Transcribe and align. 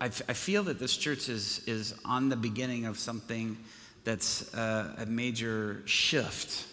I, 0.00 0.06
f- 0.06 0.22
I 0.28 0.32
feel 0.32 0.62
that 0.64 0.78
this 0.78 0.96
church 0.96 1.28
is, 1.28 1.62
is 1.66 1.94
on 2.04 2.28
the 2.28 2.36
beginning 2.36 2.86
of 2.86 2.98
something 2.98 3.56
that's 4.04 4.52
uh, 4.54 4.94
a 4.98 5.06
major 5.06 5.82
shift. 5.86 6.66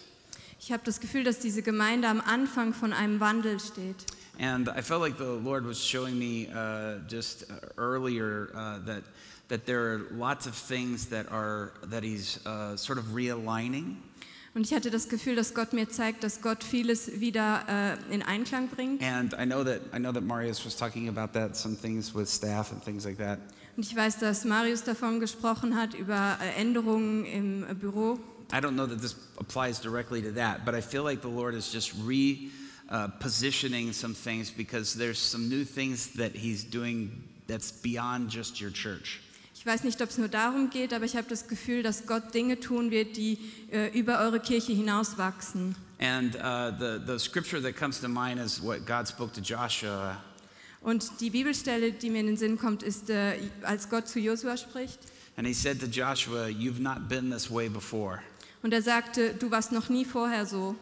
Ich 0.60 0.72
habe 0.72 0.82
das 0.84 1.00
Gefühl, 1.00 1.24
dass 1.24 1.38
diese 1.38 1.62
Gemeinde 1.62 2.08
am 2.08 2.20
Anfang 2.20 2.72
von 2.72 2.92
einem 2.92 3.20
Wandel 3.20 3.60
steht. 3.60 4.06
And 4.38 4.68
I 4.68 4.82
felt 4.82 5.00
like 5.00 5.16
the 5.16 5.38
Lord 5.42 5.64
was 5.64 5.78
showing 5.78 6.18
me 6.18 6.48
uh, 6.52 6.98
just 7.08 7.44
uh, 7.50 7.54
earlier 7.78 8.50
uh, 8.54 8.78
that, 8.84 9.02
that 9.48 9.64
there 9.64 9.92
are 9.92 10.06
lots 10.10 10.46
of 10.46 10.54
things 10.54 11.06
that, 11.06 11.30
are, 11.30 11.72
that 11.84 12.02
He's 12.02 12.44
uh, 12.46 12.76
sort 12.76 12.98
of 12.98 13.06
realigning. 13.14 13.96
Und 14.56 14.64
ich 14.66 14.72
hatte 14.72 14.90
das 14.90 15.10
Gefühl, 15.10 15.36
dass 15.36 15.52
Gott 15.52 15.74
mir 15.74 15.90
zeigt, 15.90 16.24
dass 16.24 16.40
Gott 16.40 16.64
vieles 16.64 17.20
wieder 17.20 17.98
äh, 18.08 18.14
in 18.14 18.22
Einklang 18.22 18.68
bringt. 18.68 19.02
And 19.02 19.34
I 19.34 19.44
know 19.44 19.62
that 19.62 19.82
I 19.94 19.98
know 19.98 20.12
that 20.12 20.22
Marius 20.22 20.64
was 20.64 20.74
talking 20.74 21.10
about 21.10 21.38
that, 21.38 21.54
some 21.54 21.76
things 21.76 22.14
with 22.14 22.26
staff 22.30 22.72
and 22.72 22.82
things 22.82 23.04
like 23.04 23.18
that. 23.18 23.38
Und 23.76 23.84
ich 23.84 23.94
weiß, 23.94 24.18
dass 24.18 24.46
Marius 24.46 24.82
davon 24.82 25.20
gesprochen 25.20 25.76
hat, 25.76 25.92
über 25.92 26.38
äh, 26.40 26.58
Änderungen 26.58 27.26
im 27.26 27.64
äh, 27.64 27.74
Büro. 27.74 28.18
I 28.50 28.56
don't 28.56 28.76
know 28.76 28.86
that 28.86 29.02
this 29.02 29.14
applies 29.38 29.78
directly 29.78 30.22
to 30.22 30.32
that, 30.32 30.64
but 30.64 30.74
I 30.74 30.80
feel 30.80 31.02
like 31.02 31.20
the 31.20 31.28
Lord 31.28 31.54
is 31.54 31.70
just 31.70 31.92
re 32.06 32.50
uh, 32.88 33.08
positioning 33.20 33.92
some 33.92 34.14
things 34.14 34.50
because 34.50 34.96
there's 34.96 35.18
some 35.18 35.50
new 35.50 35.66
things 35.66 36.14
that 36.14 36.34
He's 36.34 36.64
doing 36.64 37.10
that's 37.46 37.70
beyond 37.70 38.30
just 38.30 38.58
your 38.58 38.70
church. 38.70 39.20
Ich 39.66 39.72
weiß 39.72 39.82
nicht, 39.82 40.00
ob 40.00 40.10
es 40.10 40.16
nur 40.16 40.28
darum 40.28 40.70
geht, 40.70 40.92
aber 40.92 41.06
ich 41.06 41.16
habe 41.16 41.26
das 41.28 41.48
Gefühl, 41.48 41.82
dass 41.82 42.06
Gott 42.06 42.32
Dinge 42.32 42.60
tun 42.60 42.92
wird, 42.92 43.16
die 43.16 43.36
äh, 43.72 43.88
über 43.98 44.20
eure 44.20 44.38
Kirche 44.38 44.72
hinauswachsen. 44.72 45.74
And 45.98 46.36
uh, 46.36 46.70
the, 46.78 47.00
the 47.04 47.18
scripture 47.18 47.60
that 47.60 47.76
comes 47.76 48.00
to 48.00 48.06
mind 48.06 48.38
is 48.38 48.62
what 48.62 48.86
God 48.86 49.08
spoke 49.08 49.32
to 49.32 49.40
Joshua. 49.40 50.22
Und 50.82 51.20
die 51.20 51.30
Bibelstelle, 51.30 51.90
die 51.90 52.10
mir 52.10 52.20
in 52.20 52.26
den 52.26 52.36
Sinn 52.36 52.58
kommt, 52.58 52.84
ist, 52.84 53.10
äh, 53.10 53.38
als 53.62 53.90
Gott 53.90 54.06
zu 54.06 54.20
Josua 54.20 54.56
spricht. 54.56 55.00
And 55.36 55.48
He 55.48 55.52
said 55.52 55.80
to 55.80 55.86
Joshua, 55.86 56.46
You've 56.46 56.80
not 56.80 57.08
been 57.08 57.32
this 57.32 57.50
way 57.50 57.68
before. 57.68 58.20
Und 58.62 58.72
er 58.72 58.82
sagte, 58.82 59.34
du 59.34 59.50
warst 59.50 59.72
noch 59.72 59.88
nie 59.88 60.04
vorher 60.04 60.46
so. 60.46 60.76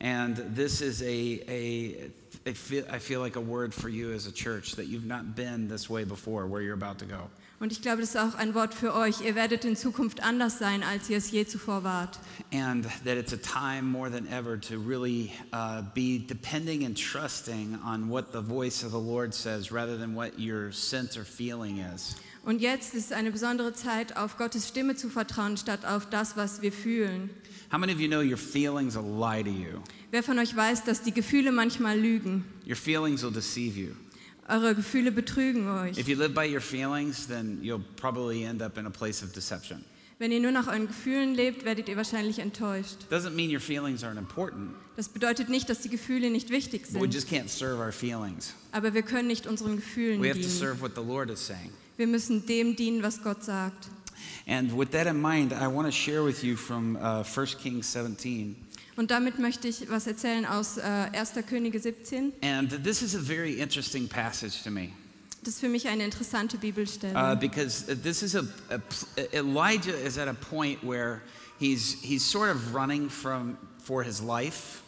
And 0.00 0.56
this 0.56 0.80
is 0.80 1.02
a, 1.02 1.40
a 1.48 2.10
I, 2.44 2.52
feel, 2.52 2.84
I 2.90 2.98
feel 2.98 3.20
like 3.20 3.36
a 3.36 3.40
word 3.40 3.72
for 3.72 3.88
you 3.88 4.12
as 4.12 4.26
a 4.26 4.32
church 4.32 4.74
that 4.74 4.88
you've 4.88 5.06
not 5.06 5.36
been 5.36 5.68
this 5.68 5.88
way 5.88 6.02
before, 6.02 6.48
where 6.48 6.62
you're 6.62 6.74
about 6.74 6.98
to 6.98 7.06
go. 7.06 7.30
Und 7.60 7.70
ich 7.70 7.82
glaube, 7.82 8.00
das 8.00 8.10
ist 8.10 8.16
auch 8.16 8.34
ein 8.34 8.54
Wort 8.54 8.74
für 8.74 8.94
euch. 8.94 9.20
Ihr 9.20 9.36
werdet 9.36 9.64
in 9.64 9.76
Zukunft 9.76 10.22
anders 10.22 10.58
sein, 10.58 10.82
als 10.82 11.08
ihr 11.08 11.18
es 11.18 11.30
je 11.30 11.46
zuvor 11.46 11.84
wart. 11.84 12.18
And 12.52 12.84
that 13.04 13.16
it's 13.16 13.32
a 13.32 13.36
time 13.36 13.82
more 13.82 14.10
than 14.10 14.26
ever 14.26 14.60
to 14.60 14.74
really 14.76 15.32
uh, 15.52 15.82
be 15.94 16.18
depending 16.18 16.84
and 16.84 16.98
trusting 16.98 17.78
on 17.84 18.10
what 18.10 18.32
the 18.32 18.42
voice 18.42 18.84
of 18.84 18.90
the 18.90 18.98
Lord 18.98 19.32
says 19.32 19.70
rather 19.70 19.96
than 19.96 20.14
what 20.14 20.38
your 20.38 20.72
sense 20.72 21.18
or 21.18 21.24
feeling 21.24 21.78
is. 21.78 22.16
Und 22.44 22.60
jetzt 22.60 22.94
ist 22.94 23.12
eine 23.12 23.30
besondere 23.30 23.72
Zeit, 23.72 24.16
auf 24.18 24.36
Gottes 24.36 24.68
Stimme 24.68 24.96
zu 24.96 25.08
vertrauen, 25.08 25.56
statt 25.56 25.86
auf 25.86 26.10
das, 26.10 26.36
was 26.36 26.60
wir 26.60 26.72
fühlen. 26.72 27.30
How 27.72 27.78
many 27.78 27.92
of 27.92 28.00
you 28.00 28.08
know 28.08 28.20
your 28.20 28.36
feelings 28.36 28.94
will 28.96 29.04
lie 29.04 29.42
to 29.42 29.48
you? 29.48 29.80
Wer 30.10 30.22
von 30.22 30.38
euch 30.38 30.54
weiß, 30.54 30.84
dass 30.84 31.02
die 31.02 31.12
Gefühle 31.12 31.52
manchmal 31.52 31.98
lügen? 31.98 32.44
Your 32.68 32.76
feelings 32.76 33.22
will 33.22 33.32
deceive 33.32 33.78
you. 33.78 33.94
Eure 34.48 34.74
Gefühle 34.74 35.10
betrügen 35.12 35.68
euch. 35.68 35.96
If 35.98 36.08
you 36.08 36.16
live 36.16 36.34
by 36.34 36.46
your 36.52 36.60
feelings, 36.60 37.26
then 37.26 37.58
you'll 37.62 37.82
probably 37.96 38.44
end 38.44 38.60
up 38.62 38.76
in 38.76 38.86
a 38.86 38.90
place 38.90 39.22
of 39.22 39.32
deception. 39.32 39.84
Wenn 40.18 40.30
ihr 40.30 40.40
nur 40.40 40.52
nach 40.52 40.68
euren 40.68 40.86
Gefühlen 40.86 41.34
lebt, 41.34 41.64
werdet 41.64 41.88
ihr 41.88 41.96
wahrscheinlich 41.96 42.38
enttäuscht. 42.38 42.96
Doesn't 43.10 43.30
mean 43.34 43.50
your 43.50 43.60
feelings 43.60 44.04
aren't 44.04 44.18
important, 44.18 44.70
Das 44.96 45.08
bedeutet 45.08 45.48
nicht, 45.48 45.68
dass 45.68 45.80
die 45.80 45.88
Gefühle 45.88 46.30
nicht 46.30 46.50
wichtig 46.50 46.82
but 46.92 46.94
we 46.94 47.00
sind, 47.00 47.14
just 47.14 47.28
can't 47.28 47.48
serve 47.48 47.78
our 47.82 47.90
feelings. 47.90 48.54
aber 48.70 48.94
wir 48.94 49.02
können 49.02 49.26
nicht 49.26 49.46
unseren 49.46 49.76
Gefühlen 49.76 50.22
We 50.22 50.28
have 50.28 50.38
to 50.40 50.46
dienen. 50.46 50.58
serve 50.58 50.80
what 50.80 50.92
the 50.94 51.02
Lord 51.02 51.30
is 51.30 51.44
saying. 51.44 51.70
Wir 51.96 52.06
müssen 52.06 52.46
dem 52.46 52.76
dienen, 52.76 53.02
was 53.02 53.22
Gott 53.22 53.42
sagt. 53.44 53.88
And 54.46 54.70
with 54.78 54.90
that 54.90 55.06
in 55.06 55.20
mind, 55.20 55.52
I 55.52 55.66
want 55.66 55.86
to 55.88 55.92
share 55.92 56.22
with 56.24 56.42
you 56.44 56.56
from 56.56 56.96
uh, 56.96 57.24
1 57.24 57.46
Kings 57.62 57.90
17. 57.92 58.54
Und 58.96 59.10
damit 59.10 59.38
möchte 59.38 59.66
ich 59.68 59.90
was 59.90 60.06
erzählen 60.06 60.46
aus 60.46 60.76
äh, 60.78 60.82
1. 60.82 61.32
Könige 61.48 61.80
17. 61.80 62.32
And 62.42 62.84
this 62.84 63.02
is 63.02 63.14
a 63.14 63.20
very 63.20 63.54
interesting 63.54 64.08
passage 64.08 64.62
to 64.62 64.70
me 64.70 64.90
Das 65.42 65.54
ist 65.54 65.60
für 65.60 65.68
mich 65.68 65.88
eine 65.88 66.04
interessante 66.04 66.56
Bibelstelle. 66.56 67.14
uh, 67.14 67.34
because 67.36 67.84
this 68.02 68.22
is 68.22 68.34
a, 68.34 68.44
a 68.70 68.80
Elijah 69.36 69.94
is 69.94 70.16
at 70.16 70.26
a 70.28 70.32
point 70.32 70.82
where 70.82 71.20
he's 71.58 71.96
he's 72.02 72.22
sort 72.24 72.48
of 72.50 72.74
running 72.74 73.10
from 73.10 73.58
for 73.82 74.02
his 74.02 74.20
life. 74.22 74.80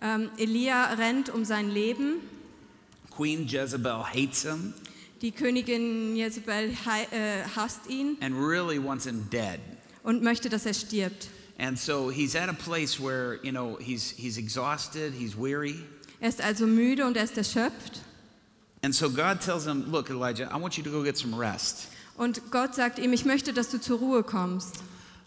Ähm, 0.00 0.30
Elia 0.38 0.92
rennt 0.94 1.30
um 1.30 1.44
sein 1.44 1.68
Leben. 1.70 2.20
Queen 3.10 3.46
Jezebel 3.46 4.04
hates 4.12 4.42
him 4.42 4.74
Die 5.22 5.32
Königin 5.32 6.14
Jezebel 6.16 6.70
äh, 7.10 7.42
hasst 7.56 7.88
ihn 7.88 8.16
and 8.20 8.34
really 8.36 8.78
wants 8.78 9.06
him 9.06 9.28
dead. 9.30 9.58
und 10.02 10.22
möchte, 10.22 10.48
dass 10.48 10.66
er 10.66 10.74
stirbt. 10.74 11.28
And 11.58 11.78
so 11.78 12.08
he's 12.08 12.34
at 12.34 12.48
a 12.48 12.54
place 12.54 12.98
where 12.98 13.38
you 13.42 13.52
know 13.52 13.76
he's 13.76 14.10
he's 14.10 14.38
exhausted, 14.38 15.14
he's 15.14 15.36
weary. 15.36 15.84
Er 16.20 16.28
ist 16.28 16.40
also 16.40 16.66
müde 16.66 17.06
und 17.06 17.16
er 17.16 17.24
ist 17.24 17.36
erschöpft. 17.36 18.00
And 18.82 18.94
so 18.94 19.08
God 19.08 19.40
tells 19.40 19.66
him, 19.66 19.90
"Look, 19.90 20.10
Elijah, 20.10 20.48
I 20.52 20.60
want 20.60 20.76
you 20.76 20.84
to 20.84 20.90
go 20.90 21.02
get 21.02 21.16
some 21.16 21.36
rest." 21.36 21.88
Und 22.16 22.50
Gott 22.50 22.74
sagt 22.74 22.98
ihm, 22.98 23.12
ich 23.12 23.24
möchte, 23.24 23.52
dass 23.52 23.70
du 23.70 23.80
zur 23.80 23.98
Ruhe 23.98 24.22
kommst. 24.22 24.76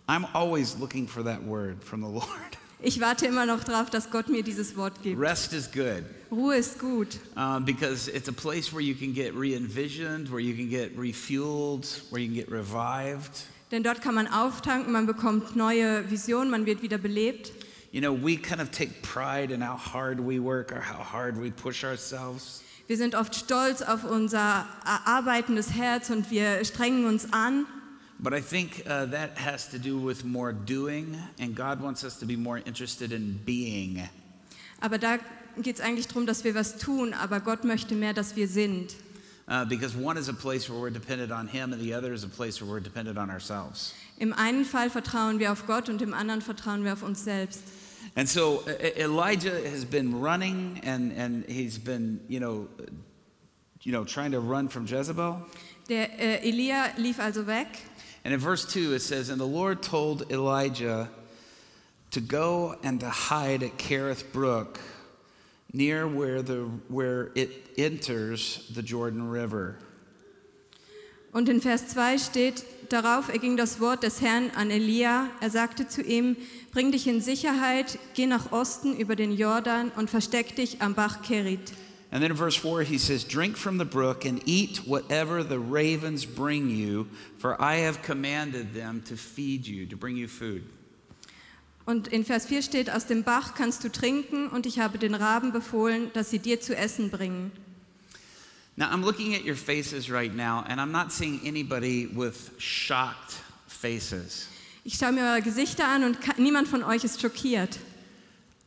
I'm 0.07 0.25
always 0.33 0.77
looking 0.79 1.07
for 1.07 1.23
that 1.23 1.43
word 1.45 1.83
from 1.83 2.01
the 2.01 2.07
Lord. 2.11 2.57
Ich 2.79 3.01
warte 3.01 3.25
immer 3.25 3.45
noch 3.45 3.63
darauf, 3.63 3.89
dass 3.89 4.11
Gott 4.11 4.29
mir 4.29 4.44
dieses 4.44 4.77
Wort 4.77 5.01
gibt. 5.01 5.19
Rest 5.19 5.53
is 5.53 5.69
good 5.71 6.03
Ruhe 6.29 6.57
ist 6.57 6.79
gut, 6.79 7.17
uh, 7.38 7.59
because 7.59 8.09
it's 8.09 8.27
a 8.27 8.33
place 8.33 8.73
where 8.73 8.81
you 8.81 8.95
can 8.95 9.13
get 9.13 9.33
re-envisioned, 9.33 10.29
where 10.29 10.41
you 10.41 10.53
can 10.53 10.69
get 10.69 10.97
refueled, 10.97 11.85
where 12.11 12.21
you 12.21 12.27
can 12.27 12.35
get 12.35 12.51
revived. 12.51 13.44
Denn 13.72 13.83
dort 13.83 14.01
kann 14.01 14.16
man 14.16 14.28
auftanken, 14.28 14.91
man 14.91 15.05
bekommt 15.05 15.55
neue 15.55 16.09
Visionen, 16.09 16.50
man 16.50 16.66
wird 16.66 16.81
wieder 16.81 16.97
belebt. 16.97 17.51
You 17.91 18.01
know, 18.01 18.13
we 18.13 18.38
kind 18.38 18.61
of 18.61 18.69
take 18.72 19.01
pride 19.01 19.53
in 19.53 19.61
how 19.61 19.78
hard 19.78 20.19
we 20.19 20.39
work 20.39 20.72
or 20.72 20.81
how 20.81 21.03
hard 21.03 21.38
we 21.41 21.51
push 21.51 21.83
ourselves. 21.83 22.63
Wir 22.88 22.97
sind 22.97 23.16
oft 23.16 23.35
stolz 23.35 23.81
auf 23.81 24.03
unser 24.03 24.66
arbeitendes 25.06 25.73
Herz 25.73 26.09
und 26.09 26.31
wir 26.31 26.63
strengen 26.63 27.06
uns 27.06 27.33
an. 27.33 27.66
But 28.19 28.33
I 28.33 28.41
think 28.41 28.83
uh, 28.85 29.06
that 29.11 29.38
has 29.38 29.69
to 29.69 29.77
do 29.77 30.00
with 30.00 30.23
more 30.23 30.53
doing, 30.53 31.17
and 31.39 31.56
God 31.56 31.81
wants 31.81 32.03
us 32.03 32.17
to 32.19 32.25
be 32.25 32.35
more 32.35 32.59
interested 32.66 33.11
in 33.11 33.39
being. 33.45 34.07
Aber 34.79 34.97
da 34.97 35.17
geht 35.61 35.75
es 35.75 35.81
eigentlich 35.81 36.07
darum, 36.07 36.25
dass 36.25 36.44
wir 36.44 36.56
was 36.56 36.77
tun, 36.77 37.13
aber 37.13 37.39
Gott 37.41 37.63
möchte 37.63 37.94
mehr, 37.94 38.13
dass 38.13 38.35
wir 38.35 38.47
sind. 38.47 38.95
Uh, 39.47 39.63
because 39.63 39.95
one 39.95 40.17
is 40.17 40.27
a 40.27 40.33
place 40.33 40.69
where 40.69 40.79
we're 40.79 40.89
dependent 40.89 41.31
on 41.31 41.47
Him, 41.47 41.71
and 41.71 41.81
the 41.81 41.93
other 41.93 42.11
is 42.11 42.23
a 42.23 42.27
place 42.27 42.61
where 42.61 42.69
we're 42.69 42.81
dependent 42.81 43.17
on 43.17 43.29
ourselves. 43.29 43.93
Im 44.19 44.33
einen 44.33 44.65
Fall 44.65 44.89
vertrauen 44.89 45.39
wir 45.39 45.51
auf 45.51 45.65
Gott 45.65 45.89
und 45.89 46.01
im 46.01 46.13
anderen 46.13 46.41
vertrauen 46.41 46.83
wir 46.83 46.93
auf 46.93 47.03
uns 47.03 47.23
selbst. 47.23 47.61
And 48.15 48.27
so 48.27 48.63
uh, 48.67 48.99
Elijah 48.99 49.61
has 49.69 49.85
been 49.85 50.19
running, 50.19 50.81
and, 50.83 51.13
and 51.13 51.45
he's 51.49 51.77
been, 51.77 52.19
you 52.27 52.39
know, 52.39 52.67
uh, 52.79 52.85
you 53.83 53.91
know, 53.91 54.03
trying 54.03 54.31
to 54.31 54.39
run 54.39 54.67
from 54.67 54.85
Jezebel. 54.85 55.41
Der 55.87 56.09
äh, 56.19 56.41
Elia 56.43 56.91
lief 56.97 57.19
also 57.19 57.47
weg 57.47 57.67
And 58.27 58.33
in 58.33 58.41
verse 58.41 58.65
2, 58.65 58.93
it 58.93 58.99
says, 58.99 59.29
And 59.29 59.39
the 59.39 59.45
Lord 59.45 59.81
told 59.81 60.29
Elijah 60.29 61.09
to 62.11 62.19
go 62.19 62.75
and 62.83 62.99
to 62.99 63.09
hide 63.09 63.63
at 63.63 63.77
Kerith 63.77 64.33
Brook, 64.33 64.81
near 65.73 66.07
where, 66.07 66.41
the, 66.41 66.69
where 66.88 67.31
it 67.35 67.73
enters 67.78 68.67
the 68.73 68.81
Jordan 68.81 69.29
River. 69.29 69.78
und 71.38 71.50
in 71.50 71.61
Vers 71.61 71.89
2 71.89 72.17
steht, 72.17 72.66
darauf 72.89 73.29
erging 73.29 73.57
das 73.57 73.79
Wort 73.79 74.01
des 74.01 74.22
Herrn 74.22 74.50
an 74.56 74.72
Elia. 74.72 75.29
Er 75.39 75.51
sagte 75.51 75.88
zu 75.88 76.01
ihm, 76.01 76.35
bring 76.72 76.91
dich 76.91 77.06
in 77.06 77.22
Sicherheit, 77.22 78.00
geh 78.16 78.25
nach 78.25 78.51
Osten 78.51 78.97
über 78.97 79.16
den 79.16 79.38
Jordan 79.38 79.91
und 79.95 80.09
versteck 80.09 80.56
dich 80.56 80.81
am 80.81 80.95
Bach 80.95 81.22
Kerit. 81.22 81.73
And 82.09 82.23
then 82.23 82.31
in 82.31 82.38
verse 82.38 82.56
4, 82.56 82.83
he 82.83 82.97
says, 82.97 83.23
Drink 83.23 83.56
from 83.56 83.77
the 83.77 83.85
brook 83.85 84.25
and 84.25 84.41
eat 84.47 84.88
whatever 84.88 85.44
the 85.44 85.59
ravens 85.59 86.25
bring 86.25 86.69
you, 86.69 87.06
for 87.38 87.62
I 87.62 87.86
have 87.86 88.01
commanded 88.01 88.74
them 88.74 89.03
to 89.09 89.15
feed 89.15 89.68
you, 89.68 89.86
to 89.88 89.95
bring 89.95 90.15
you 90.15 90.27
food. 90.27 90.63
Und 91.88 92.10
in 92.10 92.25
Vers 92.25 92.48
4 92.48 92.63
steht, 92.63 92.89
aus 92.89 93.06
dem 93.06 93.24
Bach 93.24 93.56
kannst 93.56 93.81
du 93.81 93.89
trinken 93.89 94.50
und 94.50 94.66
ich 94.66 94.80
habe 94.80 94.98
den 94.98 95.16
Raben 95.16 95.54
befohlen, 95.54 96.12
dass 96.12 96.30
sie 96.30 96.39
dir 96.39 96.60
zu 96.60 96.75
essen 96.75 97.10
bringen. 97.10 97.50
Now, 98.75 98.88
I'm 98.88 99.06
looking 99.06 99.34
at 99.34 99.45
your 99.45 99.56
faces 99.56 100.12
right 100.12 100.36
now, 100.36 100.66
and 100.68 100.81
I'm 100.81 100.92
not 100.92 101.13
seeing 101.13 101.39
anybody 101.45 102.10
with 102.13 102.51
shocked 102.57 103.36
faces. 103.68 104.50
Ich 104.84 104.95
schaue 104.95 105.13
mir 105.13 105.24
eure 105.31 105.42
Gesichter 105.42 105.88
an 105.88 106.04
und 106.04 106.18
niemand 106.38 106.68
von 106.68 106.84
euch 106.84 107.06
ist 107.06 107.22
schockiert. 107.22 107.80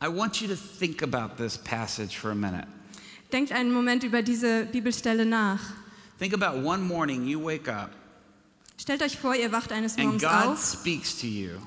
I 0.03 0.07
want 0.07 0.41
you 0.41 0.47
to 0.47 0.55
think 0.79 1.03
about 1.03 1.35
this 1.37 1.59
passage 1.59 2.17
for 2.19 2.31
a 2.31 2.35
minute. 2.35 2.65
Denkt 3.31 3.51
einen 3.51 3.71
Moment 3.71 4.03
über 4.03 4.23
diese 4.23 4.65
Bibelstelle 4.65 5.27
nach. 5.27 5.61
Think 6.17 6.33
about 6.33 6.67
one 6.67 6.81
morning 6.81 7.27
you 7.27 7.39
wake 7.39 7.69
up 7.69 7.91
Stellt 8.81 9.03
euch 9.03 9.19
vor, 9.19 9.35
ihr 9.35 9.51
wacht 9.51 9.71
eines 9.71 9.95
Morgens 9.95 10.23
auf 10.23 10.75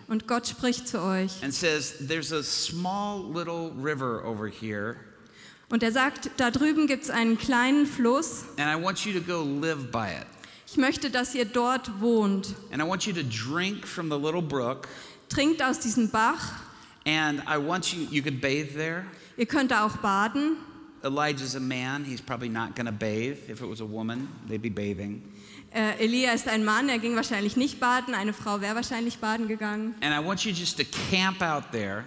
und 0.08 0.26
Gott 0.26 0.48
spricht 0.48 0.88
zu 0.88 1.00
euch. 1.00 1.30
says, 1.48 1.94
There's 2.08 2.32
a 2.32 2.42
small 2.42 3.22
little 3.32 3.70
river 3.80 4.24
over 4.26 4.48
here, 4.48 4.96
Und 5.70 5.84
er 5.84 5.92
sagt, 5.92 6.32
da 6.38 6.50
drüben 6.50 6.88
gibt 6.88 7.04
es 7.04 7.10
einen 7.10 7.38
kleinen 7.38 7.86
Fluss. 7.86 8.46
Ich 10.66 10.76
möchte, 10.76 11.10
dass 11.10 11.36
ihr 11.36 11.44
dort 11.44 12.00
wohnt. 12.00 12.56
and 12.72 12.82
I 12.82 12.84
want 12.84 13.06
you 13.06 13.12
to 13.12 13.22
drink 13.22 13.86
from 13.86 14.10
the 14.10 14.18
little 14.18 14.42
brook. 14.42 14.88
Trinkt 15.28 15.62
aus 15.62 15.78
diesem 15.78 16.10
Bach. 16.10 16.50
And 17.06 17.44
I 17.46 17.64
want 17.64 17.92
you, 17.92 18.08
you 18.10 18.24
could 18.24 18.40
bathe 18.40 18.74
there. 18.74 19.04
Ihr 19.36 19.46
könnt 19.46 19.70
da 19.70 19.86
auch 19.86 19.98
baden. 19.98 20.56
Elijah's 21.04 21.54
a 21.54 21.60
man. 21.60 22.04
He's 22.04 22.20
probably 22.20 22.48
not 22.48 22.74
going 22.74 22.86
to 22.86 22.92
bathe. 22.92 23.48
If 23.48 23.60
it 23.60 23.68
was 23.68 23.80
a 23.80 23.88
woman, 23.88 24.26
they'd 24.48 24.60
be 24.60 24.68
bathing. 24.68 25.22
Äh, 25.74 26.04
Elia 26.04 26.32
ist 26.32 26.46
ein 26.46 26.64
Mann, 26.64 26.88
er 26.88 27.00
ging 27.00 27.16
wahrscheinlich 27.16 27.56
nicht 27.56 27.80
baden. 27.80 28.14
Eine 28.14 28.32
Frau 28.32 28.60
wäre 28.60 28.76
wahrscheinlich 28.76 29.18
baden 29.18 29.48
gegangen. 29.48 29.96
And 30.00 30.14
I 30.14 30.24
want 30.24 30.44
you 30.44 30.52
just 30.52 30.78
to 30.78 30.84
camp 31.10 31.42
out 31.42 31.64
there. 31.72 32.04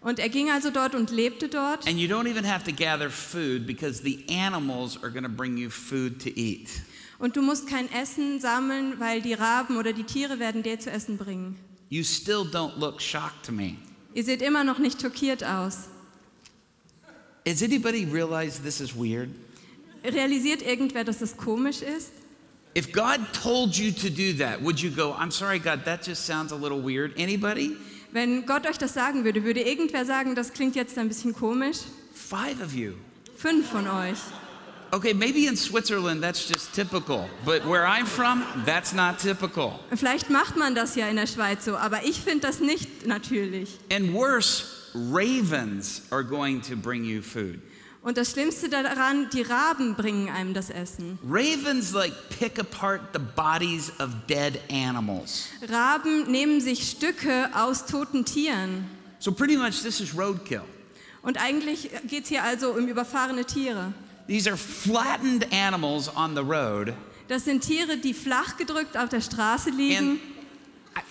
Und 0.00 0.18
er 0.18 0.28
ging 0.28 0.50
also 0.50 0.70
dort 0.70 0.96
und 0.96 1.12
lebte 1.12 1.48
dort. 1.48 1.86
And 1.86 2.00
you 2.00 2.08
don't 2.08 2.28
even 2.28 2.44
have 2.44 2.64
to 2.64 2.72
gather 2.72 3.08
food 3.08 3.64
because 3.64 4.02
the 4.02 4.24
animals 4.28 5.00
are 5.04 5.12
going 5.12 5.22
to 5.22 5.30
bring 5.30 5.56
you 5.56 5.70
food 5.70 6.20
to 6.20 6.30
eat. 6.34 6.68
Und 7.20 7.36
du 7.36 7.42
musst 7.42 7.68
kein 7.68 7.90
Essen 7.92 8.40
sammeln, 8.40 8.98
weil 8.98 9.22
die 9.22 9.34
Raben 9.34 9.76
oder 9.76 9.92
die 9.92 10.04
Tiere 10.04 10.40
werden 10.40 10.64
dir 10.64 10.80
zu 10.80 10.90
essen 10.90 11.16
bringen. 11.16 11.56
You 11.88 12.02
still 12.02 12.42
don't 12.42 12.76
look 12.76 13.00
shocked 13.00 13.46
to 13.46 13.52
me. 13.52 13.76
Ihr 14.14 14.24
seht 14.24 14.42
immer 14.42 14.64
noch 14.64 14.80
nicht 14.80 15.00
schockiert 15.00 15.44
aus. 15.44 15.88
Has 17.46 17.62
anybody 17.62 18.04
realized 18.04 18.64
this 18.64 18.80
is 18.80 18.96
weird? 18.96 19.28
Realisiert 20.02 20.62
irgendwer, 20.62 21.04
dass 21.04 21.18
das 21.18 21.36
komisch 21.36 21.82
ist? 21.82 22.10
If 22.76 22.92
God 22.92 23.32
told 23.32 23.74
you 23.74 23.90
to 23.90 24.10
do 24.10 24.34
that, 24.34 24.60
would 24.60 24.78
you 24.78 24.90
go, 24.90 25.14
I'm 25.14 25.30
sorry, 25.30 25.58
God, 25.58 25.86
that 25.86 26.02
just 26.02 26.26
sounds 26.26 26.52
a 26.52 26.56
little 26.56 26.78
weird? 26.78 27.14
Anybody? 27.16 27.74
Wenn 28.12 28.44
Gott 28.44 28.66
euch 28.66 28.76
das 28.76 28.92
sagen 28.92 29.24
würde, 29.24 29.42
würde 29.44 29.62
irgendwer 29.62 30.04
sagen, 30.04 30.34
das 30.34 30.52
klingt 30.52 30.76
jetzt 30.76 30.98
ein 30.98 31.08
bisschen 31.08 31.32
komisch? 31.32 31.78
Five 32.12 32.60
of 32.60 32.74
you. 32.74 32.92
Fünf 33.34 33.70
von 33.70 33.88
euch. 33.88 34.18
Okay, 34.92 35.14
maybe 35.14 35.46
in 35.46 35.56
Switzerland 35.56 36.20
that's 36.22 36.50
just 36.50 36.74
typical, 36.74 37.30
but 37.46 37.64
where 37.64 37.86
I'm 37.86 38.04
from, 38.04 38.44
that's 38.66 38.92
not 38.92 39.18
typical. 39.18 39.80
Vielleicht 39.94 40.28
macht 40.28 40.58
man 40.58 40.74
das 40.74 40.96
ja 40.96 41.08
in 41.08 41.16
der 41.16 41.26
Schweiz 41.26 41.64
so, 41.64 41.78
aber 41.78 42.04
ich 42.04 42.20
finde 42.20 42.40
das 42.40 42.60
nicht 42.60 43.06
natürlich. 43.06 43.78
And 43.90 44.12
worse, 44.12 44.64
ravens 44.94 46.02
are 46.10 46.22
going 46.22 46.60
to 46.60 46.76
bring 46.76 47.04
you 47.04 47.22
food. 47.22 47.58
Und 48.06 48.16
das 48.16 48.30
Schlimmste 48.30 48.68
daran, 48.68 49.28
die 49.32 49.42
Raben 49.42 49.96
bringen 49.96 50.28
einem 50.28 50.54
das 50.54 50.70
Essen. 50.70 51.18
Ravens 51.28 51.90
like 51.92 52.12
pick 52.38 52.56
apart 52.56 53.00
the 53.12 53.18
bodies 53.18 53.90
of 53.98 54.10
dead 54.28 54.60
animals. 54.70 55.46
Raben 55.68 56.30
nehmen 56.30 56.60
sich 56.60 56.88
Stücke 56.88 57.50
aus 57.52 57.84
toten 57.84 58.24
Tieren. 58.24 58.88
So 59.18 59.32
pretty 59.32 59.56
much 59.56 59.82
this 59.82 59.98
is 60.00 60.16
roadkill. 60.16 60.62
Und 61.22 61.36
eigentlich 61.42 61.90
geht 62.08 62.22
es 62.22 62.28
hier 62.28 62.44
also 62.44 62.70
um 62.70 62.86
überfahrene 62.86 63.44
Tiere. 63.44 63.92
These 64.28 64.48
are 64.48 64.56
flattened 64.56 65.52
animals 65.52 66.08
on 66.14 66.36
the 66.36 66.42
road. 66.42 66.92
Das 67.26 67.44
sind 67.44 67.62
Tiere, 67.62 67.96
die 67.96 68.14
flach 68.14 68.56
gedrückt 68.56 68.96
auf 68.96 69.08
der 69.08 69.20
Straße 69.20 69.70
And 69.70 69.78
liegen. 69.80 70.14
I- 70.14 70.35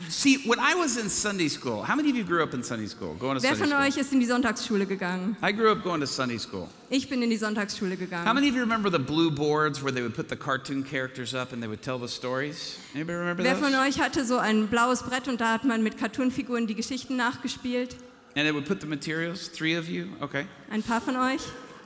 see, 0.09 0.37
when 0.47 0.59
I 0.59 0.75
was 0.75 0.97
in 0.97 1.09
Sunday 1.09 1.47
school, 1.47 1.83
how 1.83 1.95
many 1.95 2.09
of 2.09 2.15
you 2.15 2.23
grew 2.23 2.41
up 2.43 2.53
in 2.53 2.63
Sunday 2.63 2.87
school? 2.87 3.13
Going 3.15 3.37
to 3.39 3.43
Wer 3.43 3.55
Sunday 3.55 3.59
von 3.59 3.69
school? 3.69 3.87
euch 3.87 3.97
ist 3.97 4.13
in 4.13 4.19
die 4.19 4.25
Sonntagsschule 4.25 4.85
gegangen? 4.85 5.35
I 5.41 5.51
grew 5.51 5.71
up 5.71 5.83
going 5.83 5.99
to 6.01 6.07
Sunday 6.07 6.37
school. 6.37 6.69
Ich 6.89 7.09
bin 7.09 7.21
in 7.23 7.29
die 7.29 7.37
Sonntagsschule 7.37 7.91
How 7.91 7.99
gegangen. 7.99 8.33
many 8.35 8.47
of 8.49 8.55
you 8.55 8.61
remember 8.61 8.89
the 8.89 8.99
blue 8.99 9.31
boards 9.31 9.81
where 9.83 9.91
they 9.91 10.01
would 10.01 10.15
put 10.15 10.29
the 10.29 10.35
cartoon 10.35 10.83
characters 10.83 11.33
up 11.33 11.51
and 11.53 11.61
they 11.61 11.67
would 11.67 11.81
tell 11.81 11.97
the 11.99 12.07
stories? 12.07 12.77
Anybody 12.93 13.17
remember 13.17 13.43
Wer 13.43 13.55
those? 13.55 13.63
von 13.63 13.75
euch 13.75 13.99
hatte 13.99 14.25
so 14.25 14.37
ein 14.37 14.67
blaues 14.67 15.03
Brett 15.03 15.27
und 15.27 15.39
da 15.41 15.53
hat 15.53 15.63
man 15.65 15.83
mit 15.83 15.97
Cartoonfiguren 15.97 16.67
die 16.67 16.75
Geschichten 16.75 17.15
nachgespielt? 17.15 17.95
And 18.35 18.45
they 18.45 18.51
would 18.53 18.65
put 18.65 18.81
the 18.81 18.87
materials. 18.87 19.47
Three 19.49 19.77
of 19.77 19.87
you, 19.87 20.07
okay. 20.21 20.45
Ein 20.69 20.83
paar 20.83 20.99
von 21.01 21.15
euch? 21.15 21.41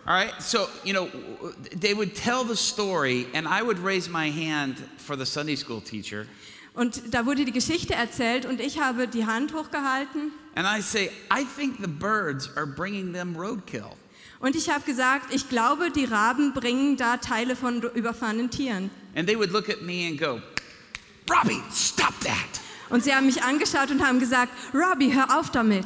All 0.08 0.16
right. 0.16 0.34
So 0.42 0.68
you 0.84 0.94
know, 0.94 1.10
they 1.80 1.94
would 1.94 2.16
tell 2.16 2.44
the 2.44 2.56
story, 2.56 3.28
and 3.36 3.48
I 3.48 3.62
would 3.62 3.78
raise 3.78 4.10
my 4.10 4.32
hand 4.32 4.78
for 4.98 5.16
the 5.16 5.26
Sunday 5.26 5.56
school 5.56 5.80
teacher, 5.82 6.26
Und 6.74 7.14
da 7.14 7.26
wurde 7.26 7.46
die 7.46 7.52
Geschichte 7.52 7.94
erzählt 7.94 8.46
und 8.46 8.62
ich 8.62 8.80
habe 8.80 9.08
die 9.08 9.26
Hand 9.26 9.54
hochgehalten 9.54 10.32
and 10.56 10.68
I 10.68 10.82
say, 10.82 11.12
I 11.32 11.44
think 11.44 11.78
the 11.80 11.88
birds 11.88 12.50
are 12.56 12.68
bringing 12.68 13.14
them 13.14 13.36
roadkill. 13.36 13.96
und 14.40 14.56
ich 14.56 14.70
habe 14.70 14.84
gesagt, 14.84 15.34
ich 15.34 15.50
glaube, 15.50 15.92
die 15.92 16.06
Raben 16.06 16.54
bringen 16.54 16.96
da 16.98 17.18
Teile 17.18 17.56
von 17.56 17.82
überfahrenen 17.82 18.50
Tieren. 18.50 18.90
And 19.16 19.28
they 19.28 19.38
would 19.38 19.52
look 19.52 19.70
at 19.70 19.82
me 19.82 20.08
and 20.08 20.20
go, 20.20 20.42
Robbie, 21.30 21.62
stop 21.74 22.14
that. 22.22 22.62
Und 22.90 23.04
sie 23.04 23.14
haben 23.14 23.26
mich 23.26 23.44
angeschaut 23.44 23.92
und 23.92 24.06
haben 24.06 24.20
gesagt, 24.20 24.52
Robbie, 24.74 25.14
hör 25.14 25.40
auf 25.40 25.52
damit. 25.52 25.86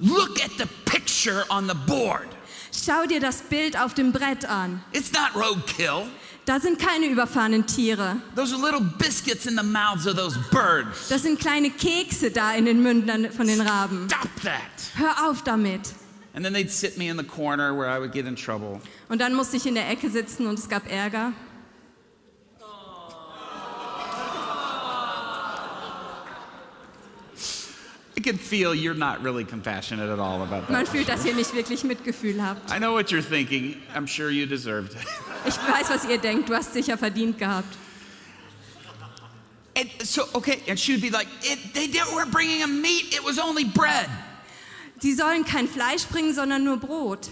Look 0.00 0.42
at 0.42 0.50
the 0.58 0.66
picture 0.84 1.44
on 1.48 1.68
the 1.68 1.74
board. 1.86 2.26
Schau 2.72 3.06
dir 3.06 3.20
das 3.20 3.42
Bild 3.42 3.78
auf 3.78 3.94
dem 3.94 4.12
Brett 4.12 4.44
an. 4.44 4.82
It's 4.92 5.12
not 5.12 5.34
roadkill. 5.34 6.06
Da 6.46 6.58
sind 6.58 6.78
keine 6.78 7.06
überfahrenen 7.06 7.66
Tiere. 7.66 8.16
Those 8.34 8.54
are 8.54 8.62
little 8.62 8.80
biscuits 8.80 9.46
in 9.46 9.56
the 9.56 9.62
mouths 9.62 10.06
of 10.06 10.16
those 10.16 10.38
birds. 10.50 11.08
Das 11.08 11.22
sind 11.22 11.38
kleine 11.38 11.70
Kekse 11.70 12.30
da 12.30 12.54
in 12.54 12.64
den 12.64 12.82
Mündern 12.82 13.30
von 13.30 13.46
den 13.46 13.60
Raben. 13.60 14.08
Stop 14.08 14.28
that. 14.42 14.60
Hör 14.96 15.28
auf 15.28 15.42
damit. 15.42 15.94
And 16.32 16.44
then 16.44 16.54
they'd 16.54 16.70
sit 16.70 16.96
me 16.96 17.08
in 17.08 17.16
the 17.16 17.24
corner 17.24 17.76
where 17.76 17.88
I 17.88 17.98
would 17.98 18.12
get 18.12 18.26
in 18.26 18.36
trouble. 18.36 18.80
Und 19.08 19.20
dann 19.20 19.34
musste 19.34 19.56
ich 19.56 19.66
in 19.66 19.74
der 19.74 19.88
Ecke 19.90 20.08
sitzen 20.10 20.46
und 20.46 20.58
es 20.58 20.68
gab 20.68 20.90
Ärger. 20.90 21.32
I 28.20 28.22
can 28.22 28.36
feel 28.36 28.74
you're 28.74 28.92
not 28.92 29.22
really 29.22 29.44
compassionate 29.44 30.10
at 30.10 30.18
all 30.18 30.42
about 30.42 30.68
Man 30.68 30.84
that. 30.84 30.88
fühlt, 30.88 31.08
dass 31.08 31.24
ihr 31.24 31.34
nicht 31.34 31.54
wirklich 31.54 31.84
Mitgefühl 31.84 32.38
habt. 32.42 32.70
I 32.70 32.78
know 32.78 32.92
what 32.92 33.10
you're 33.10 33.22
thinking. 33.22 33.80
I'm 33.94 34.06
sure 34.06 34.30
you 34.30 34.44
deserved 34.46 34.92
it. 34.92 35.06
Ich 35.46 35.54
weiß, 35.54 35.88
was 35.88 36.04
ihr 36.04 36.18
denkt. 36.18 36.50
Du 36.50 36.54
hast 36.54 36.74
sicher 36.74 36.98
verdient 36.98 37.38
gehabt. 37.38 37.78
And 39.74 39.88
so, 40.02 40.24
okay, 40.34 40.60
and 40.68 40.78
she 40.78 40.92
would 40.92 41.00
be 41.00 41.08
like, 41.08 41.28
they 41.72 41.86
didn't, 41.86 42.14
weren't 42.14 42.30
bringing 42.30 42.58
him 42.60 42.82
meat, 42.82 43.14
it 43.14 43.24
was 43.24 43.38
only 43.38 43.64
bread. 43.64 44.10
Sie 44.98 45.14
sollen 45.14 45.44
kein 45.46 45.66
Fleisch 45.66 46.06
bringen, 46.06 46.34
sondern 46.34 46.62
nur 46.62 46.76
Brot. 46.76 47.30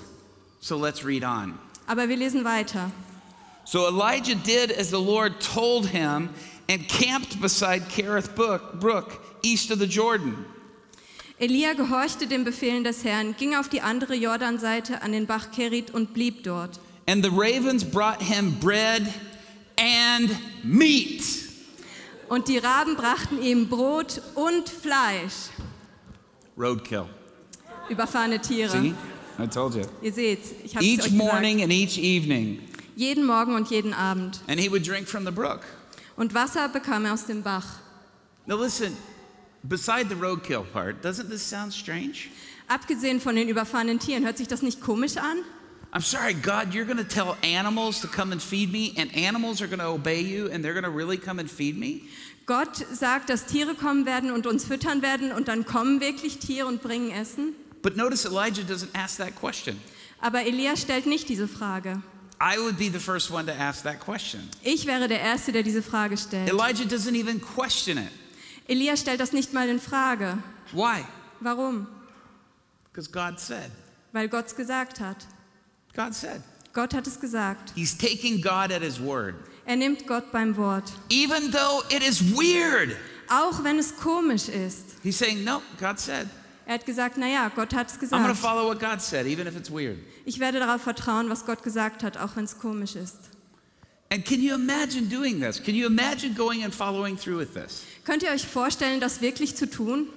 So 0.61 0.79
let's 0.79 1.05
read 1.05 1.23
on. 1.23 1.59
Aber 1.87 2.09
wir 2.09 2.17
lesen 2.17 2.45
weiter. 2.45 2.91
So 3.67 3.87
Elijah 3.89 4.37
did 4.37 4.71
as 4.71 4.89
the 4.91 4.99
Lord 4.99 5.39
told 5.39 5.89
him 5.89 6.31
and 6.67 6.89
camped 6.89 7.39
beside 7.43 7.83
Kerith 7.91 8.35
Brook, 8.35 8.81
Brook 8.81 9.21
east 9.43 9.71
of 9.71 9.79
the 9.79 9.87
Jordan. 9.87 10.47
Elia 11.41 11.75
gehorchte 11.75 12.27
den 12.27 12.43
Befehlen 12.45 12.83
des 12.83 13.05
Herrn, 13.05 13.37
ging 13.37 13.55
auf 13.55 13.69
die 13.69 13.81
andere 13.81 14.15
Jordanseite 14.15 15.03
an 15.03 15.13
den 15.13 15.27
Bach 15.27 15.53
Kerit 15.53 15.93
und 15.93 16.13
blieb 16.13 16.43
dort. 16.43 16.81
And 17.07 17.25
the 17.25 17.31
ravens 17.31 17.85
brought 17.85 18.21
him 18.21 18.59
bread 18.61 19.03
and 19.79 20.31
meat. 20.65 21.23
Und 22.29 22.49
die 22.49 22.59
Raben 22.59 22.97
brachten 22.97 23.41
ihm 23.41 23.69
Brot 23.69 24.21
und 24.35 24.69
Fleisch. 24.69 25.51
Roadkill. 26.59 27.07
Überfahrene 27.89 28.41
Tiere. 28.41 28.71
See? 28.71 28.95
I 29.39 29.47
told 29.47 29.75
you. 29.77 29.83
Ihr 30.03 30.13
seht's, 30.13 30.51
ich 30.65 30.75
habe 30.75 30.85
es 30.85 30.91
Each 30.91 30.99
euch 31.05 31.11
gesagt. 31.13 31.17
morning 31.33 31.63
and 31.63 31.73
each 31.73 31.97
evening. 31.97 32.59
Jeden 32.97 33.25
Morgen 33.25 33.55
und 33.55 33.71
jeden 33.71 33.95
Abend. 33.95 34.41
And 34.49 34.59
he 34.59 34.69
would 34.69 34.85
drink 34.87 35.07
from 35.09 35.25
the 35.25 35.31
brook. 35.31 35.61
Und 36.17 36.35
Wasser 36.35 36.69
bekam 36.69 37.05
er 37.05 37.15
aus 37.15 37.27
dem 37.27 37.43
Bach. 37.45 37.65
Now 38.47 38.61
listen, 38.61 38.97
beside 39.65 40.09
the 40.09 40.15
roadkill 40.15 40.65
part, 40.73 41.03
doesn't 41.03 41.29
this 41.29 41.43
sound 41.43 41.73
strange? 41.73 42.29
Abgesehen 42.69 43.21
von 43.21 43.35
den 43.37 43.49
überfahrenen 43.49 43.99
Tieren, 43.99 44.25
hört 44.25 44.39
sich 44.39 44.49
das 44.49 44.63
nicht 44.63 44.81
komisch 44.81 45.17
an? 45.17 45.39
I'm 45.91 46.03
sorry, 46.03 46.35
God, 46.35 46.75
you're 46.75 46.85
going 46.85 46.99
to 46.99 47.05
tell 47.05 47.37
animals 47.43 48.01
to 48.03 48.09
come 48.09 48.31
and 48.33 48.43
feed 48.43 48.71
me, 48.71 48.93
and 48.99 49.11
animals 49.17 49.63
are 49.63 49.69
going 49.69 49.81
to 49.81 49.87
obey 49.87 50.21
you, 50.21 50.51
and 50.53 50.63
they're 50.63 50.75
going 50.75 50.85
to 50.85 50.91
really 50.91 51.17
come 51.17 51.41
and 51.41 51.51
feed 51.51 51.79
me? 51.79 52.03
Gott 52.45 52.77
sagt, 52.93 53.31
dass 53.31 53.47
Tiere 53.47 53.75
kommen 53.75 54.05
werden 54.05 54.31
und 54.31 54.47
uns 54.47 54.65
füttern 54.65 55.03
werden 55.03 55.33
und 55.33 55.49
dann 55.49 55.65
kommen 55.65 56.01
wirklich 56.01 56.39
Tiere 56.39 56.67
und 56.67 56.83
bringen 56.83 57.11
Essen. 57.11 57.55
But 57.83 57.97
notice 57.97 58.27
Elijah 58.27 58.63
doesn't 58.63 58.95
ask 58.95 59.19
that 59.19 59.35
question. 59.35 59.81
Aber 60.21 60.45
Elia 60.45 60.77
stellt 60.77 61.07
nicht 61.07 61.29
diese 61.29 61.49
Frage. 61.49 62.03
I 62.41 62.59
would 62.59 62.79
be 62.79 62.91
the 62.91 62.99
first 62.99 63.31
one 63.31 63.47
to 63.47 63.53
ask 63.53 63.83
that 63.83 64.01
question. 64.01 64.49
Ich 64.63 64.87
wäre 64.87 65.09
der 65.09 65.21
Erste, 65.21 65.53
der 65.53 65.63
diese 65.63 65.83
Frage 65.83 66.17
stellt. 66.17 66.49
Elijah 66.49 66.85
doesn't 66.85 67.15
even 67.15 67.41
question 67.41 67.99
it. 67.99 68.11
Elia 68.69 68.97
stellt 68.97 69.19
das 69.21 69.33
nicht 69.33 69.53
mal 69.53 69.69
in 69.69 69.81
Frage. 69.81 70.39
Why? 70.73 71.05
Warum? 71.41 71.87
Because 72.93 73.11
God 73.11 73.41
said. 73.41 73.71
Weil 74.13 74.29
Gott 74.29 74.47
es 74.47 74.55
gesagt 74.57 75.01
hat. 75.01 75.27
God 75.97 76.15
said. 76.15 76.43
Gott 76.73 76.95
hat 76.95 77.07
es 77.07 77.19
gesagt. 77.19 77.73
He's 77.75 77.97
taking 77.97 78.41
God 78.41 78.71
at 78.71 78.83
his 78.83 79.01
word. 79.01 79.35
Er 79.65 79.77
nimmt 79.77 80.07
Gott 80.07 80.31
beim 80.33 80.57
Wort. 80.57 80.93
Even 81.11 81.51
though 81.51 81.83
it 81.91 82.03
is 82.03 82.21
weird, 82.37 82.97
Auch 83.29 83.63
wenn 83.65 83.79
es 83.79 83.95
komisch 83.97 84.49
ist. 84.49 84.97
he's 85.03 85.19
saying, 85.19 85.45
No, 85.45 85.61
God 85.79 85.99
said. 85.99 86.29
Er 86.67 86.75
hat 86.75 86.85
gesagt, 86.85 87.17
naja, 87.17 87.51
Gott 87.55 87.73
hat 87.75 87.89
es 87.89 87.97
I'm 87.97 88.01
gesagt. 88.01 88.37
follow 88.37 88.69
what 88.69 88.79
God 88.79 89.01
said, 89.01 89.27
even 89.27 89.47
if 89.47 89.57
it's 89.57 89.71
weird. 89.71 89.97
Ich 90.27 90.39
werde 90.39 90.59
darauf 90.59 90.83
vertrauen, 90.83 91.31
was 91.31 91.47
Gott 91.47 91.63
gesagt 91.63 92.03
hat, 92.03 92.19
auch 92.19 92.37
wenn 92.37 92.45
es 92.45 92.59
komisch 92.59 92.95
ist. 92.95 93.17
And 94.11 94.25
can 94.25 94.41
you 94.41 94.55
imagine 94.55 95.09
doing 95.09 95.39
this? 95.39 95.61
Can 95.61 95.75
you 95.75 95.87
imagine 95.87 96.35
going 96.35 96.65
and 96.65 96.75
following 96.75 97.17
through 97.17 97.39
with 97.39 97.53
this? 97.53 97.85
Könnt 98.05 98.23
ihr 98.23 98.31
euch 98.31 98.47
vorstellen, 98.47 99.01
das 99.01 99.21
wirklich 99.21 99.55
zu 99.55 99.67
tun? 99.67 100.09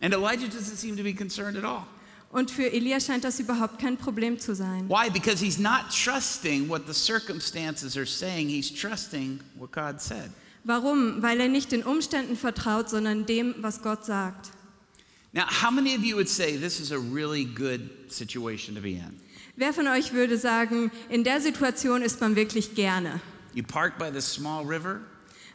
And 0.00 0.14
Elijah 0.14 0.46
doesn't 0.46 0.76
seem 0.76 0.96
to 0.96 1.02
be 1.02 1.12
concerned 1.12 1.56
at 1.56 1.64
all. 1.64 1.86
Und 2.32 2.52
für 2.52 2.72
Elia 2.72 3.00
scheint 3.00 3.24
das 3.24 3.40
überhaupt 3.40 3.80
kein 3.80 3.96
Problem 3.96 4.38
zu 4.38 4.54
sein. 4.54 4.88
Why? 4.88 5.10
Because 5.10 5.44
he's 5.44 5.58
not 5.58 5.90
trusting 5.90 6.68
what 6.68 6.86
the 6.86 6.94
circumstances 6.94 7.96
are 7.96 8.06
saying, 8.06 8.48
he's 8.48 8.70
trusting 8.70 9.40
what 9.58 9.72
God 9.72 10.00
said. 10.00 10.30
Warum? 10.62 11.20
Weil 11.20 11.40
er 11.40 11.48
nicht 11.48 11.72
den 11.72 11.82
Umständen 11.82 12.36
vertraut, 12.36 12.88
sondern 12.88 13.26
dem, 13.26 13.56
was 13.58 13.82
Gott 13.82 14.04
sagt. 14.04 14.52
Now, 15.32 15.46
how 15.46 15.72
many 15.72 15.96
of 15.96 16.04
you 16.04 16.16
would 16.16 16.28
say 16.28 16.56
this 16.56 16.78
is 16.78 16.92
a 16.92 16.98
really 16.98 17.44
good 17.44 17.90
situation 18.08 18.76
to 18.76 18.80
be 18.80 18.92
in? 18.92 19.20
Wer 19.56 19.72
von 19.72 19.88
euch 19.88 20.12
würde 20.12 20.38
sagen, 20.38 20.92
in 21.08 21.24
der 21.24 21.40
Situation 21.40 22.02
ist 22.02 22.20
man 22.20 22.36
wirklich 22.36 22.74
gerne? 22.74 23.20
You 23.54 23.62
park 23.64 23.98
by 23.98 24.10
the 24.12 24.20
small 24.20 24.64
river, 24.64 25.00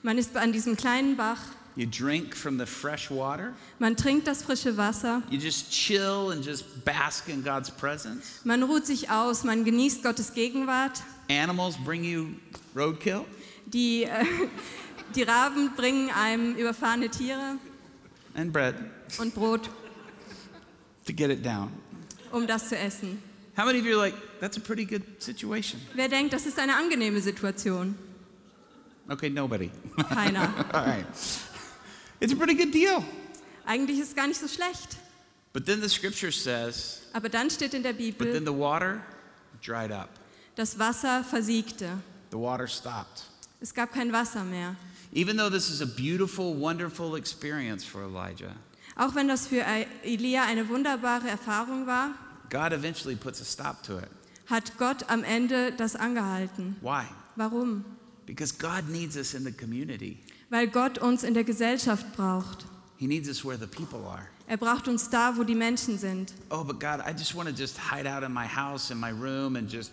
Man 0.04 0.18
ist 0.18 0.36
an 0.38 0.52
diesem 0.52 0.76
kleinen 0.76 1.16
Bach, 1.18 1.40
you 1.76 1.86
drink 1.88 2.36
from 2.36 2.58
the 2.60 2.66
fresh 2.66 3.10
water, 3.10 3.54
man 3.80 3.96
trinkt 3.96 4.28
das 4.28 4.44
frische 4.44 4.78
Wasser, 4.78 5.22
you 5.32 5.40
just 5.40 5.72
chill 5.72 6.32
and 6.32 6.44
just 6.46 6.84
bask 6.86 7.28
in 7.30 7.44
God's 7.44 7.72
presence. 7.72 8.42
man 8.44 8.64
ruht 8.64 8.86
sich 8.86 9.10
aus, 9.10 9.44
man 9.44 9.64
genießt 9.66 10.04
Gottes 10.04 10.34
Gegenwart. 10.34 11.02
Animals 11.30 11.76
bring 11.84 12.04
you 12.04 12.36
roadkill, 12.76 13.26
Die, 13.66 14.04
äh, 14.04 14.26
die 15.16 15.24
Raben 15.24 15.72
bringen 15.76 16.12
einem 16.12 16.56
überfahrene 16.56 17.10
Tiere 17.10 17.58
and 18.36 18.52
bread 18.54 18.76
und 19.18 19.34
Brot, 19.34 19.70
to 21.08 21.14
get 21.14 21.30
it 21.32 21.44
down. 21.46 21.72
um 22.32 22.46
das 22.46 22.70
zu 22.70 22.78
essen. 22.78 23.22
How 23.58 23.66
many 23.66 23.80
of 23.80 23.86
you 23.86 23.94
are 23.94 23.98
like, 23.98 24.16
that's 24.40 24.58
a 24.58 24.60
pretty 24.62 24.86
good 24.86 25.04
situation? 25.20 25.80
Wer 25.94 26.10
denkt, 26.10 26.34
das 26.34 26.46
ist 26.46 26.60
eine 26.60 26.76
angenehme 26.76 27.22
Situation? 27.22 27.96
Okay, 29.10 29.30
nobody. 29.30 29.70
Keiner. 30.10 30.54
All 30.74 30.86
right. 30.86 31.06
It's 32.20 32.34
a 32.34 32.36
pretty 32.36 32.56
good 32.56 32.72
deal. 32.74 33.04
Eigentlich 33.66 34.00
ist 34.00 34.10
es 34.10 34.16
gar 34.16 34.28
nicht 34.28 34.40
so 34.40 34.48
schlecht. 34.48 34.98
But 35.54 35.66
then 35.66 35.80
the 35.82 35.88
scripture 35.88 36.32
says, 36.32 37.02
Aber 37.14 37.30
dann 37.30 37.50
steht 37.50 37.74
in 37.74 37.82
der 37.82 37.94
but 37.94 38.34
then 38.34 38.46
the 38.46 38.52
water 38.52 39.02
dried 39.62 39.92
up. 39.92 40.10
das 40.56 40.78
Wasser 40.78 41.24
versiegte. 41.24 41.98
The 42.32 42.38
water 42.38 42.68
stopped. 42.68 43.24
Es 43.62 43.74
gab 43.74 43.94
kein 43.94 44.12
Wasser 44.12 44.44
mehr. 44.44 44.76
Even 45.14 45.38
though 45.38 45.50
this 45.50 45.70
is 45.70 45.82
a 45.82 45.86
beautiful, 45.86 46.54
wonderful 46.54 47.16
experience 47.16 47.86
for 47.86 48.04
Elijah, 48.04 48.54
Auch 48.98 49.16
wenn 49.16 49.28
das 49.28 49.48
für 49.48 49.64
Elia 50.04 50.44
eine 50.44 50.68
wunderbare 50.68 51.30
Erfahrung 51.30 51.86
war, 51.88 52.16
God 52.50 52.74
eventually 52.74 53.16
puts 53.16 53.42
a 53.42 53.46
stop 53.46 53.84
to 53.84 53.98
it. 53.98 54.10
hat 54.48 54.78
Gott 54.78 55.10
am 55.10 55.24
Ende 55.24 55.72
das 55.72 55.96
angehalten. 55.96 56.76
Why? 56.82 57.06
Warum? 57.36 57.84
Because 58.26 58.52
God 58.52 58.90
needs 58.90 59.18
us 59.18 59.34
in 59.34 59.44
the 59.44 59.52
community. 59.52 60.20
Weil 60.50 60.68
Gott 60.68 60.98
uns 60.98 61.24
in 61.24 61.34
der 61.34 61.44
Gesellschaft 61.44 62.16
braucht. 62.16 62.66
He 62.98 63.08
needs 63.08 63.28
us 63.28 63.44
where 63.44 63.58
the 63.58 63.68
people 63.68 64.08
are. 64.08 64.28
Er 64.48 64.58
braucht 64.58 64.88
uns 64.88 65.10
da, 65.10 65.36
wo 65.36 65.44
die 65.44 65.56
Menschen 65.56 65.98
sind. 65.98 66.34
Oh, 66.52 66.64
but 66.64 66.80
God, 66.80 67.02
I 67.06 67.12
just 67.12 67.36
want 67.36 67.50
to 67.50 67.56
just 67.56 67.78
hide 67.78 68.06
out 68.08 68.24
in 68.24 68.32
my 68.32 68.46
house, 68.46 68.92
in 68.92 69.00
my 69.00 69.10
room, 69.10 69.56
and 69.56 69.68
just, 69.68 69.92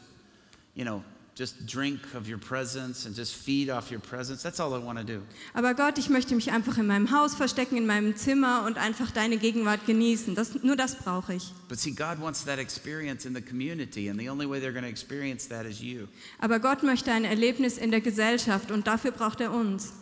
you 0.75 0.85
know, 0.85 1.03
just 1.35 1.67
drink 1.67 2.15
of 2.15 2.29
your 2.29 2.39
presence 2.39 3.07
and 3.07 3.17
just 3.17 3.35
feed 3.35 3.71
off 3.71 3.91
your 3.91 4.01
presence. 4.01 4.43
That's 4.43 4.61
all 4.61 4.75
I 4.75 4.79
want 4.79 4.99
to 4.99 5.05
do. 5.05 5.23
Aber 5.55 5.75
Gott, 5.75 5.99
ich 5.99 6.11
möchte 6.11 6.35
mich 6.35 6.51
einfach 6.53 6.77
in 6.79 6.87
meinem 6.87 7.11
Haus 7.11 7.35
verstecken, 7.35 7.77
in 7.77 7.87
meinem 7.87 8.17
Zimmer 8.17 8.65
und 8.67 8.77
einfach 8.77 9.11
deine 9.11 9.39
Gegenwart 9.39 9.87
genießen. 9.87 10.35
Das, 10.35 10.63
nur 10.63 10.77
das 10.77 10.97
brauche 10.97 11.35
ich. 11.35 11.53
But 11.69 11.79
see, 11.79 11.93
God 11.93 12.21
wants 12.21 12.45
that 12.45 12.59
experience 12.59 13.25
in 13.25 13.35
the 13.35 13.41
community, 13.41 14.11
and 14.11 14.21
the 14.21 14.29
only 14.29 14.47
way 14.47 14.61
they're 14.61 14.73
going 14.73 14.85
to 14.85 14.91
experience 14.91 15.49
that 15.49 15.65
is 15.65 15.81
you. 15.81 16.07
Aber 16.39 16.61
Gott 16.61 16.83
möchte 16.83 17.11
ein 17.13 17.25
Erlebnis 17.25 17.79
in 17.79 17.91
der 17.91 18.03
Gesellschaft 18.03 18.71
und 18.71 18.87
dafür 18.87 19.13
braucht 19.13 19.41
er 19.41 19.53
uns. 19.53 19.93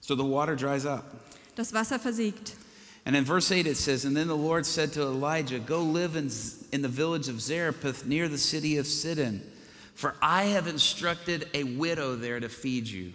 So 0.00 0.14
the 0.16 0.22
water 0.22 0.56
dries 0.56 0.86
up. 0.86 1.04
Das 1.54 1.72
Wasser 1.72 1.98
versiegt. 1.98 2.56
And 3.06 3.14
in 3.14 3.26
verse 3.26 3.50
8 3.52 3.66
it 3.66 3.76
says, 3.76 4.04
And 4.04 4.16
then 4.16 4.28
the 4.28 4.36
Lord 4.36 4.64
said 4.64 4.92
to 4.94 5.02
Elijah, 5.02 5.58
Go 5.58 5.82
live 5.82 6.16
in, 6.16 6.30
in 6.72 6.80
the 6.80 6.88
village 6.88 7.28
of 7.28 7.40
Zarephath 7.40 8.06
near 8.06 8.28
the 8.28 8.38
city 8.38 8.78
of 8.78 8.86
Sidon, 8.86 9.42
for 9.94 10.14
I 10.20 10.54
have 10.54 10.68
instructed 10.68 11.46
a 11.54 11.64
widow 11.64 12.16
there 12.16 12.40
to 12.40 12.48
feed 12.48 12.88
you. 12.88 13.12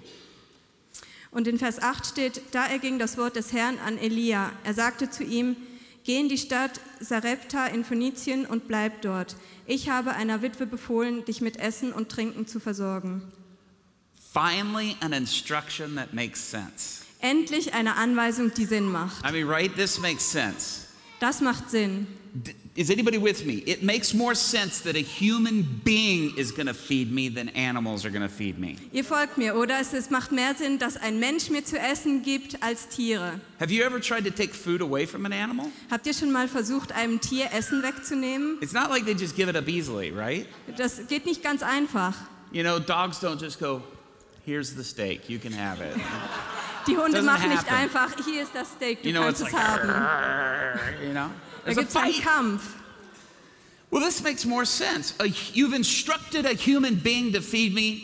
Und 1.32 1.48
in 1.48 1.60
Vers 1.60 1.80
8 1.80 2.06
steht, 2.06 2.42
da 2.52 2.66
erging 2.66 2.98
das 2.98 3.18
Wort 3.18 3.36
des 3.36 3.54
Herrn 3.54 3.78
an 3.80 3.98
Elia. 3.98 4.52
Er 4.64 4.74
sagte 4.74 5.10
zu 5.10 5.24
ihm, 5.24 5.56
geh 6.04 6.20
in 6.20 6.28
die 6.28 6.40
Stadt 6.40 6.80
Sarepta 7.00 7.68
in 7.68 7.84
Phönizien 7.84 8.46
und 8.46 8.68
bleib 8.68 9.04
dort. 9.04 9.36
Ich 9.68 9.90
habe 9.90 10.14
einer 10.14 10.42
Witwe 10.42 10.66
befohlen, 10.66 11.24
dich 11.26 11.42
mit 11.42 11.58
Essen 11.58 11.94
und 11.94 12.10
Trinken 12.10 12.48
zu 12.48 12.60
versorgen. 12.60 13.22
Finally, 14.34 14.96
an 15.02 15.14
instruction 15.14 15.96
that 15.96 16.14
makes 16.14 16.40
sense. 16.52 17.04
Endlich 17.20 17.74
eine 17.74 17.96
Anweisung, 17.96 18.54
die 18.54 18.66
Sinn 18.66 18.90
macht. 18.92 19.24
I 19.28 19.32
mean, 19.32 19.48
right? 19.48 19.74
This 19.76 20.00
makes 20.00 20.24
sense. 20.24 20.89
Das 21.20 21.42
macht 21.42 21.70
Sinn. 21.70 22.08
Is 22.76 22.90
anybody 22.90 23.18
with 23.18 23.44
me? 23.44 23.64
It 23.66 23.84
makes 23.84 24.14
more 24.14 24.36
sense 24.36 24.82
that 24.84 24.96
a 24.96 25.02
human 25.02 25.82
being 25.84 26.38
is 26.38 26.52
going 26.52 26.68
to 26.68 26.74
feed 26.74 27.12
me 27.12 27.28
than 27.28 27.50
animals 27.50 28.06
are 28.06 28.10
going 28.10 28.22
to 28.22 28.30
feed 28.30 28.58
me. 28.58 28.78
Ihr 28.94 29.04
folgt 29.04 29.38
mir, 29.38 29.56
oder? 29.56 29.80
Es, 29.80 29.94
es 29.94 30.10
macht 30.10 30.32
mehr 30.32 30.56
Sinn, 30.56 30.80
dass 30.80 30.96
ein 30.96 31.20
Mensch 31.20 31.50
mir 31.50 31.66
zu 31.66 31.78
essen 31.78 32.22
gibt 32.22 32.62
als 32.64 32.88
Tiere. 32.88 33.42
Have 33.60 33.72
you 33.74 33.84
ever 33.84 34.00
tried 34.00 34.24
to 34.24 34.32
take 34.32 34.54
food 34.54 34.82
away 34.82 35.06
from 35.06 35.26
an 35.26 35.34
animal? 35.34 35.72
Habt 35.92 36.08
ihr 36.08 36.14
schon 36.14 36.32
mal 36.32 36.48
versucht, 36.48 36.94
einem 36.94 37.20
Tier 37.20 37.52
Essen 37.52 37.84
wegzunehmen? 37.84 38.58
It's 38.62 38.74
not 38.74 38.90
like 38.90 39.06
they 39.06 39.16
just 39.16 39.36
give 39.36 39.50
it 39.50 39.58
up 39.58 39.68
easily, 39.68 40.12
right? 40.12 40.46
Das 40.78 41.06
geht 41.08 41.26
nicht 41.26 41.44
ganz 41.44 41.64
einfach. 41.64 42.16
You 42.54 42.64
know, 42.64 42.80
dogs 42.80 43.20
don't 43.20 43.42
just 43.42 43.60
go, 43.60 43.82
here's 44.46 44.76
the 44.76 44.84
steak, 44.84 45.28
you 45.30 45.40
can 45.40 45.52
have 45.52 45.82
it. 45.82 45.96
Die 46.88 46.98
Hunde 46.98 47.22
machen 47.22 47.50
nicht 47.50 47.70
happen. 47.70 47.74
einfach, 47.74 48.10
hier 48.26 48.44
ist 48.44 48.52
das 48.54 48.70
Steak, 48.72 49.04
du 49.04 49.10
You 49.10 49.16
know, 49.16 49.24
kannst 49.24 49.42
like, 49.42 49.54
es 49.54 49.60
haben. 49.60 49.90
you 51.04 51.12
know? 51.12 51.30
Da 51.66 51.74
gibt 51.74 51.90
es 51.90 51.96
einen. 51.96 52.22
Kampf. 52.22 52.64
Well, 53.92 54.04
this 54.04 54.22
makes 54.22 54.46
more 54.46 54.66
sense. 54.66 55.14
A, 55.20 55.26
you've 55.26 55.74
instructed 55.74 56.46
a 56.46 56.54
human 56.54 56.96
being 56.96 57.34
to 57.34 57.42
feed 57.42 57.74
me. 57.74 58.04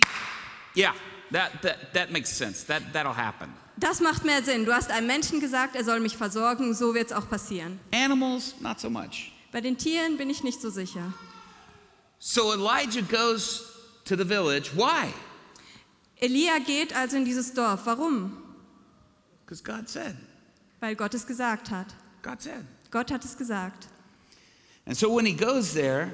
Yeah, 0.74 0.94
that, 1.32 1.62
that, 1.62 1.94
that 1.94 2.12
makes 2.12 2.30
sense. 2.30 2.64
That, 2.66 2.82
that'll 2.92 3.14
happen. 3.14 3.54
Das 3.78 4.00
macht 4.00 4.24
mehr 4.24 4.42
Sinn. 4.44 4.66
Du 4.66 4.74
hast 4.74 4.90
einem 4.90 5.08
Menschen 5.08 5.40
gesagt, 5.40 5.76
er 5.76 5.84
soll 5.84 6.00
mich 6.00 6.16
versorgen, 6.16 6.74
so 6.74 6.94
wird 6.94 7.08
es 7.08 7.14
auch 7.14 7.30
passieren. 7.30 7.80
Animals, 7.94 8.56
not 8.62 8.80
so 8.80 8.90
much. 8.90 9.32
Bei 9.52 9.62
den 9.62 9.78
Tieren 9.78 10.18
bin 10.18 10.30
ich 10.30 10.44
nicht 10.44 10.62
so 10.62 10.70
sicher. 10.70 11.14
So 12.20 12.54
Elijah 12.54 13.02
goes 13.02 13.64
to 14.06 14.16
the 14.16 14.26
village. 14.26 14.72
Why? 14.76 15.14
Elia 16.20 16.60
geht 16.60 16.96
also 16.96 17.18
in 17.18 17.26
dieses 17.26 17.54
Dorf. 17.54 17.82
Warum? 17.86 18.45
Because 19.46 19.62
God 19.64 19.88
said. 19.88 20.16
Weil 20.80 20.96
Gott 20.96 21.14
es 21.14 21.26
gesagt 21.26 21.70
hat. 21.70 21.88
God 22.24 22.42
said. 22.42 22.66
Gott 22.92 23.12
hat 23.12 23.24
es 23.24 23.38
gesagt. 23.38 23.88
And 24.86 24.96
so 24.96 25.10
when 25.16 25.26
he 25.26 25.34
goes 25.34 25.74
there, 25.74 26.14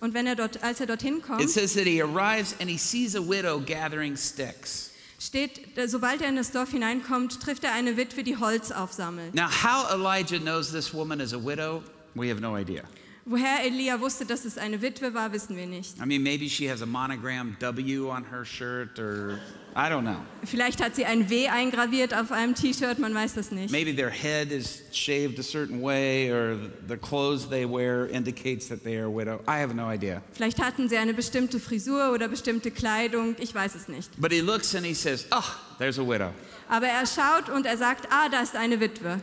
Und 0.00 0.14
wenn 0.14 0.26
er 0.26 0.36
dort, 0.36 0.62
als 0.62 0.80
er 0.80 0.86
dorthin 0.86 1.20
kommt, 1.22 1.40
it 1.42 1.50
says 1.50 1.74
that 1.74 1.84
he 1.86 2.00
arrives 2.00 2.54
and 2.60 2.70
he 2.70 2.78
sees 2.78 3.16
a 3.16 3.20
widow 3.20 3.60
gathering 3.60 4.16
sticks. 4.16 4.90
steht, 5.18 5.76
äh, 5.76 5.88
sobald 5.88 6.22
er 6.22 6.28
in 6.28 6.36
das 6.36 6.52
Dorf 6.52 6.70
hineinkommt, 6.70 7.40
trifft 7.40 7.64
er 7.64 7.72
eine 7.72 7.96
Witwe, 7.96 8.22
die 8.22 8.36
Holz 8.36 8.70
aufsammelt. 8.70 9.34
Now, 9.34 9.48
how 9.48 9.90
Elijah 9.92 10.38
knows 10.38 10.70
this 10.70 10.94
woman 10.94 11.18
is 11.20 11.32
a 11.32 11.38
widow, 11.44 11.82
we 12.14 12.28
have 12.30 12.40
no 12.40 12.56
idea. 12.56 12.84
Woher 13.30 13.62
Elia 13.62 14.00
wusste, 14.00 14.24
dass 14.24 14.46
es 14.46 14.56
eine 14.56 14.80
Witwe 14.80 15.12
war, 15.12 15.30
wissen 15.32 15.54
wir 15.54 15.66
nicht. 15.66 15.98
I 15.98 16.06
mean, 16.06 16.22
maybe 16.22 16.48
she 16.48 16.66
has 16.66 16.80
a 16.80 16.86
monogram 16.86 17.58
W 17.60 18.08
on 18.08 18.24
her 18.24 18.42
shirt, 18.42 18.98
or 18.98 19.38
I 19.76 19.90
don't 19.90 20.04
know. 20.04 20.16
Vielleicht 20.44 20.82
hat 20.82 20.96
sie 20.96 21.04
ein 21.04 21.28
W 21.28 21.46
eingraviert 21.46 22.14
auf 22.14 22.32
einem 22.32 22.54
T-Shirt, 22.54 22.98
man 22.98 23.14
weiß 23.14 23.34
das 23.34 23.50
nicht. 23.50 23.70
Maybe 23.70 23.94
their 23.94 24.08
head 24.08 24.50
is 24.50 24.82
shaved 24.92 25.38
a 25.38 25.42
certain 25.42 25.82
way, 25.82 26.32
or 26.32 26.56
the 26.88 26.96
clothes 26.96 27.50
they 27.50 27.66
wear 27.66 28.06
indicates 28.06 28.66
that 28.68 28.82
they 28.82 28.96
are 28.96 29.08
a 29.08 29.14
widow. 29.14 29.40
I 29.46 29.60
have 29.60 29.74
no 29.74 29.90
idea. 29.92 30.22
Vielleicht 30.32 30.58
hatten 30.58 30.88
sie 30.88 30.96
eine 30.96 31.12
bestimmte 31.12 31.60
Frisur 31.60 32.14
oder 32.14 32.28
bestimmte 32.28 32.70
Kleidung, 32.70 33.36
ich 33.38 33.54
weiß 33.54 33.74
es 33.74 33.88
nicht. 33.88 34.10
But 34.18 34.32
he 34.32 34.40
looks 34.40 34.74
and 34.74 34.86
he 34.86 34.94
says, 34.94 35.26
Oh, 35.32 35.54
there's 35.78 35.98
a 35.98 36.02
widow. 36.02 36.32
Aber 36.70 36.86
er 36.86 37.04
schaut 37.04 37.50
und 37.50 37.66
er 37.66 37.76
sagt, 37.76 38.08
ah, 38.10 38.30
da 38.30 38.40
ist 38.40 38.56
eine 38.56 38.80
Witwe. 38.80 39.20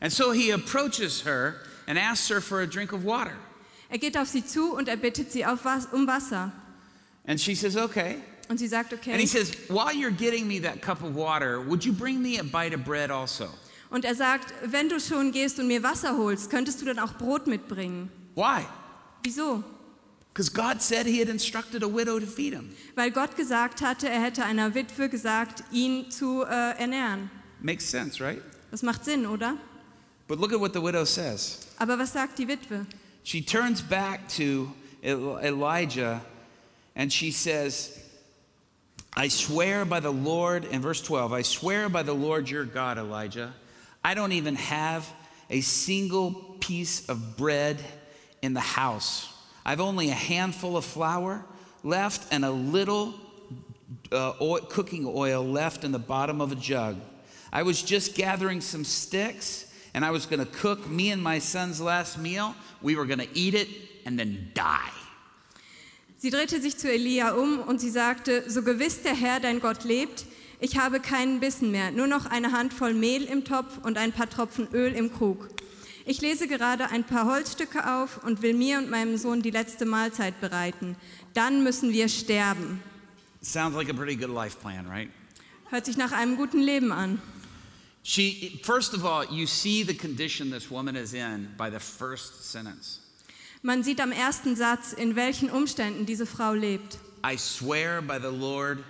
And 0.00 0.12
so 0.12 0.32
he 0.32 0.52
approaches 0.52 1.24
her 1.24 1.54
and 1.86 1.98
asks 1.98 2.28
her 2.28 2.40
for 2.40 2.60
a 2.60 2.66
drink 2.66 2.92
of 2.92 3.04
water. 3.04 3.36
Er 3.90 3.98
geht 3.98 4.16
auf 4.16 4.28
sie 4.28 4.44
zu 4.44 4.74
und 4.74 4.88
er 4.88 4.96
bittet 4.96 5.30
sie 5.30 5.44
auf 5.44 5.64
um 5.92 6.06
Wasser. 6.06 6.52
And 7.26 7.40
she 7.40 7.54
says, 7.54 7.76
Okay. 7.76 8.18
Und 8.48 8.58
sie 8.58 8.68
sagt, 8.68 8.92
okay. 8.92 9.12
And 9.12 9.20
he 9.20 9.26
says, 9.26 9.52
While 9.68 9.94
you're 9.94 10.10
getting 10.10 10.46
me 10.46 10.60
that 10.60 10.82
cup 10.82 11.02
of 11.02 11.14
water, 11.14 11.60
would 11.60 11.84
you 11.84 11.92
bring 11.92 12.20
me 12.20 12.38
a 12.38 12.44
bite 12.44 12.74
of 12.74 12.84
bread 12.84 13.10
also? 13.10 13.48
Und 13.90 14.04
er 14.04 14.14
sagt, 14.14 14.52
wenn 14.64 14.88
du 14.88 14.98
schon 14.98 15.32
gehst 15.32 15.58
und 15.60 15.68
mir 15.68 15.82
Wasser 15.82 16.18
holst, 16.18 16.50
könntest 16.50 16.80
du 16.82 16.86
dann 16.86 16.98
auch 16.98 17.14
Brot 17.14 17.46
mitbringen. 17.46 18.10
Why? 18.34 18.66
Wieso? 19.22 19.62
Because 20.32 20.50
God 20.50 20.82
said 20.82 21.06
he 21.06 21.20
had 21.20 21.28
instructed 21.28 21.84
a 21.84 21.86
widow 21.86 22.18
to 22.18 22.26
feed 22.26 22.52
him. 22.52 22.70
Weil 22.96 23.12
Gott 23.12 23.36
gesagt 23.36 23.82
hatte, 23.82 24.08
er 24.08 24.20
hätte 24.20 24.44
einer 24.44 24.74
Witwe 24.74 25.08
gesagt, 25.08 25.62
ihn 25.70 26.10
zu 26.10 26.42
äh, 26.42 26.76
ernähren. 26.76 27.30
Makes 27.60 27.88
sense, 27.88 28.22
right? 28.22 28.42
Das 28.72 28.82
macht 28.82 29.04
Sinn, 29.04 29.26
oder? 29.26 29.56
But 30.26 30.38
look 30.38 30.52
at 30.52 30.60
what 30.60 30.72
the 30.72 30.80
widow 30.80 31.04
says. 31.04 31.66
Aber 31.78 31.96
was 31.96 32.12
sagt 32.12 32.36
die 32.36 32.44
Witwe? 32.44 32.86
She 33.22 33.42
turns 33.42 33.80
back 33.80 34.28
to 34.30 34.72
Elijah 35.02 36.22
and 36.96 37.12
she 37.12 37.30
says, 37.30 37.98
I 39.16 39.28
swear 39.28 39.84
by 39.84 40.00
the 40.00 40.12
Lord, 40.12 40.64
in 40.64 40.80
verse 40.80 41.00
12, 41.00 41.32
I 41.32 41.42
swear 41.42 41.88
by 41.88 42.02
the 42.02 42.14
Lord 42.14 42.48
your 42.50 42.64
God, 42.64 42.98
Elijah, 42.98 43.54
I 44.02 44.14
don't 44.14 44.32
even 44.32 44.56
have 44.56 45.10
a 45.50 45.60
single 45.60 46.32
piece 46.60 47.08
of 47.08 47.36
bread 47.36 47.78
in 48.42 48.54
the 48.54 48.60
house. 48.60 49.32
I've 49.64 49.80
only 49.80 50.10
a 50.10 50.14
handful 50.14 50.76
of 50.76 50.84
flour 50.84 51.44
left 51.82 52.32
and 52.32 52.44
a 52.44 52.50
little 52.50 53.14
uh, 54.10 54.34
oil, 54.40 54.60
cooking 54.60 55.04
oil 55.06 55.44
left 55.44 55.84
in 55.84 55.92
the 55.92 55.98
bottom 55.98 56.40
of 56.40 56.52
a 56.52 56.56
jug. 56.56 56.96
I 57.52 57.62
was 57.62 57.82
just 57.82 58.14
gathering 58.14 58.60
some 58.60 58.84
sticks 58.84 59.72
and 59.94 60.04
I 60.04 60.10
was 60.10 60.26
going 60.26 60.40
to 60.40 60.46
cook 60.60 60.88
me 60.90 61.12
and 61.12 61.22
my 61.22 61.38
son's 61.40 61.80
last 61.80 62.18
meal. 62.18 62.54
We 62.82 62.96
were 62.96 63.06
going 63.06 63.20
to 63.20 63.28
eat 63.32 63.54
it 63.54 63.68
and 64.04 64.18
then 64.18 64.50
die. 64.54 64.92
Sie 66.18 66.30
drehte 66.30 66.60
sich 66.60 66.76
zu 66.78 66.90
Elia 66.90 67.32
um 67.32 67.60
und 67.60 67.80
sie 67.80 67.90
sagte, 67.90 68.50
so 68.50 68.62
gewiss 68.62 69.02
der 69.02 69.14
Herr, 69.14 69.40
dein 69.40 69.60
Gott 69.60 69.84
lebt, 69.84 70.24
ich 70.58 70.78
habe 70.78 71.00
keinen 71.00 71.40
Bissen 71.40 71.70
mehr, 71.70 71.90
nur 71.90 72.06
noch 72.06 72.26
eine 72.26 72.52
Handvoll 72.52 72.94
Mehl 72.94 73.24
im 73.24 73.44
Topf 73.44 73.78
und 73.82 73.98
ein 73.98 74.12
paar 74.12 74.30
Tropfen 74.30 74.68
Öl 74.72 74.92
im 74.94 75.12
Krug. 75.12 75.48
Ich 76.06 76.20
lese 76.20 76.48
gerade 76.48 76.90
ein 76.90 77.04
paar 77.04 77.26
Holzstücke 77.26 77.94
auf 77.94 78.24
und 78.24 78.42
will 78.42 78.54
mir 78.54 78.78
und 78.78 78.90
meinem 78.90 79.16
Sohn 79.16 79.42
die 79.42 79.50
letzte 79.50 79.84
Mahlzeit 79.84 80.40
bereiten. 80.40 80.96
Dann 81.34 81.62
müssen 81.62 81.92
wir 81.92 82.08
sterben. 82.08 82.82
Sounds 83.42 83.76
like 83.76 83.90
a 83.90 83.92
pretty 83.92 84.16
good 84.16 84.34
life 84.34 84.56
plan, 84.58 84.86
right? 84.86 85.10
Hört 85.68 85.84
sich 85.84 85.96
nach 85.96 86.12
einem 86.12 86.36
guten 86.36 86.60
Leben 86.60 86.92
an. 86.92 87.20
She, 88.06 88.60
first 88.62 88.92
of 88.92 89.06
all, 89.06 89.24
you 89.24 89.46
see 89.46 89.82
the 89.82 89.94
condition 89.94 90.50
this 90.50 90.70
woman 90.70 90.94
is 90.94 91.14
in 91.14 91.48
by 91.56 91.70
the 91.70 91.80
first 91.80 92.44
sentence. 92.44 93.00
Man 93.62 93.82
sieht 93.82 93.98
am 93.98 94.12
ersten 94.12 94.56
Satz, 94.56 94.92
in 94.92 95.16
welchen 95.16 95.48
Umständen 95.48 96.04
diese 96.04 96.26
Frau 96.26 96.52
lebt. 96.52 96.98
I 97.24 97.36
swear 97.36 98.02
by 98.02 98.18
the 98.18 98.30
Lord 98.30 98.84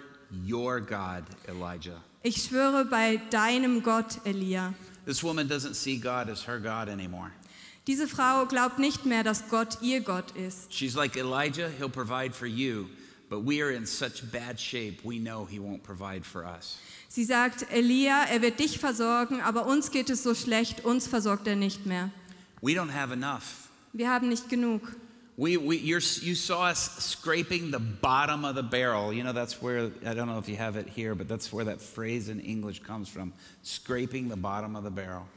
your 0.45 0.81
God, 0.81 1.23
Elijah. 1.49 2.03
Ich 2.25 2.43
schwöre 2.43 2.85
bei 2.91 3.21
deinem 3.31 3.85
Gott, 3.85 4.19
Elia. 4.27 4.75
This 5.07 5.23
woman 5.23 5.47
doesn't 5.47 5.75
see 5.75 5.97
God 5.97 6.29
as 6.29 6.43
her 6.43 6.59
God 6.59 6.89
anymore. 6.89 7.31
Diese 7.87 8.09
Frau 8.09 8.47
glaubt 8.47 8.81
nicht 8.81 9.07
mehr, 9.07 9.23
dass 9.23 9.49
Gott 9.49 9.79
ihr 9.81 10.01
Gott 10.01 10.33
ist. 10.37 10.73
She's 10.73 10.97
like 10.97 11.17
Elijah, 11.17 11.69
he'll 11.79 11.89
provide 11.89 12.35
for 12.35 12.47
you, 12.47 12.89
but 13.31 13.45
we 13.45 13.63
are 13.63 13.71
in 13.71 13.87
such 13.87 14.29
bad 14.33 14.59
shape, 14.59 15.05
we 15.05 15.21
know 15.21 15.45
he 15.45 15.61
won't 15.61 15.85
provide 15.85 16.25
for 16.25 16.45
us. 16.45 16.79
Sie 17.15 17.23
sagt, 17.23 17.71
Elia, 17.71 18.25
er 18.25 18.43
wird 18.43 18.59
dich 18.59 18.81
versorgen, 18.81 19.41
aber 19.41 19.67
uns 19.67 19.93
geht 19.93 20.11
es 20.11 20.25
so 20.25 20.35
schlecht, 20.35 20.85
uns 20.85 21.07
versorgt 21.07 21.47
er 21.47 21.55
nicht 21.55 21.87
mehr. 21.87 22.11
We 22.61 22.73
don't 22.73 22.93
have 22.93 23.13
enough. 23.13 23.69
Wir 23.93 24.11
haben 24.11 24.29
nicht 24.29 24.49
genug. 24.49 24.97
We, 25.37 25.57
we, 25.57 25.77
you 25.77 26.01
saw 26.01 26.69
us 26.69 26.91
scraping 26.99 27.71
the 27.71 27.79
bottom 27.79 28.45
of 28.45 28.57
the 28.57 28.65
barrel. 28.65 29.13
You 29.13 29.23
know, 29.23 29.33
that's 29.33 29.63
where, 29.63 29.93
I 30.03 30.13
don't 30.13 30.27
know 30.27 30.41
if 30.41 30.49
you 30.49 30.57
have 30.57 30.77
it 30.77 30.89
here, 30.89 31.15
but 31.15 31.29
that's 31.29 31.53
where 31.53 31.65
that 31.65 31.81
phrase 31.81 32.29
in 32.29 32.41
English 32.41 32.83
comes 32.83 33.09
from 33.09 33.33
scraping 33.63 34.29
the 34.29 34.37
bottom 34.37 34.75
of 34.75 34.83
the 34.83 34.91
barrel. 34.91 35.29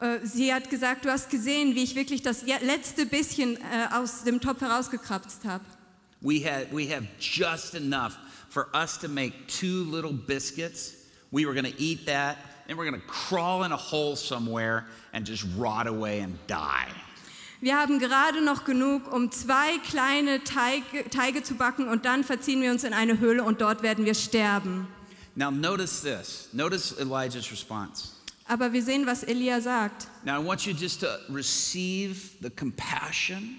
Äh, 0.00 0.24
Sie 0.24 0.54
hat 0.54 0.70
gesagt, 0.70 1.04
du 1.04 1.10
hast 1.10 1.30
gesehen, 1.30 1.74
wie 1.74 1.82
ich 1.82 1.96
wirklich 1.96 2.22
das 2.22 2.44
letzte 2.62 3.06
bisschen 3.06 3.56
äh, 3.56 3.88
aus 3.92 4.22
dem 4.22 4.40
Topf 4.40 4.60
herausgekrapzt 4.60 5.44
habe. 5.44 5.64
We, 6.20 6.44
had, 6.44 6.72
we 6.72 6.86
have 6.94 7.08
just 7.18 7.74
enough 7.74 8.16
for 8.50 8.68
us 8.72 8.96
to 8.98 9.08
make 9.08 9.48
two 9.48 9.82
little 9.82 10.12
biscuits. 10.12 10.97
We 11.30 11.46
were 11.46 11.52
going 11.52 11.70
to 11.70 11.80
eat 11.80 12.06
that, 12.06 12.38
and 12.68 12.78
we're 12.78 12.88
going 12.88 13.00
to 13.00 13.06
crawl 13.06 13.64
in 13.64 13.72
a 13.72 13.76
hole 13.76 14.16
somewhere 14.16 14.86
and 15.12 15.26
just 15.26 15.44
rot 15.56 15.86
away 15.86 16.20
and 16.20 16.38
die. 16.46 16.88
Wir 17.60 17.76
haben 17.76 17.98
gerade 17.98 18.40
noch 18.40 18.64
genug, 18.64 19.12
um 19.12 19.32
zwei 19.32 19.78
kleine 19.78 20.44
Teige, 20.44 21.10
Teige 21.10 21.42
zu 21.42 21.54
backen 21.54 21.88
und 21.88 22.04
dann 22.04 22.22
verziehen 22.22 22.62
wir 22.62 22.70
uns 22.70 22.84
in 22.84 22.92
eine 22.92 23.18
Höhle 23.18 23.42
und 23.42 23.60
dort 23.60 23.82
werden 23.82 24.04
wir 24.04 24.14
sterben. 24.14 24.86
Now, 25.34 25.50
notice 25.50 26.02
this. 26.02 26.48
Notice 26.52 26.92
Elijah's 26.98 27.50
response. 27.50 28.12
Aber 28.46 28.72
wir 28.72 28.82
sehen, 28.82 29.06
was 29.06 29.24
Elia 29.24 29.60
sagt. 29.60 30.06
Now, 30.24 30.40
I 30.40 30.44
want 30.44 30.66
you 30.66 30.72
just 30.72 31.00
to 31.00 31.18
receive 31.28 32.36
the 32.40 32.50
compassion 32.50 33.58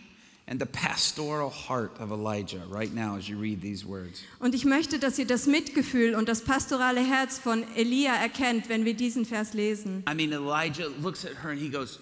and 0.50 0.60
the 0.60 0.65
pastoral 0.65 1.51
heart 1.51 1.91
of 2.00 2.12
Elijah 2.12 2.63
right 2.70 2.91
now 2.91 3.15
as 3.15 3.29
you 3.29 3.38
read 3.38 3.62
these 3.62 3.86
words. 3.86 4.24
Und 4.39 4.56
ich 4.56 4.65
möchte, 4.65 4.98
dass 4.98 5.20
ihr 5.20 5.27
das 5.27 5.46
Mitgefühl 5.46 6.15
und 6.15 6.27
das 6.27 6.41
pastorale 6.41 7.01
Herz 7.01 7.38
von 7.38 7.63
Elia 7.75 8.15
erkennt, 8.15 8.68
wenn 8.68 8.84
wir 8.84 8.96
diesen 8.96 9.25
Vers 9.25 9.53
lesen. 9.53 10.03
I 10.10 10.15
mean, 10.15 10.34
Elijah 10.34 10.88
looks 11.01 11.24
at 11.24 11.44
her 11.44 11.51
and 11.51 11.62
he 11.62 11.70
goes, 11.70 12.00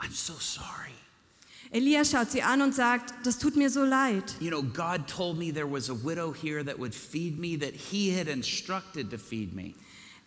I'm 0.00 0.12
so 0.12 0.32
sorry. 0.40 0.92
Elia 1.70 2.04
schaut 2.04 2.30
sie 2.30 2.42
an 2.42 2.62
und 2.62 2.74
sagt, 2.74 3.14
das 3.24 3.38
tut 3.38 3.56
mir 3.56 3.70
so 3.70 3.84
leid. 3.84 4.24
You 4.40 4.50
know, 4.50 4.62
God 4.62 5.06
told 5.06 5.38
me 5.38 5.52
there 5.52 5.70
was 5.70 5.90
a 5.90 5.94
widow 5.94 6.32
here 6.32 6.64
that 6.64 6.78
would 6.78 6.94
feed 6.94 7.38
me, 7.38 7.56
that 7.58 7.74
He 7.74 8.18
had 8.18 8.28
instructed 8.28 9.10
to 9.10 9.18
feed 9.18 9.54
me. 9.54 9.74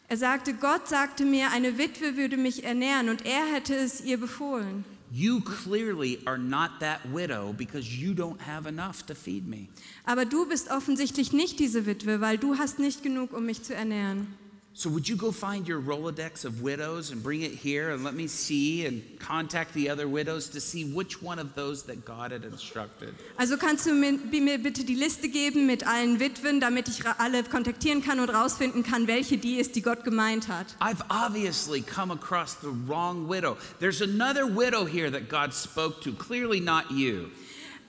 Er 0.07 0.17
sagte, 0.17 0.53
Gott 0.53 0.87
sagte 0.87 1.25
mir, 1.25 1.49
eine 1.51 1.79
Witwe 1.79 2.17
würde 2.17 2.37
mich 2.37 2.63
ernähren 2.63 3.09
und 3.09 3.25
er 3.25 3.45
hätte 3.51 3.75
es 3.75 4.01
ihr 4.01 4.19
befohlen. 4.19 4.85
You 5.11 5.41
clearly 5.41 6.19
are 6.25 6.37
not 6.37 6.79
that 6.79 7.05
widow 7.11 7.53
because 7.53 7.87
you 7.87 8.13
don't 8.13 8.41
have 8.41 8.67
enough 8.67 9.05
to 9.05 9.15
feed 9.15 9.47
me. 9.47 9.69
Aber 10.05 10.25
du 10.25 10.45
bist 10.47 10.71
offensichtlich 10.71 11.31
nicht 11.31 11.59
diese 11.59 11.85
Witwe, 11.85 12.21
weil 12.21 12.37
du 12.37 12.57
hast 12.57 12.79
nicht 12.79 13.03
genug, 13.03 13.31
um 13.33 13.45
mich 13.45 13.63
zu 13.63 13.73
ernähren. 13.73 14.27
So, 14.77 14.89
would 14.89 15.07
you 15.07 15.15
go 15.15 15.31
find 15.31 15.65
your 15.65 15.79
Rolodex 15.79 16.43
of 16.43 16.61
widows 16.61 17.09
and 17.09 17.23
bring 17.23 17.43
it 17.43 17.53
here 17.53 17.91
and 17.91 18.03
let 18.03 18.13
me 18.13 18.27
see 18.27 18.85
and 18.85 19.01
contact 19.21 19.73
the 19.73 19.89
other 19.89 20.05
widows 20.05 20.49
to 20.49 20.59
see 20.59 20.83
which 20.83 21.21
one 21.21 21.39
of 21.39 21.55
those 21.55 21.83
that 21.83 22.03
God 22.03 22.33
had 22.33 22.43
instructed? 22.43 23.15
Also 23.39 23.55
kannst 23.55 23.85
du 23.85 23.93
mir, 23.93 24.19
mir 24.41 24.57
bitte 24.57 24.83
die 24.83 24.95
Liste 24.95 25.29
geben 25.29 25.65
mit 25.65 25.87
allen 25.87 26.19
Witwen, 26.19 26.59
damit 26.59 26.89
ich 26.89 27.05
alle 27.05 27.43
kontaktieren 27.43 28.03
kann 28.03 28.19
und 28.19 28.29
rausfinden 28.29 28.83
kann, 28.83 29.07
welche 29.07 29.37
die 29.37 29.59
ist, 29.61 29.77
die 29.77 29.81
Gott 29.81 30.03
gemeint 30.03 30.49
hat. 30.49 30.75
I've 30.81 31.05
obviously 31.09 31.81
come 31.81 32.11
across 32.11 32.57
the 32.61 32.67
wrong 32.85 33.29
widow. 33.29 33.55
There's 33.79 34.01
another 34.01 34.45
widow 34.45 34.85
here 34.85 35.09
that 35.09 35.29
God 35.29 35.53
spoke 35.53 36.01
to, 36.01 36.11
clearly 36.11 36.59
not 36.59 36.91
you. 36.91 37.29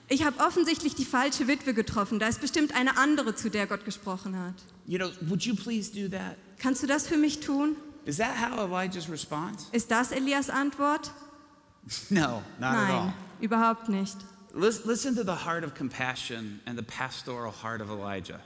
Ich 0.07 0.23
habe 0.23 0.39
offensichtlich 0.39 0.95
die 0.95 1.03
falsche 1.03 1.49
Witwe 1.49 1.73
getroffen. 1.73 2.17
Da 2.17 2.29
ist 2.29 2.39
bestimmt 2.39 2.73
eine 2.73 2.95
andere, 2.95 3.35
zu 3.35 3.49
der 3.49 3.67
Gott 3.67 3.83
gesprochen 3.83 4.39
hat. 4.39 4.55
You 4.85 4.97
know, 4.97 5.09
would 5.27 5.43
you 5.43 5.53
please 5.53 5.91
do 5.91 6.07
that? 6.07 6.37
Kannst 6.59 6.81
du 6.83 6.87
das 6.87 7.07
für 7.07 7.17
mich 7.17 7.39
tun? 7.39 7.75
Is 8.05 8.17
that 8.17 8.35
how 8.37 8.57
Elijah's 8.59 9.09
response? 9.09 9.67
Ist 9.71 9.91
das 9.91 10.11
Elias 10.11 10.49
Antwort? 10.49 11.11
No, 12.09 12.41
not 12.59 12.73
at 12.73 12.89
all. 12.89 13.05
Nein, 13.05 13.13
überhaupt 13.39 13.87
nicht. 13.89 14.17
Lis- 14.53 14.83
Listen 14.85 15.15
to 15.15 15.23
the 15.23 15.45
heart 15.45 15.63
of 15.63 15.73
compassion 15.73 16.59
and 16.65 16.77
the 16.77 16.83
pastoral 16.83 17.51
heart 17.63 17.81
of 17.81 17.89
Elijah. 17.89 18.39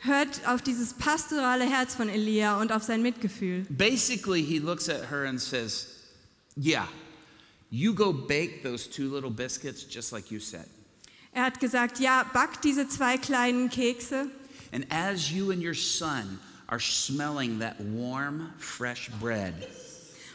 Hört 0.00 0.46
auf 0.46 0.60
dieses 0.60 0.92
pastorale 0.92 1.64
Herz 1.64 1.94
von 1.94 2.10
Elia 2.10 2.60
und 2.60 2.72
auf 2.72 2.82
sein 2.82 3.00
Mitgefühl. 3.00 3.64
Basically, 3.70 4.42
he 4.42 4.58
looks 4.58 4.90
at 4.90 5.10
her 5.10 5.24
and 5.26 5.40
says, 5.40 5.86
Yeah, 6.56 6.86
you 7.70 7.94
go 7.94 8.12
bake 8.12 8.62
those 8.62 8.86
two 8.86 9.08
little 9.08 9.30
biscuits 9.30 9.82
just 9.88 10.12
like 10.12 10.30
you 10.30 10.40
said. 10.40 10.66
Er 11.32 11.44
hat 11.46 11.58
gesagt, 11.58 11.98
ja, 12.00 12.24
back 12.34 12.60
diese 12.60 12.86
zwei 12.88 13.16
kleinen 13.16 13.70
Kekse 13.70 14.26
And 14.72 14.86
as 14.90 15.30
you 15.32 15.50
and 15.52 15.62
your 15.62 15.74
son 15.74 16.38
are 16.74 16.80
smelling 16.80 17.60
that 17.60 17.80
warm, 17.80 18.50
fresh 18.58 19.08
bread, 19.20 19.54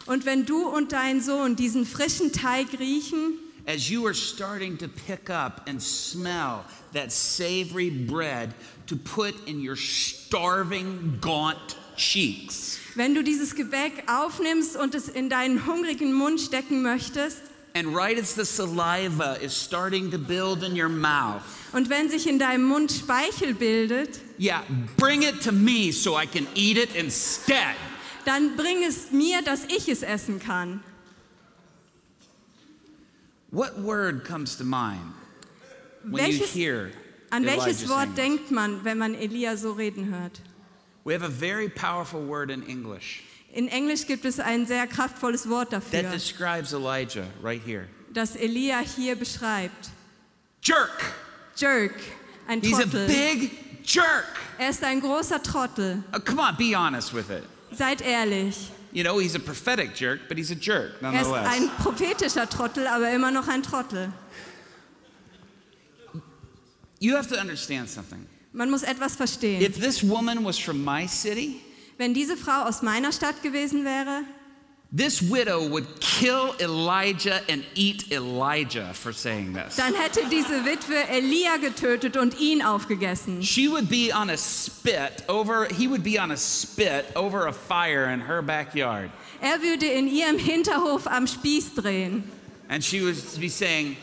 und 0.05 0.25
wenn 0.25 0.45
du 0.45 0.65
und 0.69 0.93
dein 0.93 1.19
Sohn 1.19 1.57
diesen 1.57 1.85
frischen 1.85 2.31
Teig 2.31 2.79
riechen, 2.79 3.33
as 3.67 3.89
you 3.89 4.05
are 4.05 4.13
starting 4.13 4.77
to 4.77 4.87
pick 4.87 5.29
up 5.29 5.67
and 5.67 5.81
smell 5.81 6.63
that 6.93 7.11
savory 7.11 7.89
bread 7.89 8.53
to 8.87 8.95
put 8.95 9.35
in 9.49 9.59
your 9.59 9.75
starving, 9.75 11.19
gaunt 11.19 11.75
cheeks, 11.97 12.79
wenn 12.95 13.13
du 13.13 13.21
dieses 13.21 13.53
Gebäck 13.53 14.05
aufnimmst 14.07 14.77
und 14.77 14.95
es 14.95 15.09
in 15.09 15.29
deinen 15.29 15.65
hungrigen 15.65 16.13
Mund 16.13 16.39
stecken 16.39 16.81
möchtest 16.81 17.41
and 17.79 17.95
right 17.95 18.17
as 18.17 18.35
the 18.35 18.45
saliva 18.45 19.37
is 19.41 19.53
starting 19.53 20.11
to 20.11 20.17
build 20.17 20.63
in 20.63 20.75
your 20.75 20.89
mouth, 20.89 21.41
und 21.73 21.89
wenn 21.89 22.09
sich 22.09 22.27
in 22.27 22.37
deinem 22.37 22.63
Mund 22.63 22.91
Speichel 22.91 23.53
bildet, 23.53 24.19
yeah, 24.37 24.63
bring 24.97 25.23
it 25.23 25.41
to 25.41 25.51
me 25.51 25.91
so 25.91 26.15
I 26.15 26.25
can 26.25 26.45
eat 26.55 26.77
it 26.77 26.93
instead. 26.95 27.75
dann 28.25 28.57
bring 28.57 28.83
es 28.83 29.11
mir, 29.11 29.41
dass 29.41 29.63
ich 29.65 29.87
es 29.87 30.03
essen 30.03 30.39
kann. 30.39 30.83
What 33.51 33.79
word 33.79 34.25
comes 34.25 34.57
to 34.57 34.63
mind 34.63 35.13
when 36.03 36.29
you 36.29 36.45
hear 36.45 36.91
an 37.31 37.43
Elijah 37.43 37.65
welches 37.65 37.89
Wort 37.89 38.15
denkt 38.15 38.51
man, 38.51 38.83
wenn 38.83 38.97
man 38.97 39.15
Elia 39.15 39.55
so 39.55 39.71
reden 39.71 40.11
hört? 40.11 40.41
We 41.05 41.13
have 41.13 41.23
a 41.23 41.29
very 41.29 41.69
powerful 41.69 42.21
word 42.21 42.51
in 42.51 42.63
English 42.67 43.23
In 43.51 43.67
Englisch 43.67 44.05
gibt 44.05 44.25
es 44.25 44.39
ein 44.39 44.65
sehr 44.67 44.85
kraftvolles 44.87 45.49
Wort 45.49 45.71
that 45.71 45.81
dafür, 45.91 46.09
describes 46.11 46.71
Elijah 46.73 47.25
right 47.41 47.61
here. 47.65 47.87
das 48.13 48.35
Elia 48.35 48.79
hier 48.79 49.15
beschreibt. 49.15 49.89
Jerk. 50.61 51.13
Jerk, 51.55 51.95
ein 52.47 52.61
He's 52.61 52.75
a 52.79 52.83
Trottel. 52.83 53.07
big 53.07 53.51
jerk. 53.83 54.25
Er 54.59 54.69
ist 54.69 54.83
ein 54.83 55.01
großer 55.01 55.41
Trottel. 55.41 56.03
Uh, 56.15 56.19
come 56.19 56.41
on, 56.41 56.55
be 56.57 56.75
honest 56.75 57.13
with 57.13 57.29
it. 57.29 57.43
Seid 57.71 58.01
ehrlich. 58.01 58.69
You 58.91 59.03
know, 59.03 59.19
he's 59.19 59.35
a 59.35 59.39
prophetic 59.39 59.93
jerk, 59.95 60.21
but 60.27 60.37
he's 60.37 60.51
a 60.51 60.55
jerk 60.55 60.93
Er 61.01 61.11
ist 61.21 61.27
nonetheless. 61.29 61.47
ein 61.47 61.69
prophetischer 61.83 62.47
Trottel, 62.49 62.87
aber 62.87 63.11
immer 63.11 63.31
noch 63.31 63.47
ein 63.47 63.61
Trottel. 63.63 64.11
You 66.99 67.15
have 67.15 67.27
to 67.29 67.39
understand 67.39 67.89
something. 67.89 68.25
Man 68.51 68.69
muss 68.69 68.83
etwas 68.83 69.15
verstehen. 69.15 69.61
If 69.61 69.79
this 69.79 70.03
woman 70.03 70.43
was 70.43 70.57
from 70.57 70.83
my 70.83 71.07
city, 71.07 71.61
Wenn 71.99 72.13
diese 72.13 72.37
Frau 72.37 72.63
aus 72.63 72.81
meiner 72.81 73.11
Stadt 73.11 73.43
gewesen 73.43 73.83
wäre, 73.83 74.23
this 74.95 75.21
widow 75.21 75.69
would 75.69 75.99
kill 75.99 76.55
Elijah 76.57 77.41
and 77.49 77.65
eat 77.75 78.09
Elijah 78.09 78.93
for 78.93 79.11
saying 79.11 79.53
this. 79.53 79.75
dann 79.75 79.93
hätte 79.93 80.21
diese 80.31 80.63
Witwe 80.63 80.95
Elia 81.09 81.57
getötet 81.57 82.15
und 82.15 82.39
ihn 82.39 82.61
aufgegessen. 82.61 83.43
She 83.43 83.67
would 83.69 83.89
be 83.89 84.11
on 84.13 84.29
a 84.29 84.37
spit 84.37 85.25
over, 85.27 85.65
he 85.65 85.89
would 85.89 86.01
be 86.01 86.17
on 86.17 86.31
a 86.31 86.37
spit 86.37 87.05
over 87.17 87.47
a 87.47 87.51
fire 87.51 88.05
in 88.13 88.21
her 88.21 88.41
backyard. 88.41 89.09
Er 89.41 89.61
würde 89.61 89.85
in 89.85 90.07
ihrem 90.07 90.37
Hinterhof 90.37 91.05
am 91.05 91.27
Spieß 91.27 91.75
drehen. 91.75 92.23
And 92.69 92.81
she 92.81 93.01
would 93.01 93.17
be 93.41 93.49
saying, 93.49 93.97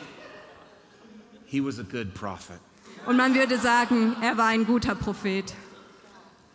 he 1.47 1.63
was 1.63 1.79
a 1.79 1.83
good 1.83 2.13
prophet, 2.13 2.61
Und 3.07 3.17
man 3.17 3.35
würde 3.35 3.57
sagen, 3.59 4.17
er 4.21 4.37
war 4.37 4.49
ein 4.49 4.67
guter 4.67 4.95
Prophet. 4.95 5.55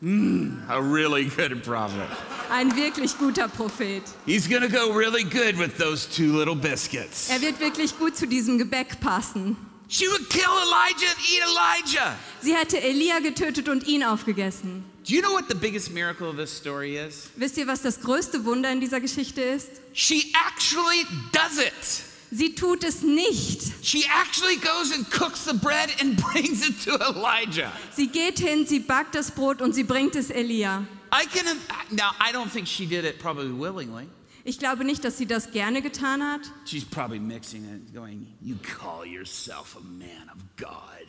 A 0.04 0.82
really 0.82 1.26
good 1.26 1.64
prophet. 1.64 2.10
Ein 2.50 2.76
wirklich 2.76 3.18
guter 3.18 3.48
Prophet. 3.48 4.04
He's 4.26 4.48
gonna 4.48 4.68
go 4.68 4.92
really 4.92 5.24
good 5.24 5.58
with 5.58 5.78
those 5.78 6.06
two 6.06 6.34
little 6.34 6.56
biscuits. 6.56 7.30
Er 7.30 7.40
wird 7.42 7.60
wirklich 7.60 7.98
gut 7.98 8.18
zu 8.18 8.26
diesem 8.26 8.58
Gebäck 8.58 9.00
passen. 9.00 9.56
She 9.88 10.08
would 10.08 10.30
kill 10.30 10.50
Elijah 10.50 11.08
and 11.08 11.20
eat 11.30 11.44
Elijah. 11.44 12.16
Sie 12.42 12.56
hätte 12.56 12.82
Elia 12.82 13.20
getötet 13.20 13.70
und 13.70 13.86
ihn 13.88 14.04
aufgegessen. 14.04 14.84
Do 15.04 15.14
you 15.14 15.22
know 15.22 15.34
what 15.34 15.48
the 15.50 15.56
biggest 15.56 15.92
miracle 15.92 16.28
of 16.28 16.38
this 16.38 16.52
story 16.52 16.98
is? 16.98 17.30
Wisst 17.36 17.58
ihr, 17.58 17.68
was 17.68 17.82
das 17.82 18.00
größte 18.00 18.46
Wunder 18.46 18.72
in 18.72 18.80
dieser 18.80 19.00
Geschichte 19.00 19.42
ist? 19.42 19.70
She 19.94 20.34
actually 20.48 21.06
does 21.32 21.58
it. 21.58 22.04
Sie 22.32 22.56
tut 22.56 22.86
es 22.86 23.02
nicht. 23.02 23.62
She 23.84 24.06
actually 24.06 24.56
goes 24.56 24.94
and 24.94 25.10
cooks 25.12 25.44
the 25.44 25.54
bread 25.54 25.90
and 26.00 26.16
brings 26.32 26.68
it 26.68 26.82
to 26.86 26.92
Elijah. 26.92 27.72
Sie 27.94 28.08
geht 28.08 28.40
hin, 28.40 28.66
sie 28.66 28.80
backt 28.80 29.16
das 29.16 29.32
Brot 29.32 29.62
und 29.62 29.74
sie 29.76 29.84
bringt 29.84 30.16
es 30.16 30.30
Elia. 30.30 30.86
I 31.14 31.26
can 31.26 31.46
now 31.92 32.12
I 32.22 32.32
don't 32.32 32.50
think 32.50 32.68
she 32.68 32.86
did 32.86 33.04
it 33.04 33.20
probably 33.20 33.52
willingly. 33.52 34.08
Ich 34.46 34.60
glaube 34.60 34.86
nicht, 34.86 35.04
dass 35.04 35.18
sie 35.18 35.26
das 35.26 35.52
gerne 35.52 35.82
getan 35.82 36.24
hat. 36.24 36.42
She's 36.66 36.86
probably 36.86 37.20
mixing 37.20 37.66
it 37.66 37.94
going, 37.94 38.28
"You 38.42 38.56
call 38.64 39.06
yourself 39.06 39.76
a 39.76 39.82
man 39.82 40.30
of 40.34 40.42
God." 40.58 41.06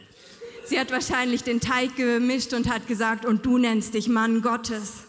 Sie 0.67 0.79
hat 0.79 0.91
wahrscheinlich 0.91 1.45
den 1.45 1.61
Teig 1.61 1.97
gemischt 1.97 2.53
und 2.53 2.69
hat 2.69 2.87
gesagt, 2.87 3.25
und 3.25 3.45
du 3.47 3.59
nennst 3.59 3.95
dich 3.95 4.09
Mann 4.09 4.43
Gottes. 4.43 5.05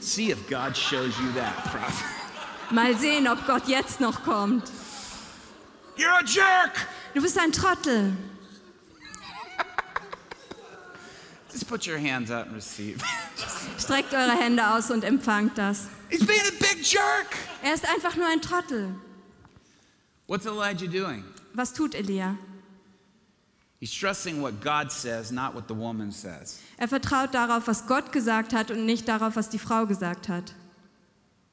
See 0.00 0.30
if 0.30 0.38
God 0.48 0.76
shows 0.76 1.14
you 1.18 1.32
that, 1.34 1.64
prophet. 1.64 2.04
Mal 2.70 2.96
sehen, 2.96 3.28
ob 3.28 3.46
Gott 3.46 3.68
jetzt 3.68 4.00
noch 4.00 4.22
kommt. 4.24 4.64
You're 5.96 6.18
a 6.18 6.24
jerk. 6.24 6.86
Du 7.14 7.20
bist 7.20 7.38
ein 7.38 7.52
Trottel. 7.52 8.12
Just 11.52 11.68
put 11.68 11.86
your 11.86 11.98
hands 11.98 12.30
out 12.30 12.46
and 12.46 12.54
receive. 12.54 13.02
Streckt 13.78 14.14
eure 14.14 14.32
Hände 14.32 14.74
aus 14.74 14.90
und 14.90 15.04
empfangt 15.04 15.58
das. 15.58 15.88
He's 16.08 16.26
being 16.26 16.40
a 16.40 16.58
big 16.58 16.82
jerk. 16.82 17.36
Er 17.62 17.74
ist 17.74 17.86
einfach 17.86 18.16
nur 18.16 18.26
ein 18.26 18.40
Trottel. 18.40 18.94
What's 20.26 20.46
Elijah 20.46 20.86
doing? 20.86 21.24
Was 21.54 21.72
tut 21.72 21.94
Elia? 21.94 22.38
He's 23.80 23.92
trusting 23.92 24.40
what 24.40 24.60
God 24.60 24.92
says, 24.92 25.32
not 25.32 25.54
what 25.54 25.66
the 25.66 25.74
woman 25.74 26.12
says. 26.12 26.60
Er 26.78 26.86
vertraut 26.86 27.34
darauf, 27.34 27.66
was 27.66 27.86
Gott 27.86 28.12
gesagt 28.12 28.52
hat 28.52 28.70
und 28.70 28.86
nicht 28.86 29.08
darauf, 29.08 29.34
was 29.34 29.50
die 29.50 29.58
Frau 29.58 29.86
gesagt 29.86 30.28
hat. 30.28 30.54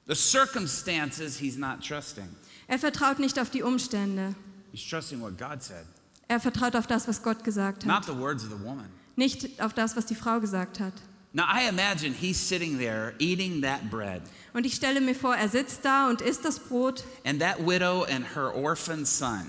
The 0.06 0.15
circumstances 0.15 1.38
he's 1.38 1.58
not 1.58 1.82
trusting. 1.82 2.30
Er 2.69 2.77
vertraut 2.79 3.17
nicht 3.19 3.39
auf 3.39 3.49
die 3.49 3.63
Umstände. 3.63 4.36
He's 4.71 4.88
trusting 4.88 5.19
what 5.21 5.38
God 5.38 5.62
said, 5.63 5.86
Er 6.27 6.39
vertraut 6.39 6.75
auf 6.75 6.86
das, 6.86 7.08
was 7.08 7.23
Gott 7.23 7.43
gesagt 7.43 7.86
not 7.86 7.95
hat. 7.97 8.05
the 8.05 8.15
words 8.15 8.43
of 8.43 8.51
the 8.51 8.63
woman. 8.63 8.86
Nicht 9.15 9.60
auf 9.62 9.73
das, 9.73 9.97
was 9.97 10.05
die 10.05 10.15
Frau 10.15 10.39
gesagt 10.39 10.79
hat. 10.79 10.93
Now 11.34 11.45
I 11.45 11.67
imagine 11.67 12.13
he's 12.13 12.38
sitting 12.39 12.77
there 12.77 13.13
eating 13.19 13.62
that 13.63 13.89
bread, 13.89 14.21
Und 14.53 14.65
ich 14.65 14.75
stelle 14.75 15.01
mir 15.01 15.15
vor, 15.15 15.36
er 15.36 15.49
sitzt 15.49 15.84
da 15.84 16.10
und 16.10 16.21
isst 16.21 16.45
das 16.45 16.60
Brot 16.60 17.03
and 17.25 17.39
that 17.41 17.60
widow 17.60 18.03
and 18.03 18.25
her 18.36 18.53
orphan 18.55 19.03
son 19.05 19.45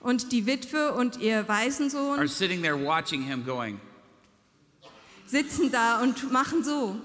und 0.00 0.32
die 0.32 0.44
Witwe 0.46 0.92
und 0.94 1.16
ihr 1.20 1.38
are 1.38 1.48
Waisensohn 1.48 2.26
sitting 2.28 2.60
there 2.62 2.76
watching 2.76 3.22
him 3.22 3.44
going, 3.44 3.80
sitzen 5.26 5.70
da 5.70 6.00
und 6.02 6.30
machen 6.32 6.62
so. 6.64 6.96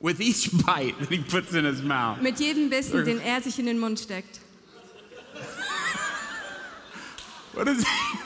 with 0.00 0.20
each 0.20 0.50
bite 0.66 0.98
that 0.98 1.08
he 1.08 1.18
puts 1.18 1.52
in 1.54 1.64
his 1.64 1.82
mouth. 1.82 2.20
Mit 2.20 2.38
jedem 2.40 2.68
Bissen, 2.70 3.04
den 3.04 3.20
er 3.20 3.40
sich 3.42 3.58
in 3.60 3.66
den 3.66 3.78
Mund 3.78 3.98
steckt. 4.00 4.40
What 7.54 7.68
is 7.68 7.80
it? 7.80 7.86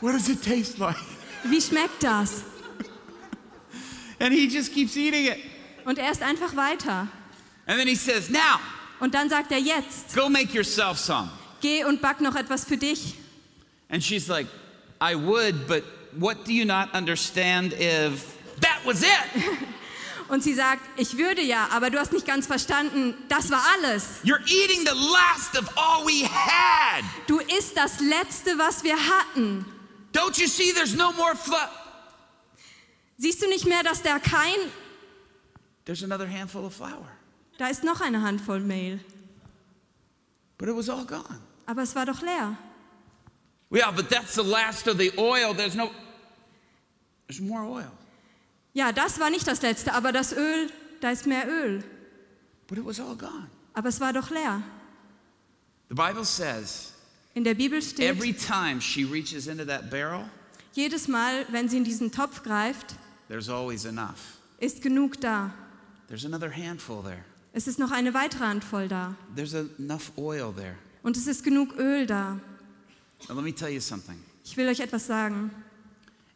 What 0.00 0.12
does 0.12 0.28
it 0.28 0.42
taste 0.42 0.78
like? 0.78 0.96
Wie 1.44 1.60
schmeckt 1.60 2.02
das? 2.02 2.44
And 4.20 4.32
he 4.32 4.48
just 4.48 4.72
keeps 4.72 4.96
eating 4.96 5.26
it. 5.26 5.38
Und 5.84 5.98
er 5.98 6.10
isst 6.10 6.22
einfach 6.22 6.54
weiter. 6.56 7.08
And 7.66 7.78
then 7.78 7.88
he 7.88 7.94
says, 7.96 8.30
Now, 8.30 8.60
Und 9.00 9.14
dann 9.14 9.28
sagt 9.28 9.52
er 9.52 9.58
jetzt, 9.58 10.14
go 10.14 10.28
make 10.28 10.52
yourself 10.54 10.98
some. 10.98 11.30
geh 11.60 11.84
und 11.84 12.00
back 12.00 12.20
noch 12.20 12.34
etwas 12.34 12.64
für 12.64 12.76
dich. 12.76 13.14
And 13.90 14.02
she's 14.02 14.28
like, 14.28 14.46
I 15.00 15.14
would, 15.14 15.66
but 15.66 15.84
what 16.12 16.44
do 16.46 16.52
you 16.52 16.64
not 16.64 16.94
understand 16.94 17.72
if 17.74 18.36
that 18.60 18.78
was 18.84 19.02
it? 19.02 19.08
Und 20.28 20.42
sie 20.42 20.54
sagt, 20.54 20.82
ich 20.96 21.16
würde 21.16 21.40
ja, 21.42 21.68
aber 21.70 21.90
du 21.90 21.98
hast 21.98 22.12
nicht 22.12 22.26
ganz 22.26 22.46
verstanden, 22.46 23.14
das 23.28 23.50
war 23.50 23.62
alles. 23.74 24.20
You're 24.24 24.40
eating 24.46 24.80
the 24.84 24.94
last 25.12 25.56
of 25.56 25.68
all 25.76 26.04
we 26.04 26.26
had. 26.28 27.04
Du 27.26 27.38
isst 27.38 27.76
das 27.76 28.00
Letzte, 28.00 28.58
was 28.58 28.82
wir 28.82 28.96
hatten. 28.96 29.64
Don't 30.12 30.40
you 30.40 30.48
see 30.48 30.72
there's 30.72 30.94
no 30.94 31.12
more? 31.12 31.34
Siehst 33.18 33.42
du 33.42 33.48
nicht 33.48 33.66
mehr, 33.66 33.82
dass 33.82 34.02
da 34.02 34.18
kein, 34.18 34.56
There's 35.84 36.02
another 36.02 36.26
handful 36.28 36.64
of 36.64 36.74
flour. 36.74 37.06
da 37.58 37.68
ist 37.68 37.84
noch 37.84 38.00
eine 38.00 38.20
Handvoll 38.22 38.60
Mehl. 38.60 39.00
But 40.58 40.68
it 40.68 40.74
was 40.76 40.88
all 40.88 41.04
gone. 41.04 41.40
Aber 41.66 41.82
es 41.82 41.94
war 41.94 42.06
doch 42.06 42.22
leer. 42.22 42.56
Yeah, 43.70 43.90
but 43.90 44.08
that's 44.08 44.34
the 44.34 44.42
last 44.42 44.88
of 44.88 44.98
the 44.98 45.12
oil. 45.18 45.54
There's 45.54 45.74
no, 45.74 45.90
there's 47.26 47.40
more 47.40 47.62
oil. 47.64 47.90
Ja, 48.76 48.92
das 48.92 49.18
war 49.18 49.30
nicht 49.30 49.46
das 49.46 49.62
Letzte, 49.62 49.94
aber 49.94 50.12
das 50.12 50.34
Öl, 50.34 50.70
da 51.00 51.10
ist 51.10 51.26
mehr 51.26 51.48
Öl. 51.48 51.82
But 52.66 52.76
it 52.76 52.84
was 52.84 53.00
all 53.00 53.16
gone. 53.16 53.48
Aber 53.72 53.88
es 53.88 54.00
war 54.00 54.12
doch 54.12 54.28
leer. 54.28 54.62
The 55.88 55.94
Bible 55.94 56.26
says 56.26 56.92
In 57.32 57.42
der 57.42 57.54
Bibel 57.54 57.80
steht, 57.80 58.06
every 58.06 58.34
time 58.34 58.82
she 58.82 59.02
reaches 59.04 59.46
into 59.46 59.64
that 59.64 59.88
barrel, 59.90 60.28
jedes 60.74 61.08
Mal, 61.08 61.46
wenn 61.48 61.70
sie 61.70 61.78
in 61.78 61.84
diesen 61.84 62.12
Topf 62.12 62.42
greift, 62.42 62.96
there's 63.28 63.48
always 63.48 63.86
enough. 63.86 64.36
ist 64.60 64.82
genug 64.82 65.22
da. 65.22 65.54
There's 66.08 66.26
another 66.26 66.54
handful 66.54 67.02
there. 67.02 67.24
Es 67.54 67.66
ist 67.66 67.78
noch 67.78 67.92
eine 67.92 68.12
weitere 68.12 68.44
Handvoll 68.44 68.88
da. 68.88 69.14
There's 69.34 69.54
enough 69.54 70.12
oil 70.18 70.52
there. 70.54 70.76
Und 71.02 71.16
es 71.16 71.26
ist 71.26 71.44
genug 71.44 71.78
Öl 71.78 72.04
da. 72.04 72.38
Now, 73.26 73.36
let 73.36 73.44
me 73.44 73.54
tell 73.54 73.70
you 73.70 73.80
something. 73.80 74.22
Ich 74.44 74.54
will 74.54 74.68
euch 74.68 74.80
etwas 74.80 75.06
sagen. 75.06 75.50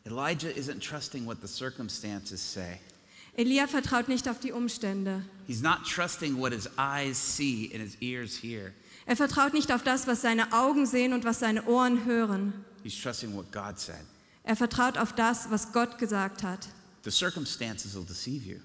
Elijah 0.07 0.55
isn't 0.57 0.81
trusting 0.81 1.27
what 1.27 1.41
the 1.41 1.49
circumstances 1.49 2.41
say. 2.41 2.81
Elia 3.37 3.67
vertraut 3.67 4.09
nicht 4.09 4.29
auf 4.29 4.41
die 4.41 4.53
Umstände. 4.53 5.23
He's 5.47 5.63
not 5.63 5.85
trusting 5.85 6.39
what 6.39 6.53
his 6.53 6.69
eyes 6.77 7.17
see 7.17 7.71
and 7.73 7.83
his 7.83 7.97
ears 8.01 8.37
hear. 8.37 8.73
Er 9.07 9.17
vertraut 9.17 9.55
nicht 9.55 9.73
auf 9.73 9.83
das, 9.83 10.07
was 10.07 10.23
seine 10.23 10.53
Augen 10.53 10.87
sehen 10.87 11.13
und 11.13 11.25
was 11.25 11.41
seine 11.41 11.65
Ohren 11.67 12.05
hören. 12.05 12.65
He's 12.83 13.01
trusting 13.01 13.35
what 13.35 13.51
God 13.53 13.79
said. 13.79 14.05
Er 14.45 14.57
vertraut 14.57 14.99
auf 14.99 15.15
das, 15.15 15.51
was 15.51 15.73
Gott 15.73 15.99
gesagt 15.99 16.43
hat. 16.43 16.69
The 17.05 17.11
circumstances 17.11 17.95
will 17.95 18.05
deceive 18.05 18.45
you. 18.45 18.61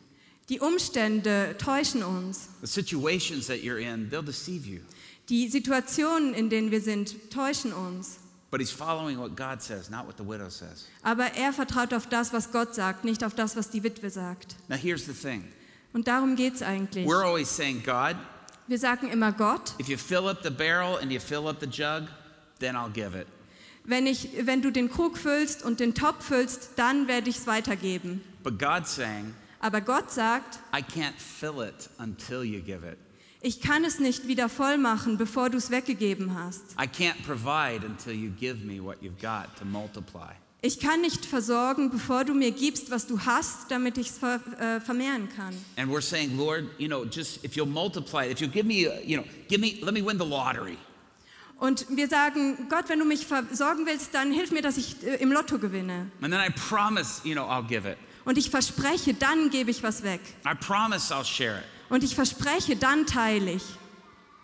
Die 0.49 0.59
Umstände 0.59 1.55
täuschen 1.57 2.03
uns. 2.03 2.49
The 2.61 2.67
situations 2.67 3.47
that 3.47 3.63
you're 3.63 3.79
in, 3.79 4.09
they'll 4.09 4.25
deceive 4.25 4.67
you. 4.67 4.81
Die 5.29 5.47
Situationen, 5.47 6.33
in 6.33 6.49
denen 6.49 6.71
wir 6.71 6.81
sind, 6.81 7.31
täuschen 7.31 7.73
uns. 7.73 8.17
But 8.55 8.61
he's 8.61 8.71
following 8.71 9.19
what 9.19 9.35
God 9.35 9.61
says, 9.61 9.89
not 9.89 10.07
what 10.07 10.15
the 10.15 10.23
widow 10.23 10.47
says. 10.47 10.85
Aber 11.03 11.25
er 11.35 11.51
vertraut 11.51 11.93
auf 11.93 12.07
das, 12.07 12.31
was 12.31 12.53
Gott 12.53 12.73
sagt, 12.73 13.03
nicht 13.03 13.21
auf 13.21 13.33
das, 13.35 13.57
was 13.57 13.69
die 13.69 13.83
Witwe 13.83 14.09
sagt. 14.09 14.55
Now, 14.69 14.77
here's 14.77 15.05
the 15.05 15.11
thing 15.11 15.43
Und 15.91 16.07
darum 16.07 16.37
geht 16.37 16.55
es 16.55 16.61
eigentlich. 16.61 17.05
we're 17.05 17.25
always 17.25 17.49
saying, 17.53 17.83
God, 17.83 18.15
Wir 18.67 18.79
sagen 18.79 19.09
immer 19.09 19.33
Gott, 19.33 19.73
if 19.77 19.89
you 19.89 19.97
fill 19.97 20.29
up 20.29 20.41
the 20.41 20.49
barrel 20.49 20.97
and 21.01 21.11
you 21.11 21.19
fill 21.19 21.49
up 21.49 21.59
the 21.59 21.67
jug, 21.67 22.07
then 22.59 22.77
I'll 22.77 22.89
give 22.89 23.13
it. 23.13 23.27
wenn, 23.83 24.07
ich, 24.07 24.29
wenn 24.45 24.61
du 24.61 24.71
den 24.71 24.89
Krug 24.89 25.17
füllst 25.17 25.61
und 25.61 25.81
den 25.81 25.93
Topf 25.93 26.23
füllst, 26.23 26.69
dann 26.77 27.09
werde 27.09 27.29
ich 27.29 27.39
es 27.39 27.47
weitergeben. 27.47 28.21
But 28.41 28.57
God's 28.57 28.95
saying, 28.95 29.35
Aber 29.59 29.81
Gott 29.81 30.11
sagt, 30.11 30.59
I 30.73 30.79
can't 30.81 31.17
fill 31.17 31.61
it 31.61 31.89
until 31.99 32.45
you 32.45 32.61
give 32.61 32.87
it. 32.87 32.97
Ich 33.45 33.61
kann 33.61 33.85
es 33.85 33.99
nicht 33.99 34.27
wieder 34.27 34.49
voll 34.49 34.79
machen, 34.79 35.19
bevor 35.19 35.51
du 35.51 35.59
es 35.59 35.69
weggegeben 35.69 36.33
hast. 36.33 36.63
I 36.81 36.87
can't 36.87 37.21
provide 37.23 37.85
until 37.85 38.13
you 38.13 38.31
give 38.31 38.65
me 38.65 38.83
what 38.83 38.97
you've 39.03 39.21
got 39.21 39.55
to 39.59 39.65
multiply. 39.65 40.33
Ich 40.61 40.79
kann 40.79 41.01
nicht 41.01 41.27
versorgen, 41.27 41.91
bevor 41.91 42.25
du 42.25 42.33
mir 42.33 42.49
gibst, 42.49 42.89
was 42.89 43.05
du 43.05 43.19
hast, 43.19 43.69
damit 43.69 43.99
ich 43.99 44.09
es 44.09 44.17
ver, 44.17 44.39
äh, 44.59 44.81
vermehren 44.81 45.29
kann. 45.29 45.53
And 45.77 45.91
we're 45.91 46.01
saying, 46.01 46.35
Lord, 46.35 46.63
you 46.79 46.87
know, 46.87 47.05
just 47.05 47.45
if 47.45 47.55
you'll 47.55 47.67
multiply 47.67 48.25
if 48.25 48.39
you'll 48.41 48.51
give 48.51 48.65
me, 48.65 48.87
a, 48.87 48.99
you 49.05 49.15
know, 49.15 49.25
give 49.47 49.61
me, 49.61 49.79
let 49.83 49.93
me 49.93 50.01
win 50.01 50.17
the 50.17 50.25
lottery. 50.25 50.77
Und 51.59 51.85
wir 51.95 52.07
sagen, 52.07 52.67
Gott, 52.67 52.89
wenn 52.89 52.97
du 52.97 53.05
mich 53.05 53.27
versorgen 53.27 53.85
willst, 53.85 54.15
dann 54.15 54.31
hilf 54.31 54.49
mir, 54.51 54.63
dass 54.63 54.77
ich 54.77 55.03
äh, 55.03 55.17
im 55.17 55.31
Lotto 55.31 55.59
gewinne. 55.59 56.09
And 56.21 56.33
then 56.33 56.41
I 56.41 56.49
promise, 56.49 57.21
you 57.23 57.35
know, 57.35 57.43
I'll 57.43 57.67
give 57.67 57.87
it. 57.87 57.97
Und 58.25 58.39
ich 58.39 58.49
verspreche, 58.49 59.13
dann 59.13 59.51
gebe 59.51 59.69
ich 59.69 59.83
was 59.83 60.01
weg. 60.01 60.21
I 60.47 60.55
promise 60.55 61.13
I'll 61.13 61.23
share 61.23 61.59
it. 61.59 61.74
Und 61.89 62.03
ich 62.03 62.15
verspreche, 62.15 62.75
dann 62.75 63.05
teile 63.05 63.51
ich. 63.51 63.63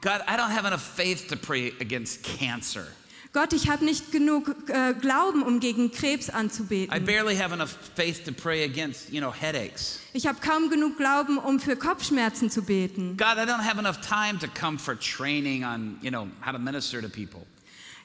God, 0.02 0.22
I 0.28 0.36
don't 0.36 0.50
have 0.50 0.66
enough 0.66 0.82
faith 0.82 1.28
to 1.28 1.36
pray 1.36 1.74
against 1.80 2.24
cancer. 2.24 2.88
Gott, 3.34 3.54
ich 3.54 3.70
habe 3.70 3.86
nicht 3.86 4.12
genug 4.12 4.54
äh, 4.68 4.94
Glauben, 4.94 5.42
um 5.44 5.62
gegen 5.62 5.92
Krebs 5.92 6.28
I 6.28 6.32
anzubeten. 6.34 7.06
barely 7.06 7.38
have 7.38 7.54
enough 7.54 7.78
faith 7.96 8.26
to 8.26 8.34
pray 8.34 8.66
against, 8.66 9.10
you 9.10 9.22
know, 9.22 9.32
headaches. 9.32 10.00
Ich 10.12 10.28
habe 10.28 10.40
kaum 10.42 10.70
genug 10.70 10.98
Glauben, 10.98 11.38
um 11.38 11.60
für 11.60 11.78
Kopfschmerzen 11.78 12.50
zu 12.50 12.62
beten. 12.64 13.16
God, 13.16 13.38
I 13.38 13.46
don't 13.50 13.64
have 13.64 13.80
enough 13.80 14.02
time 14.02 14.38
to 14.40 14.48
come 14.48 14.78
for 14.78 15.00
training 15.00 15.64
on, 15.64 15.98
you 16.02 16.10
know, 16.12 16.28
how 16.46 16.52
to 16.52 16.60
minister 16.60 17.02
to 17.02 17.08
people. 17.08 17.46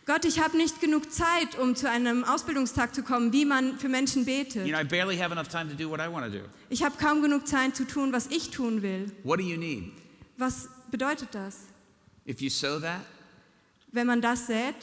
Gott, 0.07 0.25
ich 0.25 0.39
habe 0.39 0.57
nicht 0.57 0.81
genug 0.81 1.13
Zeit, 1.13 1.59
um 1.59 1.75
zu 1.75 1.91
einem 1.91 2.23
Ausbildungstag 2.23 2.95
zu 2.95 3.03
kommen, 3.03 3.33
wie 3.33 3.45
man 3.45 3.77
für 3.77 3.89
Menschen 3.89 4.25
betet. 4.25 4.65
You 4.65 4.73
know, 4.73 4.81
I 4.81 4.85
barely 4.85 5.17
have 5.17 5.33
enough 5.33 5.49
time 5.49 5.69
to 5.69 5.75
do 5.75 5.91
what 5.91 5.99
I 5.99 6.09
want 6.09 6.25
to 6.33 6.39
do. 6.39 6.45
Ich 6.71 6.85
habe 6.85 6.97
kaum 6.97 7.23
genug 7.23 7.49
Zeit 7.49 7.75
zu 7.75 7.85
tun, 7.85 8.13
was 8.13 8.29
ich 8.29 8.51
tun 8.51 8.83
will. 8.83 9.11
What 9.25 9.41
do 9.41 9.43
you 9.45 9.57
need? 9.57 9.93
Was 10.39 10.69
bedeutet 10.93 11.31
das? 11.35 11.63
If 12.25 12.41
you 12.41 12.51
sow 12.51 12.81
that, 12.81 13.01
Wenn 13.91 14.07
man 14.07 14.21
das 14.21 14.47
sät, 14.47 14.77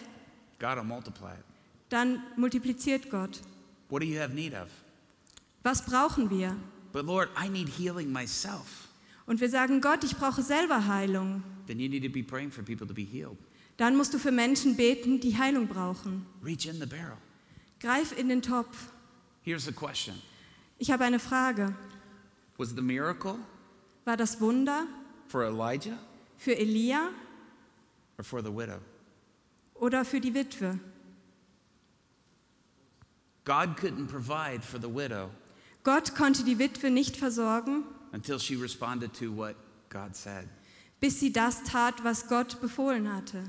God 0.59 0.75
will 0.75 0.83
multiply 0.83 1.31
it. 1.31 1.45
dann 1.87 2.21
multipliziert 2.35 3.09
Gott. 3.09 3.39
What 3.87 4.01
do 4.01 4.05
you 4.05 4.19
have 4.19 4.33
need 4.33 4.53
of? 4.53 4.67
Was 5.63 5.85
brauchen 5.85 6.29
wir? 6.29 6.53
But 6.91 7.05
Lord, 7.05 7.29
I 7.41 7.47
need 7.47 7.69
healing 7.69 8.11
myself. 8.11 8.89
Und 9.25 9.39
wir 9.39 9.49
sagen, 9.49 9.79
Gott, 9.79 10.03
ich 10.03 10.17
brauche 10.17 10.41
selber 10.41 10.85
Heilung. 10.85 11.43
Then 11.67 11.79
you 11.79 11.87
need 11.87 12.03
to 12.03 12.09
be 12.09 12.23
praying 12.23 12.51
for 12.51 12.61
people 12.61 12.85
to 12.85 12.93
be 12.93 13.03
healed. 13.03 13.37
Dann 13.77 13.95
musst 13.95 14.13
du 14.13 14.19
für 14.19 14.31
Menschen 14.31 14.75
beten, 14.75 15.19
die 15.19 15.37
Heilung 15.37 15.67
brauchen. 15.67 16.25
Reach 16.43 16.67
in 16.67 16.79
the 16.79 16.85
barrel. 16.85 17.17
Greif 17.79 18.17
in 18.17 18.29
den 18.29 18.41
Topf. 18.41 18.91
Here's 19.41 19.65
the 19.65 19.71
question 19.73 20.21
Ich 20.77 20.91
habe 20.91 21.03
eine 21.03 21.19
Frage. 21.19 21.75
Was 22.57 22.69
the 22.69 22.81
miracle 22.81 23.35
War 24.05 24.15
das 24.17 24.39
Wunder 24.39 24.85
for 25.27 25.43
Elijah 25.43 25.97
für 26.37 26.55
Elia 26.57 27.09
or 28.17 28.23
for 28.23 28.41
the 28.43 28.51
widow? 28.51 28.79
oder 29.75 30.05
für 30.05 30.19
die 30.21 30.33
Witwe? 30.33 30.79
God 33.45 33.75
couldn't 33.77 34.07
provide 34.07 34.61
for 34.61 34.79
the 34.79 34.87
widow 34.87 35.29
Gott 35.83 36.15
konnte 36.15 36.45
die 36.45 36.59
Witwe 36.59 36.89
nicht 36.89 37.17
versorgen, 37.17 37.83
until 38.13 38.39
she 38.39 38.55
responded 38.55 39.13
to 39.13 39.35
what 39.35 39.55
God 39.89 40.15
said. 40.15 40.47
Bis 41.03 41.19
sie 41.19 41.33
das 41.33 41.63
tat, 41.63 42.01
was 42.05 42.29
Gott 42.29 42.61
befohlen 42.61 43.13
hatte. 43.13 43.43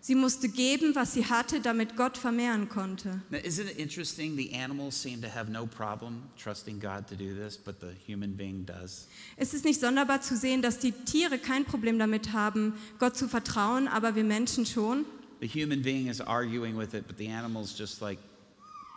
Sie 0.00 0.14
musste 0.14 0.48
geben, 0.48 0.94
was 0.94 1.12
sie 1.12 1.26
hatte, 1.26 1.60
damit 1.60 1.94
Gott 1.94 2.16
vermehren 2.16 2.66
konnte. 2.70 3.20
Now, 3.28 3.36
isn't 3.44 3.68
it 3.70 3.78
interesting? 3.78 4.34
The 4.34 4.54
animals 4.54 4.94
seem 4.94 5.20
to 5.20 5.28
have 5.28 5.50
no 5.52 5.66
problem 5.66 6.22
trusting 6.42 6.80
God 6.80 7.06
to 7.08 7.14
do 7.14 7.34
this, 7.34 7.58
but 7.58 7.82
the 7.82 7.92
human 8.06 8.34
being 8.34 8.64
does. 8.64 9.08
Es 9.36 9.52
ist 9.52 9.66
nicht 9.66 9.78
sonderbar 9.78 10.22
zu 10.22 10.34
sehen, 10.34 10.62
dass 10.62 10.78
die 10.78 10.92
Tiere 10.92 11.36
kein 11.36 11.66
Problem 11.66 11.98
damit 11.98 12.32
haben, 12.32 12.72
Gott 12.98 13.14
zu 13.14 13.28
vertrauen, 13.28 13.88
aber 13.88 14.14
wir 14.14 14.24
Menschen 14.24 14.64
schon. 14.64 15.04
The 15.40 15.48
human 15.48 15.82
being 15.82 16.06
is 16.06 16.22
arguing 16.22 16.78
with 16.78 16.94
it, 16.94 17.06
but 17.06 17.18
the 17.18 17.28
animals 17.28 17.76
just 17.76 18.00
like, 18.00 18.18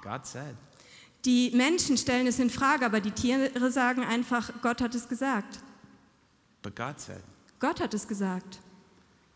God 0.04 0.26
said. 0.26 0.56
Die 1.25 1.51
Menschen 1.53 1.97
stellen 1.97 2.27
es 2.27 2.39
in 2.39 2.49
Frage, 2.49 2.86
aber 2.86 3.01
die 3.01 3.12
Tiere 3.12 3.71
sagen 3.71 4.03
einfach, 4.03 4.51
Gott 4.62 4.82
hat 4.82 4.95
es 4.95 5.08
gesagt. 5.08 5.60
But 6.62 6.75
God 6.75 6.99
said. 6.99 7.21
Gott 7.60 7.79
hat 7.82 7.93
es 7.93 8.08
gesagt. 8.08 8.60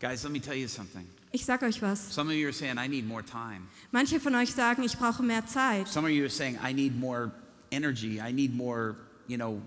Guys, 0.00 0.22
let 0.22 0.32
me 0.32 0.40
tell 0.40 0.56
you 0.56 0.68
something. 0.68 1.06
Ich 1.30 1.44
sag 1.44 1.62
euch 1.62 1.82
was. 1.82 2.14
Some 2.14 2.30
of 2.30 2.36
you 2.36 2.46
are 2.46 2.52
saying, 2.52 2.78
I 2.78 2.88
need 2.88 3.06
more 3.06 3.24
time. 3.24 3.62
Manche 3.90 4.20
von 4.20 4.34
euch 4.34 4.52
sagen, 4.52 4.82
ich 4.82 4.96
brauche 4.96 5.22
mehr 5.22 5.46
Zeit. 5.46 5.88
Some 5.88 6.06
of 6.06 6.12
you 6.12 6.22
are 6.22 6.30
saying, 6.30 6.58
I 6.64 6.72
need 6.72 6.98
more 6.98 7.32
energy. 7.70 8.20
I 8.20 8.32
need 8.32 8.54
more, 8.54 8.96
you 9.26 9.36
know, 9.36 9.60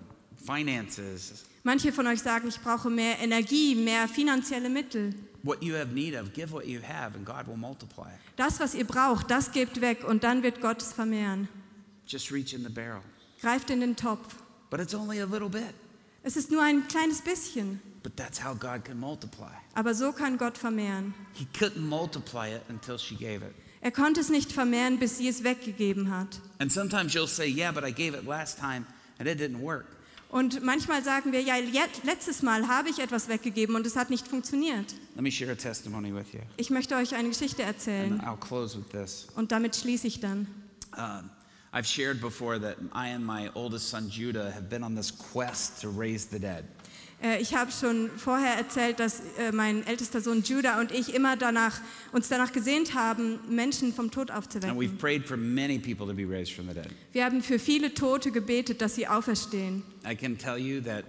finances. 0.45 1.45
Manche 1.63 1.91
von 1.91 2.07
euch 2.07 2.21
sagen, 2.21 2.47
ich 2.47 2.59
brauche 2.61 2.89
mehr 2.89 3.19
Energie, 3.19 3.75
mehr 3.75 4.07
finanzielle 4.07 4.69
Mittel. 4.69 5.13
What 5.43 5.61
you 5.61 5.75
have 5.75 5.93
need 5.93 6.15
of, 6.15 6.33
give 6.33 6.51
what 6.51 6.65
you 6.65 6.79
have, 6.81 7.15
and 7.15 7.25
God 7.25 7.47
will 7.47 7.57
multiply 7.57 8.07
it. 8.07 8.19
Das, 8.37 8.59
was 8.59 8.73
ihr 8.73 8.85
braucht, 8.85 9.29
das 9.29 9.51
gebt 9.51 9.81
weg 9.81 10.03
und 10.07 10.23
dann 10.23 10.43
wird 10.43 10.61
Gott 10.61 10.81
es 10.81 10.93
vermehren. 10.93 11.47
Just 12.07 12.31
reach 12.31 12.53
in 12.53 12.63
the 12.63 12.69
barrel. 12.69 13.01
Greift 13.41 13.69
in 13.69 13.79
den 13.81 13.95
Topf. 13.95 14.35
But 14.69 14.79
it's 14.79 14.93
only 14.93 15.19
a 15.21 15.25
little 15.25 15.49
bit. 15.49 15.73
Es 16.23 16.35
ist 16.35 16.51
nur 16.51 16.61
ein 16.61 16.87
kleines 16.87 17.21
bisschen, 17.21 17.79
But 18.03 18.15
that's 18.17 18.43
how 18.43 18.53
God 18.53 18.83
can 18.85 18.99
multiply. 18.99 19.51
aber 19.75 19.93
so 19.93 20.11
kann 20.11 20.37
Gott 20.37 20.57
vermehren. 20.57 21.13
He 21.33 21.45
couldn't 21.57 21.79
multiply 21.87 22.49
it 22.53 22.61
until 22.69 22.97
she 22.97 23.15
gave 23.15 23.45
it. 23.45 23.53
Er 23.81 23.91
konnte 23.91 24.19
es 24.21 24.29
nicht 24.29 24.51
vermehren, 24.51 24.97
bis 24.99 25.17
sie 25.17 25.27
es 25.29 25.43
weggegeben 25.43 26.09
hat. 26.11 26.39
And 26.59 26.71
sometimes 26.71 27.13
you'll 27.13 27.27
say, 27.27 27.47
Yeah, 27.47 27.71
but 27.71 27.83
I 27.85 27.91
gave 27.93 28.17
it 28.17 28.25
last 28.25 28.57
time 28.59 28.85
and 29.19 29.27
it 29.29 29.39
didn't 29.39 29.61
work. 29.61 29.85
Und 30.29 30.61
manchmal 30.61 31.01
sagen 31.03 31.31
wir, 31.31 31.41
ja, 31.41 31.55
letztes 32.03 32.41
Mal 32.41 32.67
habe 32.67 32.89
ich 32.89 32.99
etwas 32.99 33.29
weggegeben 33.29 33.75
und 33.77 33.85
es 33.85 33.95
hat 33.95 34.09
nicht 34.09 34.27
funktioniert. 34.27 34.93
Let 35.15 35.21
me 35.23 35.31
share 35.31 35.51
a 35.53 35.55
testimony 35.55 36.13
with 36.13 36.33
you. 36.33 36.41
Ich 36.57 36.69
möchte 36.69 36.95
euch 36.95 37.15
eine 37.15 37.29
Geschichte 37.29 37.63
And 37.63 37.73
erzählen 37.75 38.21
I'll 38.21 38.37
close 38.37 38.77
with 38.77 38.89
this. 38.91 39.27
und 39.35 39.53
damit 39.53 39.75
schließe 39.77 40.07
ich 40.07 40.19
dann. 40.19 40.47
Um, 40.97 41.29
I've 41.73 41.85
shared 41.85 42.21
before 42.21 42.59
that 42.59 42.77
I 42.93 43.09
and 43.09 43.25
my 43.25 43.49
oldest 43.53 43.89
son 43.89 44.09
Judah 44.09 44.51
have 44.51 44.69
been 44.69 44.83
on 44.83 44.95
this 44.95 45.11
quest 45.11 45.81
to 45.81 45.89
raise 45.89 46.25
the 46.29 46.39
dead. 46.39 46.63
Äh, 47.21 47.39
Ich 47.41 47.53
habe 47.55 47.71
schon 47.71 48.09
vorher 48.17 48.53
erzählt, 48.55 48.99
dass 48.99 49.21
äh, 49.37 49.51
mein 49.51 49.85
ältester 49.85 50.21
Sohn 50.21 50.43
Judah 50.43 50.79
und 50.79 50.91
ich 50.91 51.13
immer 51.13 51.35
danach, 51.35 51.79
uns 52.13 52.29
danach 52.29 52.51
gesehnt 52.51 52.93
haben, 52.93 53.39
Menschen 53.49 53.91
vom 53.93 54.11
Tod 54.11 54.29
And 54.31 54.37
we've 54.45 54.57
aufzuwecken. 54.61 54.97
prayed 54.97 55.25
for 55.25 55.35
many 55.37 55.77
people 55.79 56.05
to 56.07 56.13
be 56.13 56.25
raised 56.25 56.53
from 56.53 56.67
the 56.67 56.73
dead. 56.73 56.89
Wir 57.11 57.25
haben 57.25 57.41
für 57.41 57.59
viele 57.59 57.93
Tote 57.93 58.31
gebetet, 58.31 58.81
dass 58.81 58.95
sie 58.95 59.07
auferstehen. 59.07 59.83
I 60.09 60.15
can 60.15 60.37
tell 60.37 60.57
you 60.57 60.79
that 60.81 61.03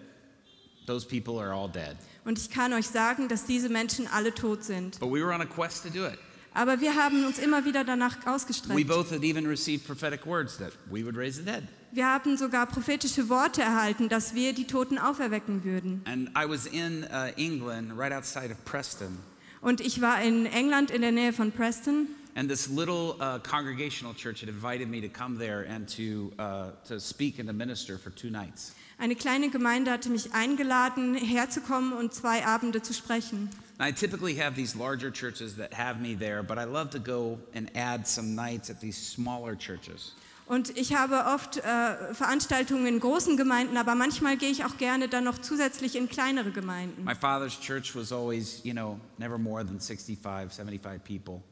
those 0.86 1.06
people 1.06 1.38
are 1.40 1.52
all 1.52 1.68
dead. 1.70 1.96
Und 2.24 2.38
ich 2.38 2.50
kann 2.50 2.72
euch 2.72 2.88
sagen, 2.88 3.28
dass 3.28 3.44
diese 3.46 3.68
Menschen 3.68 4.06
alle 4.08 4.34
tot 4.34 4.64
sind. 4.64 4.98
But 5.00 5.10
we 5.10 5.20
were 5.22 5.32
on 5.34 5.40
a 5.40 5.46
quest 5.46 5.82
to 5.84 5.90
do 5.90 6.06
it. 6.06 6.18
Aber 6.58 6.80
wir 6.80 6.96
haben 6.96 7.24
uns 7.24 7.38
immer 7.38 7.64
wieder 7.64 7.84
danach 7.84 8.16
We 8.24 8.30
ausgestreckt. 8.32 8.88
both 8.88 9.12
had 9.12 9.22
even 9.22 9.46
received 9.46 9.86
prophetic 9.86 10.26
words 10.26 10.58
that 10.58 10.72
we 10.90 11.04
would 11.04 11.16
raise 11.16 11.38
the 11.38 11.44
dead. 11.44 11.62
Wir 11.92 12.06
haben 12.06 12.36
sogar 12.36 12.66
prophetische 12.66 13.28
Worte 13.28 13.62
erhalten, 13.62 14.08
dass 14.08 14.34
wir 14.34 14.52
die 14.52 14.66
Toten 14.66 14.98
auferwecken 14.98 15.62
würden. 15.62 16.02
And 16.04 16.30
I 16.30 16.48
was 16.48 16.66
in 16.66 17.04
uh, 17.04 17.30
England, 17.36 17.92
right 17.96 18.12
outside 18.12 18.50
of 18.50 18.64
Preston, 18.64 19.18
Und 19.60 19.80
ich 19.80 20.00
war 20.00 20.20
in 20.20 20.46
England 20.46 20.90
in 20.90 21.00
der 21.02 21.12
Nähe 21.12 21.32
von 21.32 21.52
Preston 21.52 22.08
and 22.34 22.48
this 22.48 22.68
little 22.68 23.16
uh, 23.20 23.38
congregational 23.38 24.14
church 24.14 24.40
had 24.40 24.48
invited 24.48 24.88
me 24.88 25.00
to 25.00 25.08
come 25.08 25.38
there 25.38 25.62
and 25.62 25.88
to, 25.88 26.32
uh, 26.40 26.70
to 26.86 26.98
speak 26.98 27.38
and 27.38 27.48
to 27.48 27.52
minister 27.52 27.98
for 27.98 28.10
two 28.10 28.30
nights. 28.30 28.74
Eine 28.98 29.14
kleine 29.14 29.48
Gemeinde 29.48 29.92
hatte 29.92 30.10
mich 30.10 30.34
eingeladen, 30.34 31.14
herzukommen 31.14 31.92
und 31.92 32.12
zwei 32.12 32.44
Abende 32.44 32.82
zu 32.82 32.92
sprechen. 32.92 33.48
Now, 33.78 33.86
I 33.86 33.92
typically 33.92 34.34
have 34.36 34.56
these 34.56 34.74
larger 34.76 35.10
churches 35.10 35.56
that 35.56 35.72
have 35.72 36.00
me 36.00 36.14
there, 36.14 36.42
but 36.42 36.58
I 36.58 36.64
love 36.64 36.90
to 36.90 36.98
go 36.98 37.38
and 37.54 37.70
add 37.76 38.06
some 38.06 38.34
nights 38.34 38.70
at 38.70 38.80
these 38.80 38.96
smaller 38.96 39.54
churches. 39.56 40.14
Und 40.46 40.76
ich 40.78 40.94
habe 40.94 41.26
oft 41.26 41.58
äh, 41.58 42.14
Veranstaltungen 42.14 42.86
in 42.86 43.00
großen 43.00 43.36
Gemeinden, 43.36 43.76
aber 43.76 43.94
manchmal 43.94 44.38
gehe 44.38 44.48
ich 44.48 44.64
auch 44.64 44.78
gerne 44.78 45.06
dann 45.08 45.24
noch 45.24 45.38
zusätzlich 45.38 45.94
in 45.94 46.08
kleinere 46.08 46.50
Gemeinden. 46.50 47.04
My 47.04 47.14
father's 47.14 47.60
church 47.60 47.94
was 47.94 48.12
always, 48.12 48.62
you 48.64 48.72
know, 48.72 48.98
never 49.18 49.36
more 49.36 49.62
than 49.62 49.78
65, 49.78 50.50
75 50.50 51.04
people. 51.04 51.42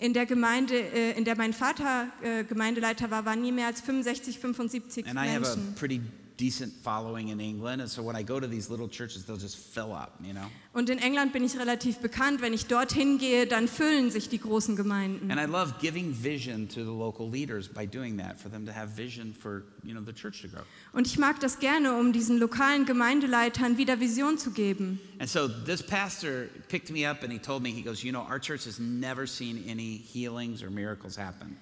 In 0.00 0.14
der 0.14 0.26
Gemeinde, 0.26 0.74
äh, 0.74 1.12
in 1.16 1.24
der 1.24 1.36
mein 1.36 1.52
Vater 1.52 2.08
äh, 2.22 2.42
Gemeindeleiter 2.42 3.10
war, 3.10 3.24
waren 3.24 3.40
nie 3.40 3.52
mehr 3.52 3.66
als 3.68 3.82
65, 3.82 4.38
75 4.40 5.06
And 5.06 5.14
I 5.16 5.28
have 5.28 5.46
a 5.46 5.54
Menschen. 5.54 5.74
pretty 5.76 6.00
decent 6.40 6.72
following 6.82 7.28
in 7.28 7.38
England, 7.38 7.82
and 7.82 7.90
so 7.90 8.02
when 8.02 8.16
I 8.16 8.22
go 8.22 8.40
to 8.40 8.48
these 8.48 8.70
little 8.70 8.88
churches, 8.88 9.26
they'll 9.26 9.36
just 9.36 9.58
fill 9.58 9.92
up, 9.92 10.14
you 10.22 10.32
know? 10.32 10.46
Und 10.72 10.88
in 10.88 10.98
England 10.98 11.32
bin 11.32 11.44
ich 11.44 11.58
relativ 11.58 11.98
bekannt. 11.98 12.40
Wenn 12.40 12.54
ich 12.54 12.66
dorthin 12.66 13.18
gehe, 13.18 13.46
dann 13.46 13.68
füllen 13.68 14.10
sich 14.10 14.30
die 14.30 14.38
großen 14.38 14.74
Gemeinden. 14.74 15.30
And 15.30 15.38
I 15.38 15.44
love 15.44 15.74
giving 15.80 16.14
vision 16.14 16.66
to 16.68 16.82
the 16.82 16.90
local 16.90 17.28
leaders 17.28 17.68
by 17.68 17.86
doing 17.86 18.16
that, 18.16 18.38
for 18.38 18.50
them 18.50 18.64
to 18.64 18.72
have 18.72 18.96
vision 18.96 19.34
for, 19.34 19.64
you 19.82 19.92
know, 19.92 20.02
the 20.02 20.14
church 20.14 20.40
to 20.40 20.48
grow. 20.48 20.62
Und 20.92 21.06
ich 21.06 21.18
mag 21.18 21.40
das 21.40 21.58
gerne, 21.58 21.94
um 21.98 22.12
diesen 22.12 22.38
lokalen 22.38 22.86
Gemeindeleitern 22.86 23.76
wieder 23.76 24.00
Vision 24.00 24.38
zu 24.38 24.52
geben. 24.52 24.98
And 25.18 25.28
so 25.28 25.46
this 25.46 25.82
pastor 25.82 26.48
picked 26.68 26.90
me 26.90 27.06
up 27.06 27.22
and 27.22 27.30
he 27.30 27.38
told 27.38 27.62
me, 27.62 27.70
he 27.70 27.82
goes, 27.82 28.02
you 28.02 28.12
know, 28.12 28.22
our 28.22 28.40
church 28.40 28.64
has 28.64 28.78
never 28.78 29.26
seen 29.26 29.62
any 29.68 29.98
healings 29.98 30.62
or 30.62 30.70
miracles 30.70 31.18
happen. 31.18 31.58